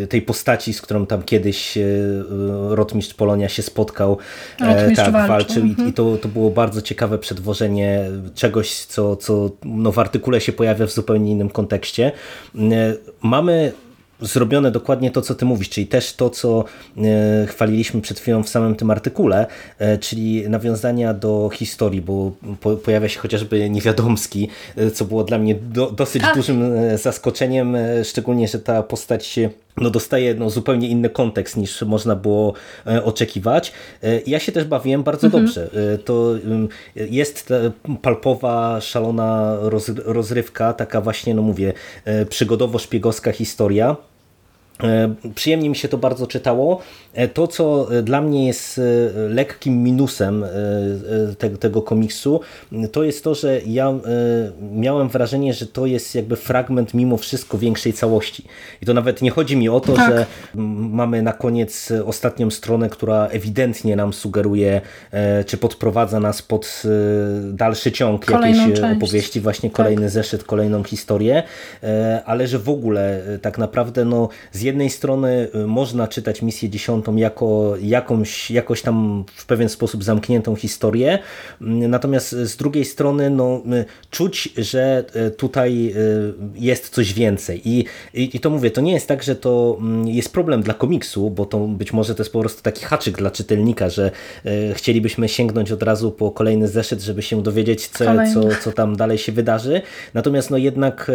tej 0.08 0.22
postaci, 0.22 0.74
z 0.74 0.82
którą 0.82 1.06
tam 1.06 1.22
kiedyś 1.22 1.78
rotmistrz 2.68 3.14
Polonia 3.14 3.48
się 3.48 3.62
spotkał, 3.62 4.18
rotmistrz 4.60 5.04
tak, 5.04 5.12
walczył, 5.12 5.28
walczył 5.28 5.62
mhm. 5.62 5.88
i, 5.88 5.90
i 5.90 5.92
to, 5.92 6.16
to 6.16 6.28
było 6.28 6.53
bardzo 6.55 6.82
ciekawe 6.82 7.18
przedwożenie 7.18 8.05
czegoś, 8.34 8.74
co, 8.74 9.16
co 9.16 9.50
no 9.64 9.92
w 9.92 9.98
artykule 9.98 10.40
się 10.40 10.52
pojawia 10.52 10.86
w 10.86 10.92
zupełnie 10.92 11.30
innym 11.30 11.50
kontekście. 11.50 12.12
Mamy 13.22 13.72
zrobione 14.20 14.70
dokładnie 14.70 15.11
to, 15.11 15.22
co 15.22 15.34
ty 15.34 15.44
mówisz, 15.44 15.68
czyli 15.68 15.86
też 15.86 16.12
to, 16.12 16.30
co 16.30 16.64
e, 16.96 17.46
chwaliliśmy 17.46 18.00
przed 18.00 18.20
chwilą 18.20 18.42
w 18.42 18.48
samym 18.48 18.74
tym 18.74 18.90
artykule, 18.90 19.46
e, 19.78 19.98
czyli 19.98 20.48
nawiązania 20.48 21.14
do 21.14 21.50
historii, 21.52 22.00
bo 22.00 22.32
pojawia 22.84 23.09
się 23.09 23.20
chociażby 23.20 23.70
Niewiadomski, 23.70 24.48
e, 24.76 24.90
co 24.90 25.05
było 25.05 25.24
dla 25.24 25.38
mnie 25.38 25.55
do, 25.55 25.90
dosyć 25.90 26.22
tak. 26.22 26.36
dużym 26.36 26.62
zaskoczeniem, 26.98 27.76
szczególnie, 28.05 28.48
że 28.48 28.59
ta 28.59 28.82
postać 28.82 29.38
no 29.76 29.90
dostaje 29.90 30.34
no, 30.34 30.50
zupełnie 30.50 30.88
inny 30.88 31.10
kontekst 31.10 31.56
niż 31.56 31.82
można 31.82 32.16
było 32.16 32.54
oczekiwać. 33.04 33.72
Ja 34.26 34.38
się 34.38 34.52
też 34.52 34.64
bawiłem 34.64 35.02
bardzo 35.02 35.26
mhm. 35.26 35.44
dobrze. 35.44 35.70
To 36.04 36.34
jest 36.94 37.52
palpowa, 38.02 38.80
szalona 38.80 39.58
rozrywka, 40.04 40.72
taka 40.72 41.00
właśnie, 41.00 41.34
no 41.34 41.42
mówię, 41.42 41.72
przygodowo-szpiegowska 42.28 43.32
historia. 43.32 43.96
E, 44.82 45.14
przyjemnie 45.34 45.68
mi 45.68 45.76
się 45.76 45.88
to 45.88 45.98
bardzo 45.98 46.26
czytało. 46.26 46.80
E, 47.14 47.28
to, 47.28 47.46
co 47.46 47.94
e, 47.98 48.02
dla 48.02 48.20
mnie 48.20 48.46
jest 48.46 48.80
lekkim 49.28 49.82
minusem 49.82 50.44
tego 51.58 51.82
komiksu, 51.82 52.40
to 52.92 53.04
jest 53.04 53.24
to, 53.24 53.34
że 53.34 53.60
ja 53.66 53.94
miałem 54.72 55.08
wrażenie, 55.08 55.54
że 55.54 55.66
to 55.66 55.86
jest 55.86 56.14
jakby 56.14 56.36
fragment 56.36 56.94
mimo 56.94 57.16
wszystko 57.16 57.58
większej 57.58 57.92
całości. 57.92 58.44
I 58.82 58.86
to 58.86 58.94
nawet 58.94 59.22
nie 59.22 59.30
chodzi 59.30 59.56
mi 59.56 59.68
o 59.68 59.80
to, 59.80 59.92
tak. 59.92 60.10
że 60.10 60.26
mamy 60.54 61.22
na 61.22 61.32
koniec 61.32 61.92
ostatnią 62.04 62.50
stronę, 62.50 62.88
która 62.88 63.26
ewidentnie 63.26 63.96
nam 63.96 64.12
sugeruje, 64.12 64.80
czy 65.46 65.56
podprowadza 65.56 66.20
nas 66.20 66.42
pod 66.42 66.82
dalszy 67.52 67.92
ciąg 67.92 68.24
Kolejną 68.24 68.60
jakiejś 68.60 68.80
część. 68.80 68.96
opowieści, 68.96 69.40
właśnie 69.40 69.70
kolejny 69.70 70.02
tak. 70.02 70.10
zeszyt, 70.10 70.44
kolejną 70.44 70.84
historię, 70.84 71.42
ale 72.24 72.46
że 72.46 72.58
w 72.58 72.68
ogóle 72.68 73.22
tak 73.42 73.58
naprawdę 73.58 74.04
no, 74.04 74.28
z 74.52 74.63
jednej 74.64 74.90
strony 74.90 75.48
y, 75.54 75.66
można 75.66 76.08
czytać 76.08 76.42
misję 76.42 76.70
dziesiątą 76.70 77.16
jako 77.16 77.74
jakąś, 77.80 78.50
jakoś 78.50 78.82
tam 78.82 79.24
w 79.34 79.46
pewien 79.46 79.68
sposób 79.68 80.04
zamkniętą 80.04 80.56
historię, 80.56 81.18
natomiast 81.60 82.30
z 82.30 82.56
drugiej 82.56 82.84
strony 82.84 83.30
no, 83.30 83.62
y, 83.72 83.84
czuć, 84.10 84.48
że 84.56 85.04
y, 85.16 85.30
tutaj 85.30 85.94
jest 86.54 86.88
coś 86.88 87.12
więcej. 87.12 87.68
I, 87.68 87.84
i, 88.14 88.36
I 88.36 88.40
to 88.40 88.50
mówię, 88.50 88.70
to 88.70 88.80
nie 88.80 88.92
jest 88.92 89.08
tak, 89.08 89.22
że 89.22 89.36
to 89.36 89.78
jest 90.04 90.32
problem 90.32 90.62
dla 90.62 90.74
komiksu, 90.74 91.30
bo 91.30 91.46
to 91.46 91.58
być 91.58 91.92
może 91.92 92.14
to 92.14 92.22
jest 92.22 92.32
po 92.32 92.40
prostu 92.40 92.62
taki 92.62 92.84
haczyk 92.84 93.16
dla 93.16 93.30
czytelnika, 93.30 93.88
że 93.88 94.10
chcielibyśmy 94.74 95.28
sięgnąć 95.28 95.72
od 95.72 95.82
razu 95.82 96.12
po 96.12 96.30
kolejny 96.30 96.68
zeszyt, 96.68 97.02
żeby 97.02 97.22
się 97.22 97.42
dowiedzieć, 97.42 97.88
co, 97.88 98.04
co, 98.34 98.48
co 98.62 98.72
tam 98.72 98.96
dalej 98.96 99.18
się 99.18 99.32
wydarzy. 99.32 99.82
Natomiast 100.14 100.50
no 100.50 100.56
jednak 100.56 101.10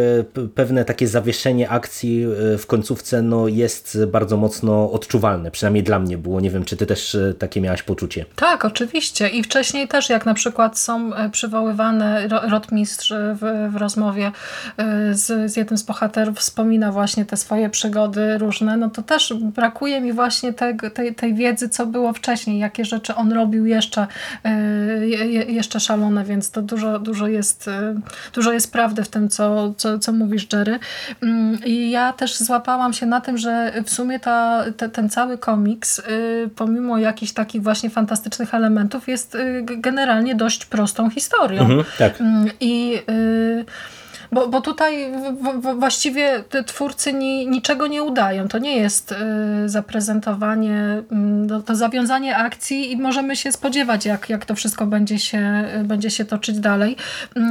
pewne 0.55 0.85
takie 0.85 1.07
zawieszenie 1.07 1.69
akcji 1.69 2.25
w 2.57 2.65
końcówce 2.67 3.21
no 3.21 3.38
jest 3.47 3.97
bardzo 4.05 4.37
mocno 4.37 4.91
odczuwalne. 4.91 5.51
Przynajmniej 5.51 5.83
dla 5.83 5.99
mnie 5.99 6.17
było. 6.17 6.39
Nie 6.41 6.49
wiem, 6.49 6.65
czy 6.65 6.77
ty 6.77 6.85
też 6.85 7.15
e, 7.15 7.33
takie 7.33 7.61
miałaś 7.61 7.83
poczucie. 7.83 8.25
Tak, 8.35 8.65
oczywiście. 8.65 9.29
I 9.29 9.43
wcześniej 9.43 9.87
też, 9.87 10.09
jak 10.09 10.25
na 10.25 10.33
przykład 10.33 10.79
są 10.79 11.13
e, 11.13 11.29
przywoływane, 11.29 12.27
rotmistrz 12.27 13.13
w, 13.13 13.69
w 13.71 13.75
rozmowie 13.75 14.31
e, 14.77 15.13
z, 15.13 15.51
z 15.51 15.57
jednym 15.57 15.77
z 15.77 15.83
bohaterów 15.83 16.37
wspomina 16.37 16.91
właśnie 16.91 17.25
te 17.25 17.37
swoje 17.37 17.69
przygody 17.69 18.37
różne, 18.37 18.77
no 18.77 18.89
to 18.89 19.01
też 19.01 19.33
brakuje 19.41 20.01
mi 20.01 20.13
właśnie 20.13 20.53
tej, 20.53 20.77
tej 21.15 21.33
wiedzy, 21.33 21.69
co 21.69 21.85
było 21.85 22.13
wcześniej, 22.13 22.59
jakie 22.59 22.85
rzeczy 22.85 23.15
on 23.15 23.31
robił 23.31 23.65
jeszcze, 23.65 24.07
jeszcze 25.47 25.79
szalone, 25.79 26.23
więc 26.23 26.51
to 26.51 26.61
dużo, 26.61 26.99
dużo, 26.99 27.27
jest, 27.27 27.69
dużo 28.33 28.51
jest 28.51 28.71
prawdy 28.71 29.03
w 29.03 29.09
tym, 29.09 29.29
co, 29.29 29.73
co, 29.77 29.99
co 29.99 30.11
mówisz, 30.11 30.47
Jerry. 30.53 30.79
Mm, 31.21 31.59
I 31.65 31.91
ja 31.91 32.13
też 32.13 32.37
złapałam 32.37 32.93
się 32.93 33.05
na 33.05 33.21
tym, 33.21 33.28
że 33.37 33.73
w 33.85 33.89
sumie 33.89 34.19
ta, 34.19 34.65
te, 34.77 34.89
ten 34.89 35.09
cały 35.09 35.37
komiks, 35.37 35.99
y, 35.99 36.49
pomimo 36.55 36.97
jakichś 36.97 37.31
takich 37.31 37.63
właśnie 37.63 37.89
fantastycznych 37.89 38.53
elementów, 38.53 39.07
jest 39.07 39.35
y, 39.35 39.65
generalnie 39.65 40.35
dość 40.35 40.65
prostą 40.65 41.09
historią. 41.09 41.61
Mhm, 41.61 41.83
tak. 41.97 42.21
Mm, 42.21 42.49
I 42.59 43.01
y, 43.09 43.65
bo, 44.31 44.47
bo 44.47 44.61
tutaj 44.61 45.11
w, 45.11 45.61
w, 45.61 45.79
właściwie 45.79 46.43
twórcy 46.65 47.13
ni, 47.13 47.47
niczego 47.47 47.87
nie 47.87 48.03
udają. 48.03 48.47
To 48.47 48.57
nie 48.57 48.77
jest 48.77 49.11
y, 49.11 49.15
zaprezentowanie, 49.69 51.03
y, 51.59 51.63
to 51.63 51.75
zawiązanie 51.75 52.37
akcji 52.37 52.91
i 52.91 52.97
możemy 52.97 53.35
się 53.35 53.51
spodziewać, 53.51 54.05
jak, 54.05 54.29
jak 54.29 54.45
to 54.45 54.55
wszystko 54.55 54.85
będzie 54.85 55.19
się, 55.19 55.65
y, 55.81 55.83
będzie 55.83 56.09
się 56.09 56.25
toczyć 56.25 56.59
dalej. 56.59 56.95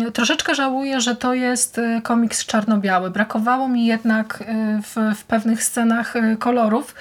Y, 0.08 0.12
troszeczkę 0.12 0.54
żałuję, 0.54 1.00
że 1.00 1.16
to 1.16 1.34
jest 1.34 1.78
y, 1.78 2.00
komiks 2.02 2.46
czarno-biały. 2.46 3.10
Brakowało 3.10 3.68
mi 3.68 3.86
jednak 3.86 4.40
y, 4.40 4.44
w, 4.82 5.18
w 5.18 5.24
pewnych 5.24 5.64
scenach 5.64 6.14
kolorów, 6.38 6.94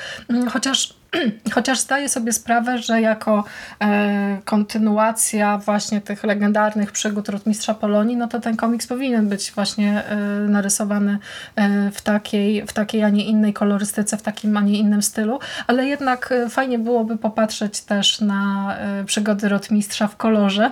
chociaż 0.50 0.98
Chociaż 1.56 1.80
zdaję 1.80 2.10
sobie 2.10 2.34
sprawę, 2.34 2.78
że 2.78 3.02
jako 3.02 3.44
e, 3.82 4.38
kontynuacja 4.46 5.58
właśnie 5.58 6.02
tych 6.02 6.24
legendarnych 6.24 6.92
przygód 6.92 7.30
Rotmistrza 7.30 7.74
Polonii, 7.74 8.18
no 8.18 8.28
to 8.28 8.40
ten 8.40 8.58
komiks 8.58 8.88
powinien 8.88 9.30
być 9.30 9.52
właśnie 9.52 10.04
e, 10.04 10.16
narysowany 10.50 11.20
e, 11.56 11.92
w, 11.92 12.02
takiej, 12.02 12.66
w 12.68 12.74
takiej, 12.74 13.04
a 13.04 13.10
nie 13.10 13.26
innej 13.26 13.54
kolorystyce, 13.54 14.18
w 14.18 14.22
takim, 14.22 14.58
a 14.58 14.62
nie 14.62 14.78
innym 14.80 15.02
stylu, 15.02 15.40
ale 15.68 15.86
jednak 15.86 16.32
e, 16.32 16.50
fajnie 16.50 16.80
byłoby 16.80 17.18
popatrzeć 17.18 17.82
też 17.82 18.22
na 18.22 18.76
e, 18.78 19.04
przygody 19.04 19.50
Rotmistrza 19.50 20.08
w 20.08 20.18
kolorze. 20.18 20.72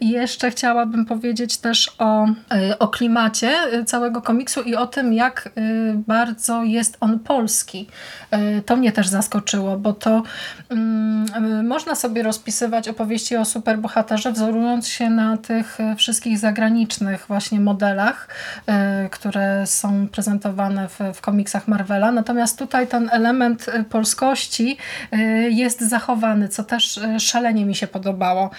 I 0.00 0.10
jeszcze 0.10 0.50
chciałabym 0.50 1.06
powiedzieć 1.06 1.56
też 1.56 1.90
o, 1.98 2.26
o 2.78 2.88
klimacie 2.88 3.58
całego 3.86 4.22
komiksu 4.22 4.62
i 4.62 4.74
o 4.74 4.86
tym, 4.86 5.12
jak 5.12 5.48
y, 5.58 5.94
bardzo 6.06 6.62
jest 6.62 6.96
on 7.00 7.18
polski. 7.18 7.88
Y, 8.58 8.62
to 8.62 8.76
mnie 8.76 8.92
też 8.92 9.08
zaskoczyło, 9.08 9.76
bo 9.76 9.92
to 9.92 10.22
um, 10.70 11.66
można 11.66 11.94
sobie 11.94 12.22
rozpisywać 12.22 12.88
opowieści 12.88 13.36
o 13.36 13.44
superbohaterze, 13.44 14.32
wzorując 14.32 14.88
się 14.88 15.10
na 15.10 15.36
tych 15.36 15.78
wszystkich 15.96 16.38
zagranicznych 16.38 17.24
właśnie 17.28 17.60
modelach, 17.60 18.28
y, 19.06 19.08
które 19.08 19.66
są 19.66 20.08
prezentowane 20.08 20.88
w, 20.88 20.98
w 21.14 21.20
komiksach 21.20 21.68
Marvela. 21.68 22.12
Natomiast 22.12 22.58
tutaj 22.58 22.86
ten 22.86 23.08
element 23.12 23.66
polskości 23.90 24.76
jest 25.50 25.80
zachowany, 25.80 26.48
co 26.48 26.64
też 26.64 27.00
szalenie 27.18 27.66
mi 27.66 27.74
się 27.74 27.86
podobało 27.86 28.50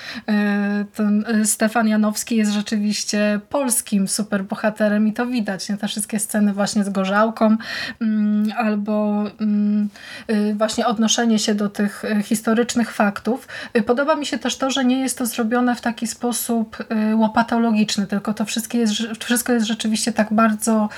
ten 0.95 1.25
y, 1.41 1.45
Stefan 1.45 1.87
Janowski 1.87 2.35
jest 2.35 2.51
rzeczywiście 2.51 3.39
polskim 3.49 4.07
superbohaterem 4.07 5.07
i 5.07 5.13
to 5.13 5.25
widać. 5.25 5.69
Nie? 5.69 5.77
Te 5.77 5.87
wszystkie 5.87 6.19
sceny 6.19 6.53
właśnie 6.53 6.83
z 6.83 6.89
gorzałką 6.89 7.57
mm, 8.01 8.51
albo 8.57 9.25
mm, 9.41 9.89
y, 10.29 10.55
właśnie 10.55 10.87
odnoszenie 10.87 11.39
się 11.39 11.55
do 11.55 11.69
tych 11.69 12.05
y, 12.05 12.23
historycznych 12.23 12.91
faktów. 12.91 13.47
Podoba 13.85 14.15
mi 14.15 14.25
się 14.25 14.39
też 14.39 14.57
to, 14.57 14.71
że 14.71 14.85
nie 14.85 14.99
jest 14.99 15.17
to 15.17 15.25
zrobione 15.25 15.75
w 15.75 15.81
taki 15.81 16.07
sposób 16.07 16.77
łopatologiczny, 17.15 18.07
tylko 18.07 18.33
to 18.33 18.45
wszystko 18.45 18.77
jest, 18.77 18.93
wszystko 19.19 19.53
jest 19.53 19.65
rzeczywiście 19.65 20.13
tak 20.13 20.33
bardzo 20.33 20.89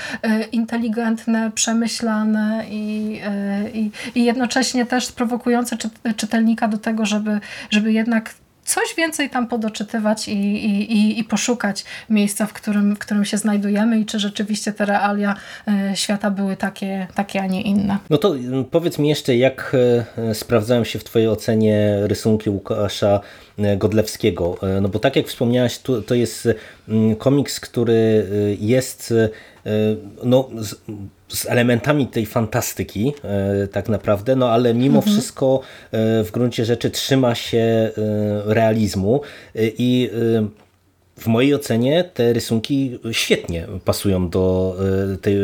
inteligentne, 0.52 1.52
przemyślane 1.52 2.66
i, 2.70 3.20
i, 3.74 3.92
i 4.16 4.24
jednocześnie 4.24 4.86
też 4.86 5.12
prowokujące 5.12 5.78
czytelnika 6.16 6.68
do 6.68 6.78
tego, 6.78 7.06
żeby, 7.06 7.40
żeby 7.70 7.94
jednak 7.94 8.34
coś 8.66 8.96
więcej 8.98 9.30
tam 9.30 9.48
podoczytywać 9.48 10.28
i, 10.28 10.66
i, 10.66 11.20
i, 11.20 11.24
poszukać 11.24 11.86
miejsca, 12.10 12.46
w 12.46 12.54
którym, 12.54 12.96
w 12.96 13.00
którym 13.00 13.26
się 13.26 13.38
znajdujemy 13.38 14.00
i 14.00 14.06
czy 14.06 14.20
rzeczywiście 14.20 14.74
te 14.74 14.86
realia 14.86 15.36
e, 15.68 15.96
świata 15.96 16.32
były 16.32 16.56
takie, 16.56 17.08
takie 17.16 17.42
a 17.42 17.48
nie 17.48 17.62
inne. 17.62 17.98
No 18.10 18.18
to 18.18 18.36
mm, 18.36 18.66
powiedz 18.66 19.00
mi 19.00 19.10
jeszcze, 19.10 19.36
jak 19.36 19.76
e, 20.18 20.36
sprawdzają 20.36 20.84
się 20.84 21.00
w 21.00 21.04
Twojej 21.04 21.28
ocenie 21.28 21.98
rysunki 22.02 22.50
Łukasza 22.50 23.20
e, 23.58 23.78
Godlewskiego? 23.78 24.58
No 24.82 24.90
bo 24.90 25.00
tak 25.00 25.16
jak 25.16 25.28
wspomniałaś, 25.28 25.80
to, 25.80 26.02
to 26.02 26.16
jest 26.16 26.50
mm, 26.90 27.16
komiks, 27.16 27.60
który 27.60 28.28
jest 28.60 29.14
no, 30.24 30.50
z, 30.58 30.76
z 31.28 31.46
elementami 31.46 32.08
tej 32.08 32.26
fantastyki 32.26 33.14
tak 33.72 33.90
naprawdę, 33.90 34.36
no 34.36 34.50
ale 34.50 34.74
mimo 34.74 34.98
mhm. 35.00 35.14
wszystko 35.14 35.62
w 35.92 36.30
gruncie 36.34 36.66
rzeczy 36.66 36.90
trzyma 36.90 37.36
się 37.36 37.92
realizmu 38.46 39.22
i 39.56 40.10
w 41.22 41.28
mojej 41.28 41.56
ocenie 41.56 42.04
te 42.04 42.34
rysunki 42.34 43.00
świetnie 43.12 43.68
pasują 43.86 44.30
do 44.30 44.76
e, 45.14 45.18
tej, 45.18 45.36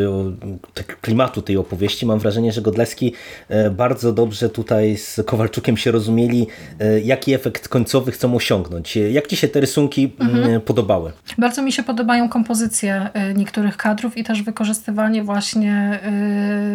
klimatu 1.01 1.41
tej 1.41 1.57
opowieści. 1.57 2.05
Mam 2.05 2.19
wrażenie, 2.19 2.51
że 2.51 2.61
Godleski 2.61 3.13
e, 3.49 3.69
bardzo 3.69 4.13
dobrze 4.13 4.49
tutaj 4.49 4.97
z 4.97 5.19
Kowalczukiem 5.25 5.77
się 5.77 5.91
rozumieli, 5.91 6.47
e, 6.79 6.99
jaki 6.99 7.33
efekt 7.33 7.67
końcowy 7.67 8.11
chcą 8.11 8.35
osiągnąć. 8.35 8.95
Jak 8.95 9.27
Ci 9.27 9.37
się 9.37 9.47
te 9.47 9.59
rysunki 9.59 10.13
mhm. 10.19 10.61
podobały? 10.61 11.11
Bardzo 11.37 11.61
mi 11.61 11.71
się 11.71 11.83
podobają 11.83 12.29
kompozycje 12.29 13.09
niektórych 13.35 13.77
kadrów 13.77 14.17
i 14.17 14.23
też 14.23 14.43
wykorzystywanie 14.43 15.23
właśnie 15.23 15.99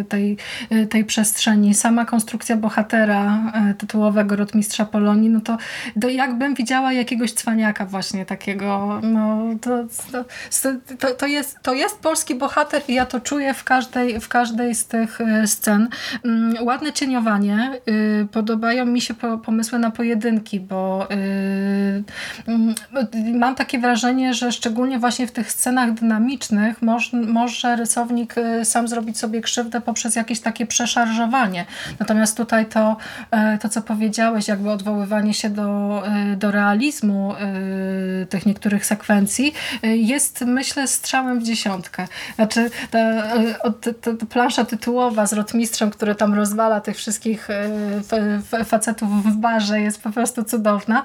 tej, 0.09 0.37
tej 0.89 1.05
przestrzeni. 1.05 1.73
Sama 1.73 2.05
konstrukcja 2.05 2.57
bohatera 2.57 3.51
tytułowego 3.77 4.35
Rotmistrza 4.35 4.85
Polonii, 4.85 5.29
no 5.29 5.41
to, 5.41 5.57
to 6.01 6.09
jakbym 6.09 6.55
widziała 6.55 6.93
jakiegoś 6.93 7.33
cwaniaka 7.33 7.85
właśnie 7.85 8.25
takiego 8.25 8.92
no, 9.01 9.39
to, 9.61 9.83
to, 10.99 11.13
to, 11.13 11.27
jest, 11.27 11.57
to 11.61 11.73
jest 11.73 11.99
polski 11.99 12.35
bohater 12.35 12.81
i 12.87 12.93
ja 12.93 13.05
to 13.05 13.19
czuję 13.19 13.53
w 13.53 13.63
każdej, 13.63 14.19
w 14.19 14.27
każdej 14.27 14.75
z 14.75 14.85
tych 14.85 15.21
e, 15.21 15.47
scen. 15.47 15.89
Mm, 16.25 16.65
ładne 16.65 16.93
cieniowanie. 16.93 17.71
Y, 17.89 18.27
podobają 18.31 18.85
mi 18.85 19.01
się 19.01 19.13
pomysły 19.45 19.79
na 19.79 19.91
pojedynki, 19.91 20.59
bo 20.59 21.07
y, 21.11 22.03
mm, 22.47 22.75
mam 23.33 23.55
takie 23.55 23.79
wrażenie, 23.79 24.33
że 24.33 24.51
szczególnie 24.51 24.99
właśnie 24.99 25.27
w 25.27 25.31
tych 25.31 25.51
scenach 25.51 25.93
dynamicznych 25.93 26.81
może 27.27 27.75
rysownik 27.75 28.37
y, 28.37 28.65
sam 28.65 28.87
zrobić 28.87 29.17
sobie 29.17 29.41
krzywdę 29.41 29.81
poprzez 29.81 30.15
jakieś 30.15 30.39
takie 30.39 30.65
przeszarżowanie. 30.65 31.65
Natomiast 31.99 32.37
tutaj 32.37 32.65
to, 32.65 32.97
e, 33.31 33.57
to 33.57 33.69
co 33.69 33.81
powiedziałeś, 33.81 34.47
jakby 34.47 34.71
odwoływanie 34.71 35.33
się 35.33 35.49
do, 35.49 36.03
do 36.37 36.51
realizmu 36.51 37.33
tych 38.29 38.45
niektórych 38.45 38.82
niektórych 38.83 38.85
sekwencji 38.85 39.53
y, 39.83 39.97
jest 39.97 40.41
myślę 40.41 40.87
strzałem 40.87 41.39
w 41.39 41.43
dziesiątkę. 41.43 42.07
Znaczy 42.35 42.69
ta, 42.91 43.35
y, 43.35 43.93
ta, 43.93 44.13
ta 44.17 44.25
plansza 44.25 44.65
tytułowa 44.65 45.25
z 45.25 45.33
rotmistrzem, 45.33 45.91
który 45.91 46.15
tam 46.15 46.33
rozwala 46.33 46.81
tych 46.81 46.97
wszystkich 46.97 47.49
y, 47.49 48.65
facetów 48.65 49.09
w 49.23 49.35
barze 49.35 49.81
jest 49.81 50.01
po 50.01 50.09
prostu 50.09 50.43
cudowna. 50.43 51.03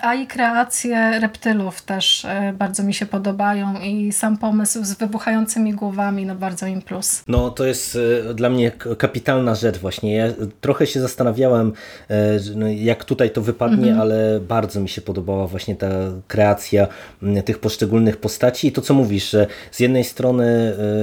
A 0.00 0.14
i 0.14 0.26
kreacje 0.26 1.20
reptylów 1.20 1.82
też 1.82 2.26
bardzo 2.54 2.82
mi 2.82 2.94
się 2.94 3.06
podobają 3.06 3.80
i 3.80 4.12
sam 4.12 4.36
pomysł 4.36 4.84
z 4.84 4.94
wybuchającymi 4.94 5.72
głowami, 5.72 6.26
no 6.26 6.34
bardzo 6.34 6.66
im 6.66 6.82
plus. 6.82 7.22
No 7.28 7.50
to 7.50 7.64
jest 7.64 7.98
dla 8.34 8.50
mnie 8.50 8.70
kapitalna 8.98 9.54
rzecz 9.54 9.78
właśnie. 9.78 10.16
Ja 10.16 10.26
trochę 10.60 10.86
się 10.86 11.00
zastanawiałem, 11.00 11.72
no, 12.56 12.68
jak 12.68 13.04
tutaj 13.04 13.30
to 13.30 13.40
wypadnie, 13.42 13.90
mhm. 13.90 14.00
ale 14.00 14.40
bardzo 14.40 14.80
mi 14.80 14.88
się 14.88 15.00
podobała 15.00 15.46
właśnie 15.46 15.76
ta 15.76 15.88
kreacja 16.28 16.88
tych 17.44 17.58
poszczególnych 17.58 18.16
postaci. 18.16 18.68
I 18.68 18.72
to, 18.72 18.80
co 18.80 18.94
mówisz, 18.94 19.30
że 19.30 19.46
z 19.70 19.80
jednej 19.80 20.04
strony 20.04 20.44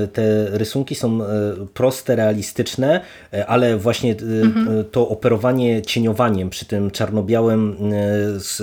e, 0.03 0.07
te 0.07 0.45
rysunki 0.57 0.95
są 0.95 1.23
e, 1.23 1.27
proste, 1.73 2.15
realistyczne, 2.15 3.01
e, 3.33 3.45
ale 3.45 3.77
właśnie 3.77 4.11
mhm. 4.11 4.85
to 4.91 5.09
operowanie 5.09 5.81
cieniowaniem 5.81 6.49
przy 6.49 6.65
tym 6.65 6.91
czarno-białym 6.91 7.75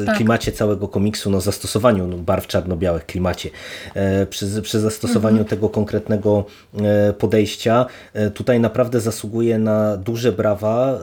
tak. 0.07 0.16
klimacie 0.16 0.53
całego 0.53 0.89
komiksu, 0.89 1.30
no 1.30 1.41
zastosowaniu 1.41 2.07
no, 2.07 2.16
barw 2.16 2.47
czarno-białych 2.47 3.07
klimacie, 3.07 3.51
przy, 4.30 4.62
przy 4.62 4.80
zastosowaniu 4.80 5.39
mhm. 5.39 5.49
tego 5.49 5.68
konkretnego 5.68 6.45
podejścia, 7.18 7.86
tutaj 8.34 8.61
naprawdę 8.61 9.01
zasługuje 9.01 9.59
na 9.59 9.97
duże 9.97 10.32
brawa 10.32 10.99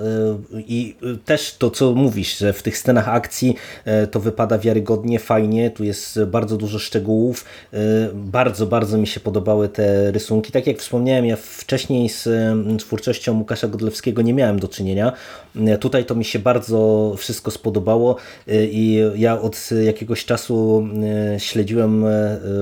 i 0.54 0.96
też 1.26 1.56
to, 1.58 1.72
co 1.72 1.92
mówisz, 1.92 2.38
że 2.38 2.54
w 2.54 2.64
tych 2.64 2.78
scenach 2.78 3.10
akcji 3.10 3.56
to 4.12 4.20
wypada 4.20 4.58
wiarygodnie, 4.58 5.20
fajnie, 5.20 5.72
tu 5.72 5.84
jest 5.84 6.15
bardzo 6.28 6.58
dużo 6.58 6.80
szczegółów. 6.80 7.46
Y, 7.74 7.78
bardzo, 8.14 8.66
bardzo 8.66 8.98
mi 8.98 9.08
się 9.08 9.20
podobały 9.20 9.70
te 9.70 10.12
rysunki. 10.12 10.52
Tak 10.52 10.68
jak 10.68 10.78
wspomniałem, 10.78 11.26
ja 11.26 11.36
wcześniej 11.36 12.10
z 12.10 12.30
twórczością 12.80 13.38
Łukasza 13.38 13.68
Godlewskiego 13.68 14.22
nie 14.22 14.34
miałem 14.34 14.60
do 14.60 14.68
czynienia. 14.68 15.14
Y, 15.56 15.78
tutaj 15.78 16.06
to 16.06 16.16
mi 16.16 16.26
się 16.26 16.40
bardzo 16.40 17.14
wszystko 17.18 17.52
spodobało 17.52 18.16
y, 18.48 18.70
i 18.72 19.02
ja 19.16 19.42
od 19.42 19.70
jakiegoś 19.86 20.26
czasu 20.26 20.88
śledziłem 21.38 22.06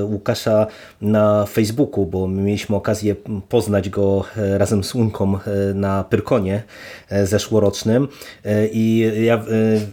Łukasza 0.03 0.67
na 1.01 1.45
Facebooku, 1.45 2.05
bo 2.05 2.27
mieliśmy 2.27 2.75
okazję 2.75 3.15
poznać 3.49 3.89
go 3.89 4.25
razem 4.35 4.83
z 4.83 4.95
Unką 4.95 5.39
na 5.75 6.03
Pyrkonie 6.03 6.63
zeszłorocznym 7.23 8.07
i 8.71 9.11
ja 9.21 9.43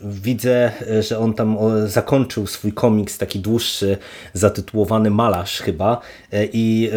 widzę, 0.04 0.72
że 1.00 1.18
on 1.18 1.34
tam 1.34 1.58
zakończył 1.86 2.46
swój 2.46 2.72
komiks 2.72 3.18
taki 3.18 3.40
dłuższy 3.40 3.49
dłuższy, 3.50 3.98
zatytułowany 4.32 5.10
Malarz 5.10 5.60
chyba. 5.60 6.00
E, 6.32 6.44
I, 6.52 6.90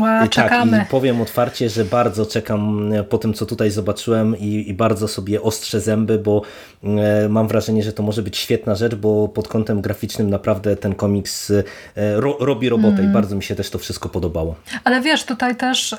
wow, 0.00 0.28
tak, 0.28 0.66
i 0.66 0.90
powiem 0.90 1.20
otwarcie, 1.20 1.68
że 1.68 1.84
bardzo 1.84 2.26
czekam 2.26 2.92
po 3.08 3.18
tym, 3.18 3.34
co 3.34 3.46
tutaj 3.46 3.70
zobaczyłem 3.70 4.38
i, 4.38 4.64
i 4.68 4.74
bardzo 4.74 5.08
sobie 5.08 5.42
ostrzę 5.42 5.80
zęby, 5.80 6.18
bo 6.18 6.42
e, 6.84 7.28
mam 7.28 7.48
wrażenie, 7.48 7.82
że 7.82 7.92
to 7.92 8.02
może 8.02 8.22
być 8.22 8.36
świetna 8.36 8.74
rzecz, 8.74 8.94
bo 8.94 9.28
pod 9.28 9.48
kątem 9.48 9.80
graficznym 9.80 10.30
naprawdę 10.30 10.76
ten 10.76 10.94
komiks 10.94 11.50
e, 11.50 11.62
ro, 11.96 12.36
robi 12.40 12.68
robotę 12.68 12.98
mm. 12.98 13.10
i 13.10 13.12
bardzo 13.12 13.36
mi 13.36 13.42
się 13.42 13.54
też 13.54 13.70
to 13.70 13.78
wszystko 13.78 14.08
podobało. 14.08 14.54
Ale 14.84 15.00
wiesz, 15.00 15.24
tutaj 15.24 15.56
też 15.56 15.92
y, 15.92 15.98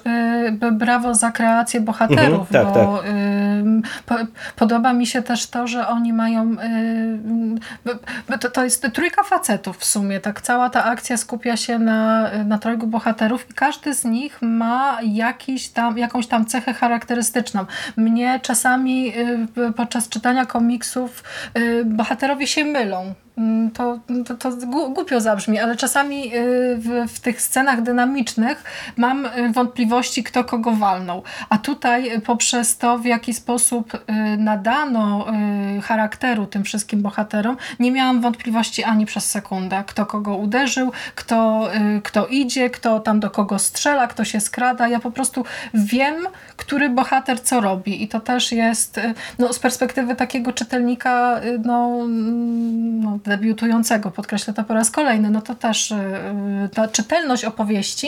brawo 0.72 1.16
za 1.16 1.32
kreację 1.32 1.82
bohaterów, 1.82 2.48
mhm, 2.52 2.66
tak, 2.66 2.74
bo 2.74 2.98
tak. 2.98 3.06
Y, 3.06 3.12
po, 4.06 4.16
podoba 4.56 4.94
mi 4.94 5.08
się 5.08 5.22
też 5.22 5.48
to, 5.48 5.68
że 5.68 5.88
oni 5.88 6.14
mają 6.14 6.56
y, 8.28 8.40
to, 8.40 8.50
to 8.52 8.64
jest 8.64 8.88
trójka 8.94 9.24
facetów 9.24 9.86
sumie. 9.92 10.20
Tak 10.20 10.42
cała 10.42 10.70
ta 10.70 10.84
akcja 10.84 11.18
skupia 11.18 11.58
się 11.58 11.80
na, 11.80 12.32
na 12.46 12.58
trojgu 12.58 12.88
bohaterów 12.88 13.50
i 13.50 13.54
każdy 13.54 13.94
z 13.94 14.06
nich 14.06 14.42
ma 14.42 14.98
jakiś 15.04 15.70
tam, 15.70 15.98
jakąś 15.98 16.28
tam 16.28 16.46
cechę 16.46 16.74
charakterystyczną. 16.74 17.66
Mnie 17.98 18.40
czasami 18.44 19.14
y, 19.18 19.74
podczas 19.74 20.10
czytania 20.10 20.46
komiksów 20.46 21.24
y, 21.58 21.86
bohaterowie 21.86 22.48
się 22.48 22.66
mylą. 22.66 23.14
Mm, 23.38 23.72
to, 23.72 24.00
to, 24.26 24.36
to 24.36 24.52
głupio 24.68 25.22
zabrzmi, 25.22 25.60
ale 25.60 25.76
czasami 25.76 26.36
y, 26.36 26.78
w, 26.78 27.14
w, 27.14 27.20
tych 27.20 27.42
scenach 27.42 27.82
dynamicznych 27.82 28.64
mam 28.98 29.26
y, 29.26 29.52
wątpliwości, 29.54 30.24
kto 30.24 30.44
kogo 30.44 30.72
walnął. 30.72 31.24
A 31.50 31.58
tutaj 31.58 32.22
poprzez 32.22 32.78
to, 32.78 32.98
w 32.98 33.06
jaki 33.06 33.34
sposób 33.34 33.94
y, 33.94 34.00
nadano 34.38 35.26
charakteru 35.84 36.46
tym 36.46 36.64
wszystkim 36.64 37.02
bohaterom, 37.02 37.58
nie 37.80 37.92
miałam 37.92 38.22
wątpliwości 38.22 38.84
ani 38.84 39.06
przez 39.06 39.30
sekundę, 39.30 39.84
kto 39.88 40.06
kogo 40.06 40.36
uderzył, 40.36 40.92
kto, 41.16 41.70
kto 42.04 42.28
idzie, 42.28 42.70
kto 42.70 43.00
tam 43.00 43.20
do 43.20 43.30
kogo 43.30 43.60
strzela, 43.60 44.08
kto 44.08 44.26
się 44.26 44.40
skrada. 44.40 44.88
Ja 44.88 45.00
po 45.00 45.12
prostu 45.12 45.46
wiem, 45.74 46.16
który 46.58 46.90
bohater 46.90 47.42
co 47.42 47.62
robi 47.62 48.04
i 48.04 48.08
to 48.08 48.20
też 48.20 48.52
jest 48.52 49.00
no, 49.40 49.54
z 49.54 49.60
perspektywy 49.60 50.16
takiego 50.16 50.54
czytelnika 50.54 51.42
no, 51.66 52.08
no 53.02 53.20
debiutującego, 53.38 54.12
podkreślę 54.12 54.54
to 54.54 54.64
po 54.64 54.74
raz 54.74 54.92
kolejny, 54.92 55.30
no 55.30 55.42
to 55.42 55.56
też 55.56 55.92
y, 55.92 55.96
y, 55.96 56.70
ta 56.70 56.88
czytelność 56.88 57.46
opowieści 57.46 58.08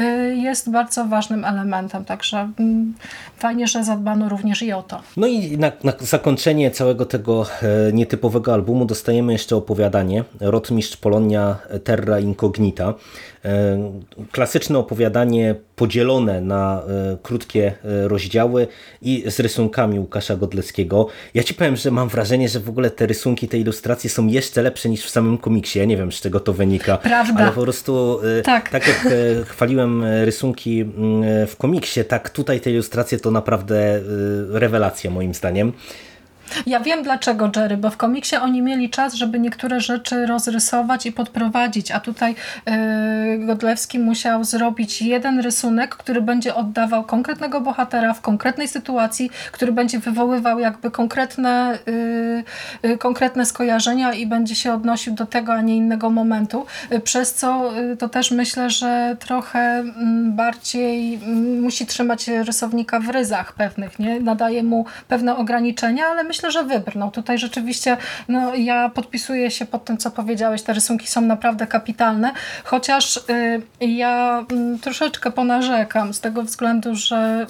y, 0.00 0.02
jest 0.36 0.70
bardzo 0.70 1.04
ważnym 1.04 1.44
elementem, 1.44 2.04
także 2.04 2.50
mm, 2.58 2.94
fajnie, 3.36 3.66
że 3.66 3.84
zadbano 3.84 4.28
również 4.28 4.62
i 4.62 4.72
o 4.72 4.82
to. 4.82 5.00
No 5.16 5.26
i 5.26 5.58
na, 5.58 5.72
na 5.84 5.92
zakończenie 6.00 6.70
całego 6.70 7.06
tego 7.06 7.46
e, 7.62 7.92
nietypowego 7.92 8.54
albumu 8.54 8.84
dostajemy 8.84 9.32
jeszcze 9.32 9.56
opowiadanie 9.56 10.24
Rotmistrz 10.40 10.96
Polonia 10.96 11.56
Terra 11.84 12.20
Incognita. 12.20 12.94
E, 13.44 13.92
klasyczne 14.32 14.78
opowiadanie 14.78 15.54
podzielone 15.76 16.40
na 16.40 16.82
e, 16.82 17.16
krótkie 17.22 17.72
rozdziały 17.84 18.68
i 19.02 19.24
z 19.26 19.40
rysunkami 19.40 19.98
Łukasza 19.98 20.36
Godleckiego. 20.36 21.06
Ja 21.34 21.42
ci 21.42 21.54
powiem, 21.54 21.76
że 21.76 21.90
mam 21.90 22.08
wrażenie, 22.08 22.48
że 22.48 22.60
w 22.60 22.68
ogóle 22.68 22.90
te 22.90 23.06
rysunki, 23.06 23.48
te 23.48 23.58
ilustracje 23.58 24.10
są 24.10 24.26
jeszcze 24.26 24.49
lepsze 24.56 24.88
niż 24.88 25.04
w 25.04 25.10
samym 25.10 25.38
komiksie. 25.38 25.78
Ja 25.78 25.84
nie 25.84 25.96
wiem, 25.96 26.12
z 26.12 26.20
czego 26.20 26.40
to 26.40 26.52
wynika. 26.52 26.98
Prawda. 26.98 27.44
Ale 27.44 27.52
po 27.52 27.62
prostu 27.62 28.20
tak, 28.44 28.68
tak 28.68 28.88
jak 28.88 29.14
chwaliłem 29.46 30.04
rysunki 30.04 30.80
mm, 30.80 31.46
w 31.46 31.56
komiksie, 31.56 32.04
tak 32.04 32.30
tutaj 32.30 32.60
te 32.60 32.70
ilustracje 32.70 33.18
to 33.18 33.30
naprawdę 33.30 34.00
rewelacja 34.50 35.10
moim 35.10 35.34
zdaniem. 35.34 35.72
Ja 36.66 36.80
wiem 36.80 37.02
dlaczego, 37.02 37.50
Jerry, 37.56 37.76
bo 37.76 37.90
w 37.90 37.96
komiksie 37.96 38.36
oni 38.36 38.62
mieli 38.62 38.90
czas, 38.90 39.14
żeby 39.14 39.40
niektóre 39.40 39.80
rzeczy 39.80 40.26
rozrysować 40.26 41.06
i 41.06 41.12
podprowadzić, 41.12 41.90
a 41.90 42.00
tutaj 42.00 42.34
yy, 42.66 43.46
Godlewski 43.46 43.98
musiał 43.98 44.44
zrobić 44.44 45.02
jeden 45.02 45.40
rysunek, 45.40 45.96
który 45.96 46.22
będzie 46.22 46.54
oddawał 46.54 47.04
konkretnego 47.04 47.60
bohatera 47.60 48.14
w 48.14 48.20
konkretnej 48.20 48.68
sytuacji, 48.68 49.30
który 49.52 49.72
będzie 49.72 49.98
wywoływał 49.98 50.58
jakby 50.58 50.90
konkretne, 50.90 51.78
yy, 51.86 52.44
yy, 52.82 52.98
konkretne 52.98 53.46
skojarzenia 53.46 54.12
i 54.12 54.26
będzie 54.26 54.54
się 54.54 54.72
odnosił 54.74 55.14
do 55.14 55.26
tego, 55.26 55.52
a 55.52 55.60
nie 55.60 55.76
innego 55.76 56.10
momentu, 56.10 56.66
y, 56.92 57.00
przez 57.00 57.34
co 57.34 57.78
y, 57.78 57.96
to 57.96 58.08
też 58.08 58.30
myślę, 58.30 58.70
że 58.70 59.16
trochę 59.18 59.58
mm, 59.58 60.36
bardziej 60.36 61.14
mm, 61.14 61.60
musi 61.60 61.86
trzymać 61.86 62.28
rysownika 62.28 63.00
w 63.00 63.08
ryzach 63.08 63.52
pewnych, 63.52 63.98
nie? 63.98 64.20
Nadaje 64.20 64.62
mu 64.62 64.84
pewne 65.08 65.36
ograniczenia, 65.36 66.06
ale 66.06 66.24
myślę, 66.24 66.39
że 66.48 66.64
wybrnął. 66.64 67.10
Tutaj 67.10 67.38
rzeczywiście 67.38 67.96
no, 68.28 68.54
ja 68.54 68.88
podpisuję 68.88 69.50
się 69.50 69.66
pod 69.66 69.84
tym, 69.84 69.98
co 69.98 70.10
powiedziałeś. 70.10 70.62
Te 70.62 70.72
rysunki 70.72 71.06
są 71.06 71.20
naprawdę 71.20 71.66
kapitalne, 71.66 72.32
chociaż 72.64 73.16
y, 73.16 73.86
ja 73.86 74.44
y, 74.74 74.78
troszeczkę 74.78 75.30
ponarzekam 75.30 76.14
z 76.14 76.20
tego 76.20 76.42
względu, 76.42 76.94
że, 76.94 77.46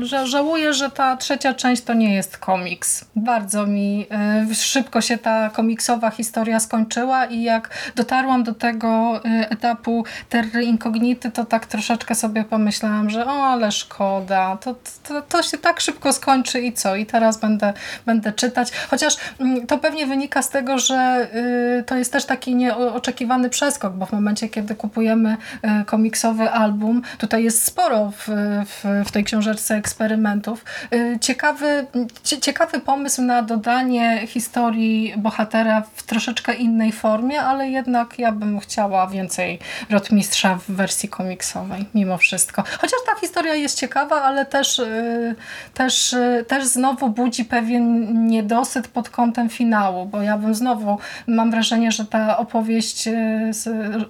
y, 0.00 0.04
że 0.06 0.26
żałuję, 0.26 0.72
że 0.72 0.90
ta 0.90 1.16
trzecia 1.16 1.54
część 1.54 1.82
to 1.82 1.94
nie 1.94 2.14
jest 2.14 2.38
komiks. 2.38 3.04
Bardzo 3.16 3.66
mi 3.66 4.06
y, 4.50 4.54
szybko 4.54 5.00
się 5.00 5.18
ta 5.18 5.50
komiksowa 5.50 6.10
historia 6.10 6.60
skończyła 6.60 7.24
i 7.24 7.42
jak 7.42 7.70
dotarłam 7.96 8.44
do 8.44 8.54
tego 8.54 9.20
y, 9.24 9.48
etapu 9.48 10.04
Terry 10.28 10.64
Incognity, 10.64 11.30
to 11.30 11.44
tak 11.44 11.66
troszeczkę 11.66 12.14
sobie 12.14 12.44
pomyślałam, 12.44 13.10
że 13.10 13.26
o, 13.26 13.46
ale 13.46 13.72
szkoda, 13.72 14.56
to, 14.60 14.74
to, 15.08 15.22
to 15.22 15.42
się 15.42 15.58
tak 15.58 15.80
szybko 15.80 16.12
skończy 16.12 16.60
i 16.60 16.72
co? 16.72 16.96
I 16.96 17.06
teraz 17.06 17.40
będę, 17.40 17.72
będę 18.06 18.29
czytać. 18.32 18.72
Chociaż 18.90 19.16
mm, 19.40 19.66
to 19.66 19.78
pewnie 19.78 20.06
wynika 20.06 20.42
z 20.42 20.50
tego, 20.50 20.78
że 20.78 21.28
y, 21.80 21.84
to 21.84 21.96
jest 21.96 22.12
też 22.12 22.24
taki 22.24 22.54
nieoczekiwany 22.54 23.50
przeskok, 23.50 23.92
bo 23.92 24.06
w 24.06 24.12
momencie, 24.12 24.48
kiedy 24.48 24.74
kupujemy 24.74 25.36
y, 25.80 25.84
komiksowy 25.84 26.50
album, 26.50 27.02
tutaj 27.18 27.44
jest 27.44 27.64
sporo 27.64 28.12
w, 28.18 28.28
w, 28.66 29.04
w 29.08 29.12
tej 29.12 29.24
książeczce 29.24 29.74
eksperymentów. 29.74 30.64
Y, 30.94 31.18
ciekawy, 31.20 31.86
ciekawy 32.40 32.80
pomysł 32.80 33.22
na 33.22 33.42
dodanie 33.42 34.26
historii 34.26 35.14
bohatera 35.16 35.82
w 35.94 36.02
troszeczkę 36.02 36.54
innej 36.54 36.92
formie, 36.92 37.42
ale 37.42 37.68
jednak 37.68 38.18
ja 38.18 38.32
bym 38.32 38.60
chciała 38.60 39.06
więcej 39.06 39.58
Rotmistrza 39.90 40.54
w 40.56 40.70
wersji 40.70 41.08
komiksowej, 41.08 41.84
mimo 41.94 42.18
wszystko. 42.18 42.64
Chociaż 42.80 43.00
ta 43.06 43.20
historia 43.20 43.54
jest 43.54 43.78
ciekawa, 43.78 44.22
ale 44.22 44.46
też, 44.46 44.82
też, 45.74 46.16
też 46.48 46.64
znowu 46.64 47.08
budzi 47.08 47.44
pewien 47.44 48.14
niedosyt 48.28 48.88
pod 48.88 49.10
kątem 49.10 49.48
finału, 49.48 50.06
bo 50.06 50.22
ja 50.22 50.38
bym 50.38 50.54
znowu, 50.54 50.98
mam 51.26 51.50
wrażenie, 51.50 51.92
że 51.92 52.04
ta 52.04 52.38
opowieść, 52.38 53.06
y, 53.06 53.12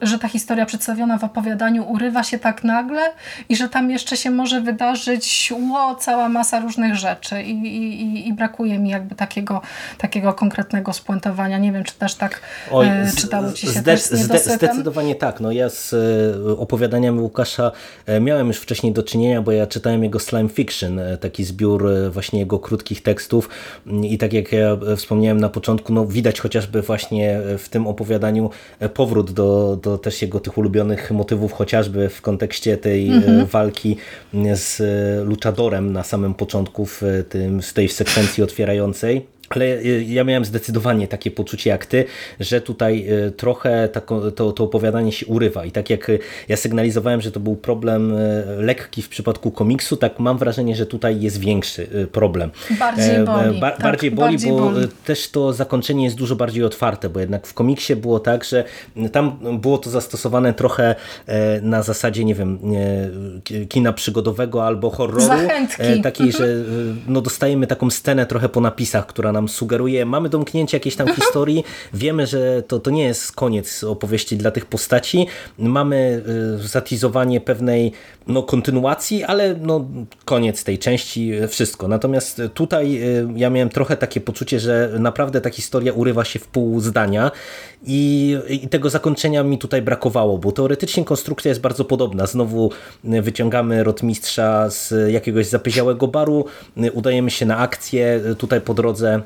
że 0.03 0.19
ta 0.19 0.29
historia 0.29 0.67
przedstawiona 0.67 1.19
w 1.19 1.25
opowiadaniu 1.25 1.91
urywa 1.93 2.23
się 2.23 2.39
tak 2.39 2.65
nagle 2.65 3.01
i 3.49 3.57
że 3.57 3.69
tam 3.69 3.91
jeszcze 3.91 4.17
się 4.17 4.31
może 4.31 4.61
wydarzyć 4.61 5.53
ło, 5.71 5.95
cała 5.95 6.29
masa 6.29 6.61
różnych 6.61 6.97
rzeczy 6.97 7.43
i, 7.43 7.53
i, 7.53 8.29
i 8.29 8.33
brakuje 8.33 8.79
mi 8.79 8.91
jakby 8.91 9.15
takiego, 9.15 9.63
takiego 9.99 10.33
konkretnego 10.33 10.93
spuentowania. 10.93 11.59
Nie 11.59 11.73
wiem, 11.73 11.85
czy 11.85 11.95
też 11.95 12.15
tak 12.15 12.41
Oj, 12.71 12.87
czytało 13.17 13.53
Ci 13.53 13.67
się 13.67 13.73
zde 13.73 13.83
też 13.83 14.01
z 14.01 14.51
Zdecydowanie 14.61 15.15
tak. 15.15 15.41
No 15.41 15.53
ja 15.53 15.69
z 15.69 15.95
opowiadaniami 16.59 17.21
Łukasza 17.21 17.73
miałem 18.21 18.47
już 18.47 18.57
wcześniej 18.57 18.93
do 18.93 19.03
czynienia, 19.03 19.43
bo 19.43 19.53
ja 19.53 19.67
czytałem 19.67 20.05
jego 20.05 20.19
Slime 20.19 20.49
Fiction, 20.49 20.99
e, 20.99 21.19
taki 21.19 21.45
zbiór 21.45 21.89
e, 21.89 22.11
właśnie 22.11 22.39
jego 22.39 22.59
krótkich 22.59 23.03
tekstów 23.03 23.49
i 24.05 24.19
tak 24.19 24.33
jak 24.33 24.53
ja 24.53 24.77
wspomniałem 24.97 25.41
na 25.41 25.49
początku, 25.49 25.93
no 25.93 26.07
widać 26.07 26.41
chociażby 26.41 26.83
właśnie 26.83 27.41
w 27.59 27.69
tym 27.69 27.87
opowiadaniu 27.87 28.51
powrót 28.95 29.31
do, 29.31 29.79
do 29.83 29.99
też 29.99 30.23
jego 30.23 30.41
tych 30.41 30.59
ulubionych 30.59 31.11
motywów, 31.11 31.53
chociażby 31.53 32.09
w 32.09 32.23
kontekście 32.23 32.77
tej 32.77 33.09
mhm. 33.09 33.47
walki 33.47 33.97
z 34.55 34.83
Luchadorem 35.29 35.93
na 35.93 36.03
samym 36.03 36.35
początku 36.35 36.87
w, 36.87 37.03
tym, 37.29 37.63
w 37.63 37.73
tej 37.73 37.89
sekwencji 37.89 38.43
otwierającej 38.43 39.27
ale 39.51 39.83
ja 40.03 40.25
miałem 40.25 40.45
zdecydowanie 40.45 41.09
takie 41.09 41.31
poczucie 41.31 41.71
jak 41.71 41.87
ty, 41.87 42.05
że 42.41 42.61
tutaj 42.61 43.07
y, 43.27 43.31
trochę 43.31 43.89
to, 44.35 44.53
to 44.53 44.65
opowiadanie 44.65 45.13
się 45.13 45.27
urywa. 45.27 45.65
I 45.65 45.73
tak 45.73 45.91
jak 45.91 46.09
y, 46.09 46.19
ja 46.49 46.57
sygnalizowałem, 46.57 47.21
że 47.21 47.33
to 47.33 47.41
był 47.41 47.57
problem 47.57 48.13
lekki 48.59 49.03
w 49.03 49.09
przypadku 49.09 49.51
komiksu, 49.51 49.97
tak 49.97 50.19
mam 50.19 50.39
wrażenie, 50.39 50.77
że 50.77 50.87
tutaj 50.87 51.21
jest 51.21 51.41
większy 51.41 52.09
problem. 52.13 52.51
Bardziej 52.79 53.15
e, 53.15 53.25
boli. 53.25 53.61
Ba 53.61 53.71
tak, 53.71 53.83
bardziej 53.83 54.11
boli, 54.11 54.33
bardziej 54.33 54.53
bo 54.53 54.59
boli. 54.59 54.89
też 55.05 55.31
to 55.31 55.53
zakończenie 55.53 56.05
jest 56.05 56.17
dużo 56.17 56.37
bardziej 56.37 56.65
otwarte, 56.65 57.09
bo 57.09 57.21
jednak 57.21 57.47
w 57.47 57.55
komiksie 57.55 57.97
było 57.97 58.21
tak, 58.21 58.45
że 58.45 58.65
tam 59.13 59.39
było 59.61 59.79
to 59.79 59.91
zastosowane 59.91 60.55
trochę 60.55 60.95
e, 61.27 61.61
na 61.61 61.83
zasadzie, 61.83 62.25
nie 62.25 62.35
wiem, 62.35 62.59
kina 63.69 63.93
przygodowego 63.93 64.67
albo 64.67 64.91
horroru. 64.91 65.27
Zachętki. 65.27 65.83
E, 65.83 66.03
takiej, 66.03 66.33
że 66.33 66.47
no, 67.09 67.21
dostajemy 67.21 67.67
taką 67.67 67.91
scenę 67.91 68.27
trochę 68.27 68.49
po 68.49 68.61
napisach, 68.61 69.07
która 69.07 69.33
nam 69.33 69.40
nam 69.41 69.49
sugeruje, 69.49 70.07
mamy 70.07 70.29
domknięcie 70.29 70.77
jakiejś 70.77 70.97
tam 70.97 71.15
historii, 71.21 71.65
wiemy, 71.95 72.27
że 72.27 72.63
to, 72.63 72.81
to 72.81 72.91
nie 72.91 73.05
jest 73.05 73.33
koniec 73.33 73.85
opowieści 73.85 74.37
dla 74.37 74.51
tych 74.51 74.67
postaci, 74.67 75.27
mamy 75.59 76.23
y, 76.59 76.69
zatizowanie 76.69 77.41
pewnej 77.41 77.93
no, 78.27 78.43
kontynuacji, 78.43 79.25
ale 79.25 79.55
no, 79.55 79.85
koniec 80.25 80.65
tej 80.65 80.79
części, 80.79 81.33
wszystko. 81.49 81.89
Natomiast 81.89 82.43
tutaj 82.55 83.03
y, 83.03 83.29
ja 83.37 83.51
miałem 83.51 83.69
trochę 83.69 83.97
takie 83.97 84.21
poczucie, 84.21 84.61
że 84.61 84.91
naprawdę 84.99 85.41
ta 85.41 85.51
historia 85.51 85.93
urywa 85.93 86.25
się 86.25 86.39
w 86.39 86.47
pół 86.47 86.81
zdania 86.81 87.31
i, 87.87 88.37
i 88.49 88.69
tego 88.69 88.91
zakończenia 88.91 89.43
mi 89.43 89.59
tutaj 89.59 89.83
brakowało, 89.83 90.39
bo 90.39 90.53
teoretycznie 90.53 91.05
konstrukcja 91.05 91.49
jest 91.49 91.61
bardzo 91.61 91.85
podobna. 91.85 92.27
Znowu 92.27 92.71
wyciągamy 93.05 93.85
rotmistrza 93.85 94.71
z 94.71 95.13
jakiegoś 95.13 95.47
zapyziałego 95.47 96.09
baru, 96.09 96.45
udajemy 96.93 97.31
się 97.31 97.47
na 97.47 97.57
akcję, 97.59 98.21
tutaj 98.39 98.61
po 98.61 98.75
drodze 98.75 99.23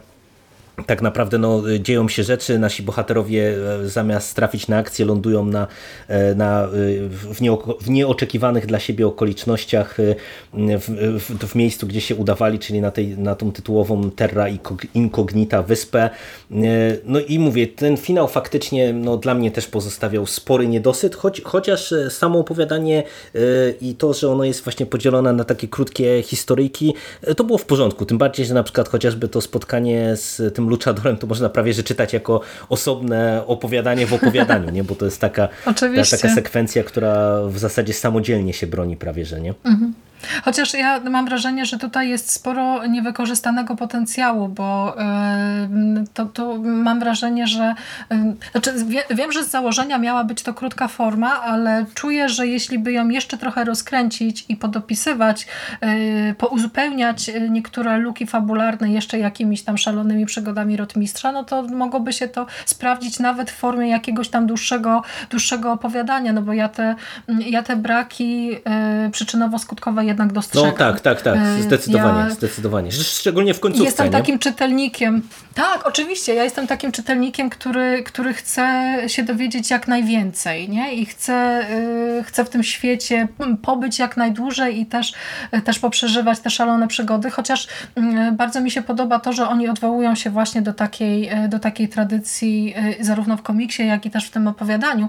tak 0.86 1.02
naprawdę 1.02 1.38
no, 1.38 1.62
dzieją 1.80 2.08
się 2.08 2.22
rzeczy, 2.22 2.58
nasi 2.58 2.82
bohaterowie 2.82 3.56
e, 3.82 3.88
zamiast 3.88 4.36
trafić 4.36 4.68
na 4.68 4.76
akcję 4.78 5.06
lądują 5.06 5.44
na, 5.44 5.66
e, 6.08 6.34
na, 6.34 6.64
e, 6.64 6.68
w, 7.08 7.40
w 7.80 7.90
nieoczekiwanych 7.90 8.66
dla 8.66 8.78
siebie 8.78 9.06
okolicznościach 9.06 9.96
w, 10.54 11.18
w, 11.18 11.46
w, 11.46 11.54
miejscu, 11.54 11.86
gdzie 11.86 12.00
się 12.00 12.14
udawali, 12.14 12.58
czyli 12.58 12.80
na, 12.80 12.90
tej, 12.90 13.18
na 13.18 13.34
tą 13.34 13.52
tytułową 13.52 14.10
Terra 14.10 14.46
Incognita 14.94 15.62
wyspę. 15.62 16.10
No 17.04 17.20
i 17.20 17.38
mówię, 17.38 17.66
ten 17.66 17.96
finał 17.96 18.28
faktycznie 18.28 18.92
no, 18.92 19.16
dla 19.16 19.34
mnie 19.34 19.50
też 19.50 19.66
pozostawiał 19.66 20.26
spory 20.26 20.68
niedosyt, 20.68 21.14
choć, 21.14 21.40
chociaż 21.44 21.94
samo 22.10 22.38
opowiadanie 22.38 23.02
i 23.80 23.94
to, 23.94 24.12
że 24.12 24.28
ono 24.28 24.44
jest 24.44 24.64
właśnie 24.64 24.86
podzielone 24.86 25.32
na 25.32 25.44
takie 25.44 25.68
krótkie 25.68 26.22
historyjki, 26.22 26.94
to 27.36 27.44
było 27.44 27.58
w 27.58 27.64
porządku, 27.64 28.06
tym 28.06 28.18
bardziej, 28.18 28.46
że 28.46 28.54
na 28.54 28.62
przykład 28.62 28.88
chociażby 28.88 29.28
to 29.28 29.40
spotkanie 29.40 30.16
z 30.16 30.54
tym 30.54 30.63
tym 30.64 30.70
luchadorem 30.70 31.16
to 31.16 31.26
można 31.26 31.48
prawie 31.48 31.72
że 31.72 31.82
czytać 31.82 32.12
jako 32.12 32.40
osobne 32.68 33.42
opowiadanie 33.46 34.06
w 34.06 34.12
opowiadaniu, 34.12 34.70
nie? 34.70 34.84
bo 34.84 34.94
to 34.94 35.04
jest 35.04 35.20
taka, 35.20 35.48
ta, 35.64 35.72
taka 36.10 36.34
sekwencja, 36.34 36.84
która 36.84 37.42
w 37.46 37.58
zasadzie 37.58 37.92
samodzielnie 37.92 38.52
się 38.52 38.66
broni 38.66 38.96
prawie, 38.96 39.24
że 39.24 39.40
nie? 39.40 39.54
Mhm. 39.64 39.94
Chociaż 40.44 40.74
ja 40.74 41.00
mam 41.00 41.24
wrażenie, 41.24 41.66
że 41.66 41.78
tutaj 41.78 42.08
jest 42.08 42.32
sporo 42.32 42.86
niewykorzystanego 42.86 43.76
potencjału, 43.76 44.48
bo 44.48 44.96
to, 46.14 46.26
to 46.26 46.58
mam 46.58 47.00
wrażenie, 47.00 47.46
że 47.46 47.74
znaczy 48.52 48.72
wiem, 49.10 49.32
że 49.32 49.44
z 49.44 49.50
założenia 49.50 49.98
miała 49.98 50.24
być 50.24 50.42
to 50.42 50.54
krótka 50.54 50.88
forma, 50.88 51.42
ale 51.42 51.86
czuję, 51.94 52.28
że 52.28 52.46
jeśli 52.46 52.78
by 52.78 52.92
ją 52.92 53.08
jeszcze 53.08 53.38
trochę 53.38 53.64
rozkręcić 53.64 54.44
i 54.48 54.56
podopisywać, 54.56 55.46
y, 56.30 56.34
pouzupełniać 56.38 57.30
niektóre 57.50 57.98
luki 57.98 58.26
fabularne 58.26 58.92
jeszcze 58.92 59.18
jakimiś 59.18 59.62
tam 59.62 59.78
szalonymi 59.78 60.26
przygodami 60.26 60.76
rotmistrza, 60.76 61.32
no 61.32 61.44
to 61.44 61.62
mogłoby 61.62 62.12
się 62.12 62.28
to 62.28 62.46
sprawdzić 62.66 63.18
nawet 63.18 63.50
w 63.50 63.54
formie 63.54 63.88
jakiegoś 63.88 64.28
tam 64.28 64.46
dłuższego, 64.46 65.02
dłuższego 65.30 65.72
opowiadania, 65.72 66.32
no 66.32 66.42
bo 66.42 66.52
ja 66.52 66.68
te, 66.68 66.94
ja 67.28 67.62
te 67.62 67.76
braki 67.76 68.52
y, 69.06 69.10
przyczynowo-skutkowe 69.10 70.04
jednak 70.14 70.32
dostrzegam. 70.32 70.70
No 70.70 70.76
tak, 70.76 71.00
tak, 71.00 71.22
tak, 71.22 71.36
e, 71.36 71.62
zdecydowanie, 71.62 72.18
ja 72.20 72.30
zdecydowanie. 72.30 72.92
Szczególnie 72.92 73.54
w 73.54 73.60
końcówce, 73.60 73.84
Jestem 73.84 74.06
nie? 74.06 74.12
takim 74.12 74.38
czytelnikiem. 74.38 75.22
Tak, 75.54 75.86
oczywiście, 75.86 76.34
ja 76.34 76.44
jestem 76.44 76.66
takim 76.66 76.92
czytelnikiem, 76.92 77.50
który, 77.50 78.02
który 78.02 78.34
chce 78.34 78.96
się 79.06 79.22
dowiedzieć 79.22 79.70
jak 79.70 79.88
najwięcej, 79.88 80.68
nie? 80.68 80.94
I 80.94 81.06
chce, 81.06 81.66
yy, 82.16 82.24
chce 82.24 82.44
w 82.44 82.48
tym 82.48 82.62
świecie 82.62 83.28
pobyć 83.62 83.98
jak 83.98 84.16
najdłużej 84.16 84.80
i 84.80 84.86
też, 84.86 85.12
też 85.64 85.78
poprzeżywać 85.78 86.40
te 86.40 86.50
szalone 86.50 86.88
przygody, 86.88 87.30
chociaż 87.30 87.68
yy, 87.96 88.32
bardzo 88.32 88.60
mi 88.60 88.70
się 88.70 88.82
podoba 88.82 89.20
to, 89.20 89.32
że 89.32 89.48
oni 89.48 89.68
odwołują 89.68 90.14
się 90.14 90.30
właśnie 90.30 90.62
do 90.62 90.72
takiej, 90.72 91.30
do 91.48 91.58
takiej 91.58 91.88
tradycji 91.88 92.74
zarówno 93.00 93.36
w 93.36 93.42
komiksie, 93.42 93.86
jak 93.86 94.06
i 94.06 94.10
też 94.10 94.26
w 94.26 94.30
tym 94.30 94.48
opowiadaniu, 94.48 95.08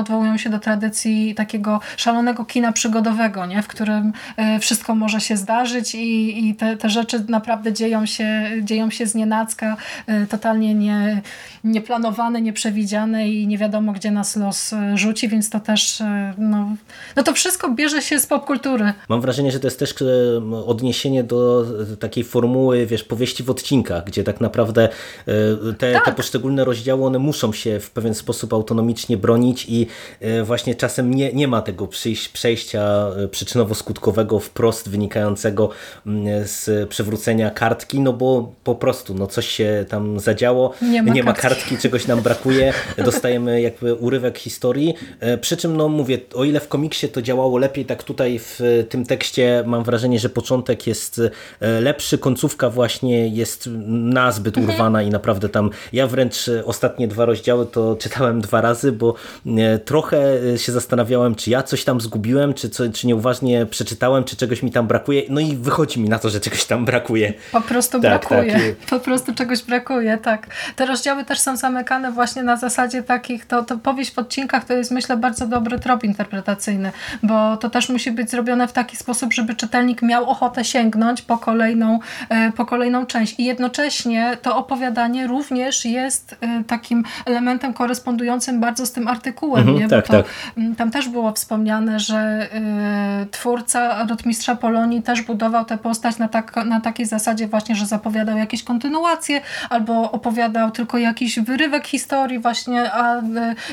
odwołują 0.00 0.38
się 0.38 0.50
do 0.50 0.58
tradycji 0.58 1.34
takiego 1.34 1.80
szalonego 1.96 2.44
kina 2.44 2.72
przygodowego, 2.72 3.46
nie? 3.46 3.62
w 3.62 3.68
którym 3.68 4.12
wszystko 4.60 4.94
może 4.94 5.20
się 5.20 5.36
zdarzyć 5.36 5.94
i, 5.94 6.48
i 6.48 6.54
te, 6.54 6.76
te 6.76 6.90
rzeczy 6.90 7.24
naprawdę 7.28 7.72
dzieją 7.72 8.06
się, 8.06 8.50
dzieją 8.62 8.90
się 8.90 9.06
z 9.06 9.14
nienacka, 9.14 9.76
totalnie 10.28 10.74
nie, 10.74 11.22
nieplanowane, 11.64 12.42
nieprzewidziane 12.42 13.28
i 13.28 13.46
nie 13.46 13.58
wiadomo, 13.58 13.92
gdzie 13.92 14.10
nas 14.10 14.36
los 14.36 14.74
rzuci, 14.94 15.28
więc 15.28 15.50
to 15.50 15.60
też, 15.60 16.02
no, 16.38 16.76
no 17.16 17.22
to 17.22 17.32
wszystko 17.32 17.70
bierze 17.70 18.02
się 18.02 18.20
z 18.20 18.26
popkultury. 18.26 18.92
Mam 19.08 19.20
wrażenie, 19.20 19.52
że 19.52 19.60
to 19.60 19.66
jest 19.66 19.78
też 19.78 19.94
odniesienie 20.66 21.24
do 21.24 21.64
takiej 22.00 22.24
formuły, 22.24 22.86
wiesz, 22.86 23.04
powieści 23.04 23.42
w 23.42 23.50
odcinkach, 23.50 24.04
gdzie 24.04 24.24
tak 24.24 24.40
naprawdę 24.40 24.88
te, 25.78 25.92
tak. 25.92 26.04
te 26.04 26.12
poszczególne 26.12 26.64
rozdziały, 26.64 27.04
one 27.04 27.18
muszą 27.18 27.52
się 27.52 27.80
w 27.80 27.90
pewien 27.90 28.14
sposób 28.14 28.52
autonomicznie 28.52 29.16
bronić 29.16 29.66
i 29.68 29.86
właśnie 30.44 30.74
czasem 30.74 31.14
nie, 31.14 31.32
nie 31.32 31.48
ma 31.48 31.62
tego 31.62 31.88
przejścia 32.32 33.06
przyczynowo-skutkowego 33.30 34.03
wprost 34.40 34.88
wynikającego 34.88 35.70
mm, 36.06 36.46
z 36.46 36.88
przewrócenia 36.88 37.50
kartki, 37.50 38.00
no 38.00 38.12
bo 38.12 38.52
po 38.64 38.74
prostu 38.74 39.14
no 39.14 39.26
coś 39.26 39.48
się 39.48 39.84
tam 39.88 40.20
zadziało, 40.20 40.74
nie 40.82 41.02
ma, 41.02 41.12
nie 41.12 41.24
ma 41.24 41.32
kartki, 41.32 41.78
czegoś 41.78 42.06
nam 42.06 42.20
brakuje, 42.20 42.72
dostajemy 43.04 43.60
jakby 43.60 43.94
urywek 43.94 44.38
historii, 44.38 44.94
e, 45.20 45.38
przy 45.38 45.56
czym 45.56 45.76
no 45.76 45.88
mówię, 45.88 46.18
o 46.34 46.44
ile 46.44 46.60
w 46.60 46.68
komiksie 46.68 47.08
to 47.08 47.22
działało 47.22 47.58
lepiej, 47.58 47.84
tak 47.84 48.02
tutaj 48.02 48.38
w 48.38 48.60
tym 48.88 49.06
tekście 49.06 49.64
mam 49.66 49.84
wrażenie, 49.84 50.18
że 50.18 50.28
początek 50.28 50.86
jest 50.86 51.20
e, 51.60 51.80
lepszy, 51.80 52.18
końcówka 52.18 52.70
właśnie 52.70 53.28
jest 53.28 53.68
nazbyt 53.86 54.58
mhm. 54.58 54.74
urwana 54.74 55.02
i 55.02 55.10
naprawdę 55.10 55.48
tam, 55.48 55.70
ja 55.92 56.06
wręcz 56.06 56.50
ostatnie 56.64 57.08
dwa 57.08 57.24
rozdziały 57.24 57.66
to 57.66 57.96
czytałem 58.02 58.40
dwa 58.40 58.60
razy, 58.60 58.92
bo 58.92 59.14
e, 59.46 59.78
trochę 59.78 60.18
się 60.56 60.72
zastanawiałem, 60.72 61.34
czy 61.34 61.50
ja 61.50 61.62
coś 61.62 61.84
tam 61.84 62.00
zgubiłem, 62.00 62.54
czy, 62.54 62.68
co, 62.68 62.88
czy 62.88 63.06
nieuważnie 63.06 63.66
przeczytałem, 63.66 63.93
czy 64.24 64.36
czegoś 64.36 64.62
mi 64.62 64.70
tam 64.70 64.86
brakuje, 64.86 65.22
no 65.28 65.40
i 65.40 65.56
wychodzi 65.56 66.00
mi 66.00 66.08
na 66.08 66.18
to, 66.18 66.30
że 66.30 66.40
czegoś 66.40 66.64
tam 66.64 66.84
brakuje. 66.84 67.32
Po 67.52 67.60
prostu 67.60 68.00
tak, 68.00 68.10
brakuje, 68.10 68.52
tak. 68.52 68.88
po 68.90 69.00
prostu 69.00 69.34
czegoś 69.34 69.62
brakuje, 69.62 70.18
tak. 70.18 70.46
Te 70.76 70.86
rozdziały 70.86 71.24
też 71.24 71.38
są 71.38 71.56
zamykane 71.56 72.12
właśnie 72.12 72.42
na 72.42 72.56
zasadzie 72.56 73.02
takich, 73.02 73.46
to, 73.46 73.62
to 73.62 73.78
powieść 73.78 74.14
w 74.14 74.18
odcinkach 74.18 74.64
to 74.64 74.72
jest 74.74 74.90
myślę 74.90 75.16
bardzo 75.16 75.46
dobry 75.46 75.78
trop 75.78 76.04
interpretacyjny, 76.04 76.92
bo 77.22 77.56
to 77.56 77.70
też 77.70 77.88
musi 77.88 78.10
być 78.10 78.30
zrobione 78.30 78.68
w 78.68 78.72
taki 78.72 78.96
sposób, 78.96 79.32
żeby 79.32 79.54
czytelnik 79.54 80.02
miał 80.02 80.30
ochotę 80.30 80.64
sięgnąć 80.64 81.22
po 81.22 81.38
kolejną, 81.38 81.98
e, 82.28 82.52
po 82.52 82.66
kolejną 82.66 83.06
część 83.06 83.34
i 83.38 83.44
jednocześnie 83.44 84.38
to 84.42 84.56
opowiadanie 84.56 85.26
również 85.26 85.84
jest 85.84 86.36
e, 86.40 86.64
takim 86.66 87.04
elementem 87.26 87.74
korespondującym 87.74 88.60
bardzo 88.60 88.86
z 88.86 88.92
tym 88.92 89.08
artykułem, 89.08 89.60
mhm, 89.60 89.78
nie? 89.78 89.88
Tak, 89.88 90.06
to, 90.06 90.12
tak. 90.12 90.26
tam 90.76 90.90
też 90.90 91.08
było 91.08 91.32
wspomniane, 91.32 92.00
że 92.00 92.48
y, 93.22 93.26
twórca 93.26 93.83
Rotmistrza 94.08 94.56
Polonii 94.56 95.02
też 95.02 95.22
budował 95.22 95.64
tę 95.64 95.78
postać 95.78 96.18
na, 96.18 96.28
tak, 96.28 96.56
na 96.66 96.80
takiej 96.80 97.06
zasadzie 97.06 97.48
właśnie, 97.48 97.76
że 97.76 97.86
zapowiadał 97.86 98.36
jakieś 98.38 98.62
kontynuacje 98.62 99.40
albo 99.70 100.12
opowiadał 100.12 100.70
tylko 100.70 100.98
jakiś 100.98 101.38
wyrywek 101.38 101.86
historii 101.86 102.38
właśnie, 102.38 102.92
a 102.92 103.18
y, 103.18 103.22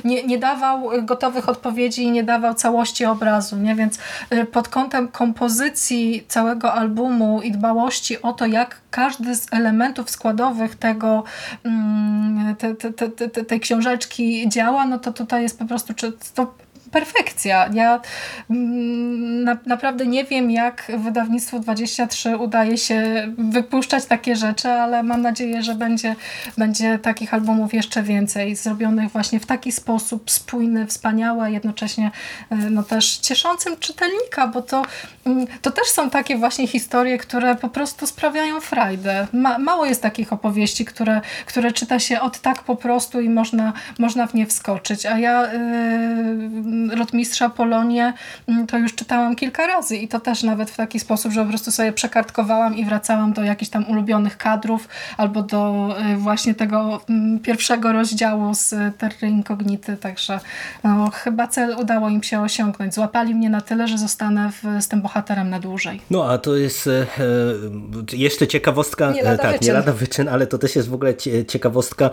nie, 0.03 0.23
nie 0.23 0.37
dawał 0.37 0.89
gotowych 1.03 1.49
odpowiedzi 1.49 2.03
i 2.03 2.11
nie 2.11 2.23
dawał 2.23 2.53
całości 2.53 3.05
obrazu, 3.05 3.57
nie? 3.57 3.75
Więc 3.75 3.99
y, 4.33 4.45
pod 4.45 4.67
kątem 4.67 5.07
kompozycji 5.07 6.25
całego 6.27 6.73
albumu 6.73 7.41
i 7.41 7.51
dbałości 7.51 8.21
o 8.21 8.33
to, 8.33 8.45
jak 8.45 8.81
każdy 8.91 9.35
z 9.35 9.53
elementów 9.53 10.09
składowych 10.09 10.75
tego 10.75 11.23
mm, 11.63 12.55
te, 12.55 12.75
te, 12.75 13.09
te, 13.09 13.45
tej 13.45 13.59
książeczki 13.59 14.49
działa, 14.49 14.85
no 14.85 14.99
to 14.99 15.13
tutaj 15.13 15.43
jest 15.43 15.59
po 15.59 15.65
prostu 15.65 15.93
to 16.35 16.53
perfekcja. 16.91 17.69
Ja 17.73 18.01
mm, 18.49 19.43
na, 19.43 19.57
naprawdę 19.65 20.05
nie 20.05 20.23
wiem, 20.23 20.51
jak 20.51 20.91
wydawnictwu 20.97 21.59
23 21.59 22.37
udaje 22.37 22.77
się 22.77 23.27
wypuszczać 23.37 24.05
takie 24.05 24.35
rzeczy, 24.35 24.69
ale 24.69 25.03
mam 25.03 25.21
nadzieję, 25.21 25.63
że 25.63 25.75
będzie, 25.75 26.15
będzie 26.57 26.99
takich 26.99 27.33
albumów 27.33 27.73
jeszcze 27.73 28.03
więcej, 28.03 28.55
zrobionych 28.55 29.11
właśnie 29.11 29.39
w 29.39 29.45
taki 29.45 29.71
sposób 29.71 30.31
spójny, 30.31 30.87
wspaniały, 30.87 31.43
a 31.43 31.49
jednocześnie 31.49 32.11
e, 32.49 32.55
no 32.55 32.83
też 32.83 33.17
cieszącym 33.17 33.77
czytelnika, 33.79 34.47
bo 34.47 34.61
to, 34.61 34.85
mm, 35.25 35.47
to 35.61 35.71
też 35.71 35.87
są 35.87 36.09
takie 36.09 36.37
właśnie 36.37 36.67
historie, 36.67 37.17
które 37.17 37.55
po 37.55 37.69
prostu 37.69 38.07
sprawiają 38.07 38.61
frajdę. 38.61 39.27
Ma, 39.33 39.57
mało 39.59 39.85
jest 39.85 40.01
takich 40.01 40.33
opowieści, 40.33 40.85
które, 40.85 41.21
które 41.45 41.71
czyta 41.71 41.99
się 41.99 42.21
od 42.21 42.39
tak 42.39 42.63
po 42.63 42.75
prostu 42.75 43.21
i 43.21 43.29
można, 43.29 43.73
można 43.99 44.27
w 44.27 44.33
nie 44.33 44.47
wskoczyć, 44.47 45.05
a 45.05 45.19
ja 45.19 45.53
yy, 45.53 46.80
Rotmistrza 46.89 47.49
Polonię 47.49 48.13
mm, 48.47 48.67
to 48.67 48.77
już 48.77 48.95
czytałam 48.95 49.35
kilka 49.35 49.67
razy 49.67 49.97
i 49.97 50.07
to 50.07 50.19
też 50.19 50.43
nawet 50.43 50.71
w 50.71 50.75
taki 50.75 50.99
sposób, 50.99 51.31
że 51.31 51.43
po 51.43 51.49
prostu 51.49 51.71
sobie 51.71 51.93
przekartkowałam 51.93 52.77
i 52.77 52.85
wracałam 52.85 53.33
do 53.33 53.43
jakichś 53.43 53.71
tam 53.71 53.89
ulubionych 53.89 54.37
kadrów 54.37 54.87
albo 55.17 55.43
do 55.43 55.89
y, 56.13 56.17
właśnie 56.17 56.55
tego 56.55 57.01
mm, 57.09 57.39
pierwszego 57.39 57.91
rozdziału 57.91 58.53
z 58.53 58.75
Terry 58.97 59.27
Incognity, 59.27 59.97
także 59.97 60.39
no, 60.83 61.09
chyba 61.13 61.47
cel 61.47 61.75
udało 61.79 62.09
im 62.09 62.23
się 62.23 62.41
osiągnąć. 62.41 62.93
Złapali 62.93 63.35
mnie 63.35 63.49
na 63.49 63.61
tyle, 63.61 63.87
że 63.87 63.97
zostanę 63.97 64.51
w, 64.51 64.83
z 64.83 64.87
tym 64.87 65.01
bohaterem 65.01 65.49
na 65.49 65.59
dłużej. 65.59 66.01
No 66.09 66.29
a 66.29 66.37
to 66.37 66.55
jest 66.55 66.87
e, 66.87 66.91
e 66.91 68.17
jeszcze 68.17 68.47
ciekawostka, 68.47 69.11
nie 69.11 69.23
lada, 69.23 69.43
tak, 69.43 69.61
nie 69.61 69.73
lada 69.73 69.93
wyczyn, 69.93 70.29
ale 70.29 70.47
to 70.47 70.57
też 70.57 70.75
jest 70.75 70.89
w 70.89 70.93
ogóle 70.93 71.13
ciekawostka 71.47 72.05
e, 72.05 72.09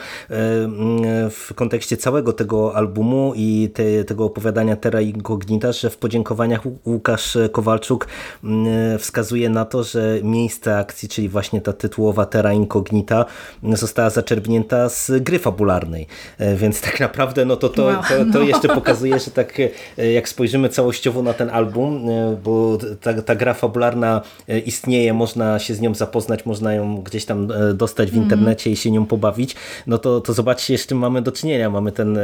w 1.30 1.52
kontekście 1.54 1.96
całego 1.96 2.32
tego 2.32 2.76
albumu 2.76 3.32
i 3.36 3.70
te, 3.74 4.04
tego 4.04 4.24
opowiadania 4.24 4.57
opowiadania 4.58 4.76
Terra 4.76 5.00
Incognita, 5.00 5.72
że 5.72 5.90
w 5.90 5.96
podziękowaniach 5.96 6.60
Łukasz 6.86 7.38
Kowalczuk 7.52 8.08
mm, 8.44 8.98
wskazuje 8.98 9.48
na 9.50 9.64
to, 9.64 9.84
że 9.84 10.18
miejsce 10.22 10.78
akcji, 10.78 11.08
czyli 11.08 11.28
właśnie 11.28 11.60
ta 11.60 11.72
tytułowa 11.72 12.26
Terra 12.26 12.52
Incognita 12.52 13.24
została 13.62 14.10
zaczerpnięta 14.10 14.88
z 14.88 15.10
gry 15.22 15.38
fabularnej. 15.38 16.06
E, 16.38 16.56
więc 16.56 16.80
tak 16.80 17.00
naprawdę 17.00 17.44
no 17.44 17.56
to, 17.56 17.68
to, 17.68 18.02
to, 18.08 18.18
to 18.32 18.38
no. 18.38 18.40
jeszcze 18.40 18.68
pokazuje, 18.68 19.18
że 19.18 19.30
tak 19.30 19.60
e, 19.98 20.12
jak 20.12 20.28
spojrzymy 20.28 20.68
całościowo 20.68 21.22
na 21.22 21.32
ten 21.32 21.50
album, 21.50 22.08
e, 22.08 22.36
bo 22.44 22.78
ta, 23.00 23.22
ta 23.22 23.34
gra 23.34 23.54
fabularna 23.54 24.20
istnieje, 24.66 25.14
można 25.14 25.58
się 25.58 25.74
z 25.74 25.80
nią 25.80 25.94
zapoznać, 25.94 26.46
można 26.46 26.74
ją 26.74 27.02
gdzieś 27.02 27.24
tam 27.24 27.48
dostać 27.74 28.10
w 28.10 28.14
mhm. 28.14 28.24
internecie 28.24 28.70
mm. 28.70 28.74
i 28.74 28.76
się 28.76 28.90
nią 28.90 29.06
pobawić, 29.06 29.56
no 29.86 29.98
to, 29.98 30.20
to 30.20 30.32
zobaczcie, 30.32 30.74
jeszcze 30.74 30.94
mamy 30.94 31.22
do 31.22 31.32
czynienia. 31.32 31.70
Mamy 31.70 31.92
ten 31.92 32.18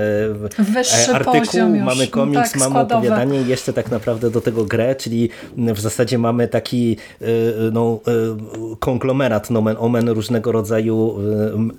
Wyższy 0.58 1.12
artykuł, 1.12 1.76
mamy 1.84 2.06
komiks, 2.24 2.52
tak, 2.52 2.60
mamy 2.60 2.70
składowe. 2.70 2.94
opowiadanie 2.94 3.42
i 3.42 3.46
jeszcze 3.46 3.72
tak 3.72 3.90
naprawdę 3.90 4.30
do 4.30 4.40
tego 4.40 4.64
grę, 4.64 4.94
czyli 4.94 5.28
w 5.56 5.80
zasadzie 5.80 6.18
mamy 6.18 6.48
taki 6.48 6.96
y, 7.22 7.26
no, 7.72 8.00
y, 8.72 8.76
konglomerat 8.76 9.50
nomen 9.50 9.76
omen 9.78 10.08
różnego 10.08 10.52
rodzaju 10.52 11.16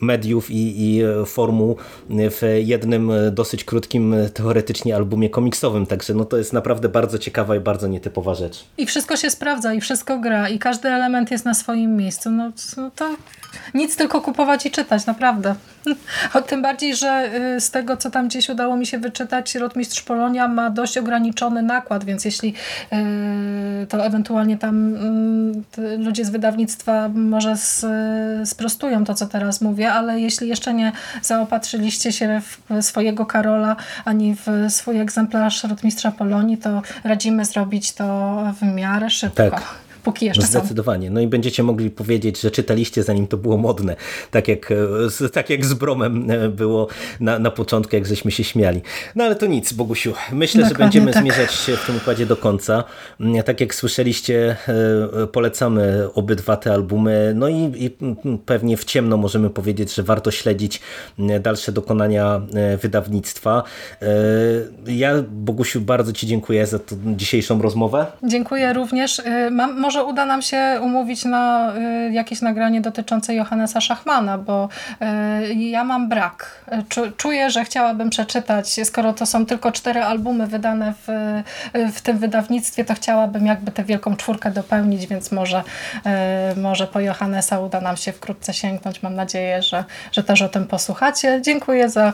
y, 0.01 0.05
mediów 0.05 0.51
i, 0.51 0.73
i 0.77 1.01
formuł 1.25 1.75
w 2.09 2.41
jednym 2.63 3.11
dosyć 3.31 3.63
krótkim 3.63 4.15
teoretycznie 4.33 4.95
albumie 4.95 5.29
komiksowym, 5.29 5.85
także 5.85 6.13
no 6.13 6.25
to 6.25 6.37
jest 6.37 6.53
naprawdę 6.53 6.89
bardzo 6.89 7.17
ciekawa 7.17 7.55
i 7.55 7.59
bardzo 7.59 7.87
nietypowa 7.87 8.35
rzecz. 8.35 8.65
I 8.77 8.85
wszystko 8.85 9.17
się 9.17 9.29
sprawdza 9.29 9.73
i 9.73 9.81
wszystko 9.81 10.19
gra 10.19 10.49
i 10.49 10.59
każdy 10.59 10.89
element 10.89 11.31
jest 11.31 11.45
na 11.45 11.53
swoim 11.53 11.95
miejscu, 11.95 12.31
no, 12.31 12.51
no 12.77 12.91
to 12.95 13.15
nic 13.73 13.95
tylko 13.95 14.21
kupować 14.21 14.65
i 14.65 14.71
czytać, 14.71 15.05
naprawdę. 15.05 15.55
Tym 16.47 16.61
bardziej, 16.61 16.95
że 16.95 17.31
z 17.59 17.71
tego, 17.71 17.97
co 17.97 18.11
tam 18.11 18.27
gdzieś 18.27 18.49
udało 18.49 18.77
mi 18.77 18.85
się 18.85 18.97
wyczytać, 18.97 19.55
Rotmistrz 19.55 20.01
Polonia 20.01 20.34
Ma 20.47 20.69
dość 20.69 20.97
ograniczony 20.97 21.61
nakład, 21.61 22.03
więc 22.03 22.25
jeśli 22.25 22.53
e, 22.91 22.97
to 23.89 24.05
ewentualnie 24.05 24.57
tam 24.57 24.75
mm, 24.95 25.63
ludzie 25.97 26.25
z 26.25 26.29
wydawnictwa 26.29 27.09
może 27.09 27.55
sprostują 28.45 29.03
to, 29.03 29.13
co 29.13 29.25
teraz 29.25 29.61
mówię, 29.61 29.93
ale 29.93 30.19
jeśli 30.19 30.47
jeszcze 30.47 30.73
nie 30.73 30.91
zaopatrzyliście 31.21 32.11
się 32.11 32.41
w 32.41 32.83
swojego 32.85 33.25
Karola, 33.25 33.75
ani 34.05 34.35
w 34.35 34.73
swój 34.73 34.99
egzemplarz 34.99 35.63
Rotmistrza 35.63 36.11
Polonii, 36.11 36.57
to 36.57 36.81
radzimy 37.03 37.45
zrobić 37.45 37.93
to 37.93 38.37
w 38.61 38.75
miarę 38.75 39.09
szybko. 39.09 39.49
Tak 39.49 39.84
póki 40.05 40.25
jeszcze 40.25 40.43
Zdecydowanie. 40.43 41.07
Są. 41.07 41.13
No 41.13 41.21
i 41.21 41.27
będziecie 41.27 41.63
mogli 41.63 41.89
powiedzieć, 41.89 42.41
że 42.41 42.51
czytaliście 42.51 43.03
zanim 43.03 43.27
to 43.27 43.37
było 43.37 43.57
modne. 43.57 43.95
Tak 44.31 44.47
jak, 44.47 44.71
e, 44.71 45.29
tak 45.29 45.49
jak 45.49 45.65
z 45.65 45.73
Bromem 45.73 46.31
e, 46.31 46.49
było 46.49 46.87
na, 47.19 47.39
na 47.39 47.51
początku, 47.51 47.95
jak 47.95 48.05
żeśmy 48.05 48.31
się 48.31 48.43
śmiali. 48.43 48.81
No 49.15 49.23
ale 49.23 49.35
to 49.35 49.45
nic, 49.45 49.73
Bogusiu. 49.73 50.13
Myślę, 50.31 50.63
Dokładnie 50.63 50.77
że 50.77 50.83
będziemy 50.83 51.13
tak. 51.13 51.23
zmierzać 51.23 51.53
się 51.53 51.77
w 51.77 51.85
tym 51.85 51.97
układzie 51.97 52.25
do 52.25 52.37
końca. 52.37 52.83
Mm, 53.19 53.43
tak 53.43 53.61
jak 53.61 53.75
słyszeliście, 53.75 54.55
e, 55.23 55.27
polecamy 55.27 56.07
obydwa 56.13 56.57
te 56.57 56.73
albumy. 56.73 57.33
No 57.35 57.49
i, 57.49 57.55
i 57.55 57.97
pewnie 58.45 58.77
w 58.77 58.83
ciemno 58.85 59.17
możemy 59.17 59.49
powiedzieć, 59.49 59.95
że 59.95 60.03
warto 60.03 60.31
śledzić 60.31 60.81
dalsze 61.39 61.71
dokonania 61.71 62.41
wydawnictwa. 62.81 63.63
Ja, 64.87 65.13
Bogusiu, 65.29 65.81
bardzo 65.81 66.13
Ci 66.13 66.27
dziękuję 66.27 66.67
za 66.67 66.79
dzisiejszą 67.05 67.61
rozmowę. 67.61 68.05
Dziękuję 68.23 68.73
również. 68.73 69.21
Mam, 69.51 69.79
może 69.79 69.94
może 69.95 70.07
uda 70.07 70.25
nam 70.25 70.41
się 70.41 70.79
umówić 70.81 71.25
na 71.25 71.73
y, 72.07 72.11
jakieś 72.11 72.41
nagranie 72.41 72.81
dotyczące 72.81 73.35
Johannesa 73.35 73.81
Schachmana, 73.81 74.37
bo 74.37 74.69
y, 75.49 75.53
ja 75.53 75.83
mam 75.83 76.09
brak. 76.09 76.65
Czu, 76.89 77.01
czuję, 77.17 77.49
że 77.49 77.65
chciałabym 77.65 78.09
przeczytać, 78.09 78.79
skoro 78.83 79.13
to 79.13 79.25
są 79.25 79.45
tylko 79.45 79.71
cztery 79.71 80.03
albumy 80.03 80.47
wydane 80.47 80.93
w, 81.07 81.07
w 81.93 82.01
tym 82.01 82.17
wydawnictwie, 82.17 82.85
to 82.85 82.93
chciałabym 82.93 83.45
jakby 83.45 83.71
tę 83.71 83.83
wielką 83.83 84.15
czwórkę 84.15 84.51
dopełnić, 84.51 85.07
więc 85.07 85.31
może, 85.31 85.63
y, 86.53 86.59
może 86.59 86.87
po 86.87 86.99
Johannesa 86.99 87.59
uda 87.59 87.81
nam 87.81 87.97
się 87.97 88.11
wkrótce 88.11 88.53
sięgnąć. 88.53 89.03
Mam 89.03 89.15
nadzieję, 89.15 89.61
że, 89.61 89.83
że 90.11 90.23
też 90.23 90.41
o 90.41 90.49
tym 90.49 90.67
posłuchacie. 90.67 91.41
Dziękuję 91.41 91.89
za, 91.89 92.13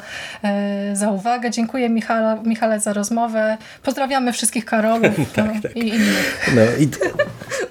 za 0.93 1.09
uwagę, 1.09 1.51
dziękuję 1.51 1.89
Michale, 1.89 2.41
Michale 2.45 2.79
za 2.79 2.93
rozmowę. 2.93 3.57
Pozdrawiamy 3.83 4.33
wszystkich 4.33 4.65
Karolów 4.65 5.17
no, 5.37 5.43
i 5.75 5.87
innych. 5.87 6.51
No 6.55 6.61
i 6.79 6.89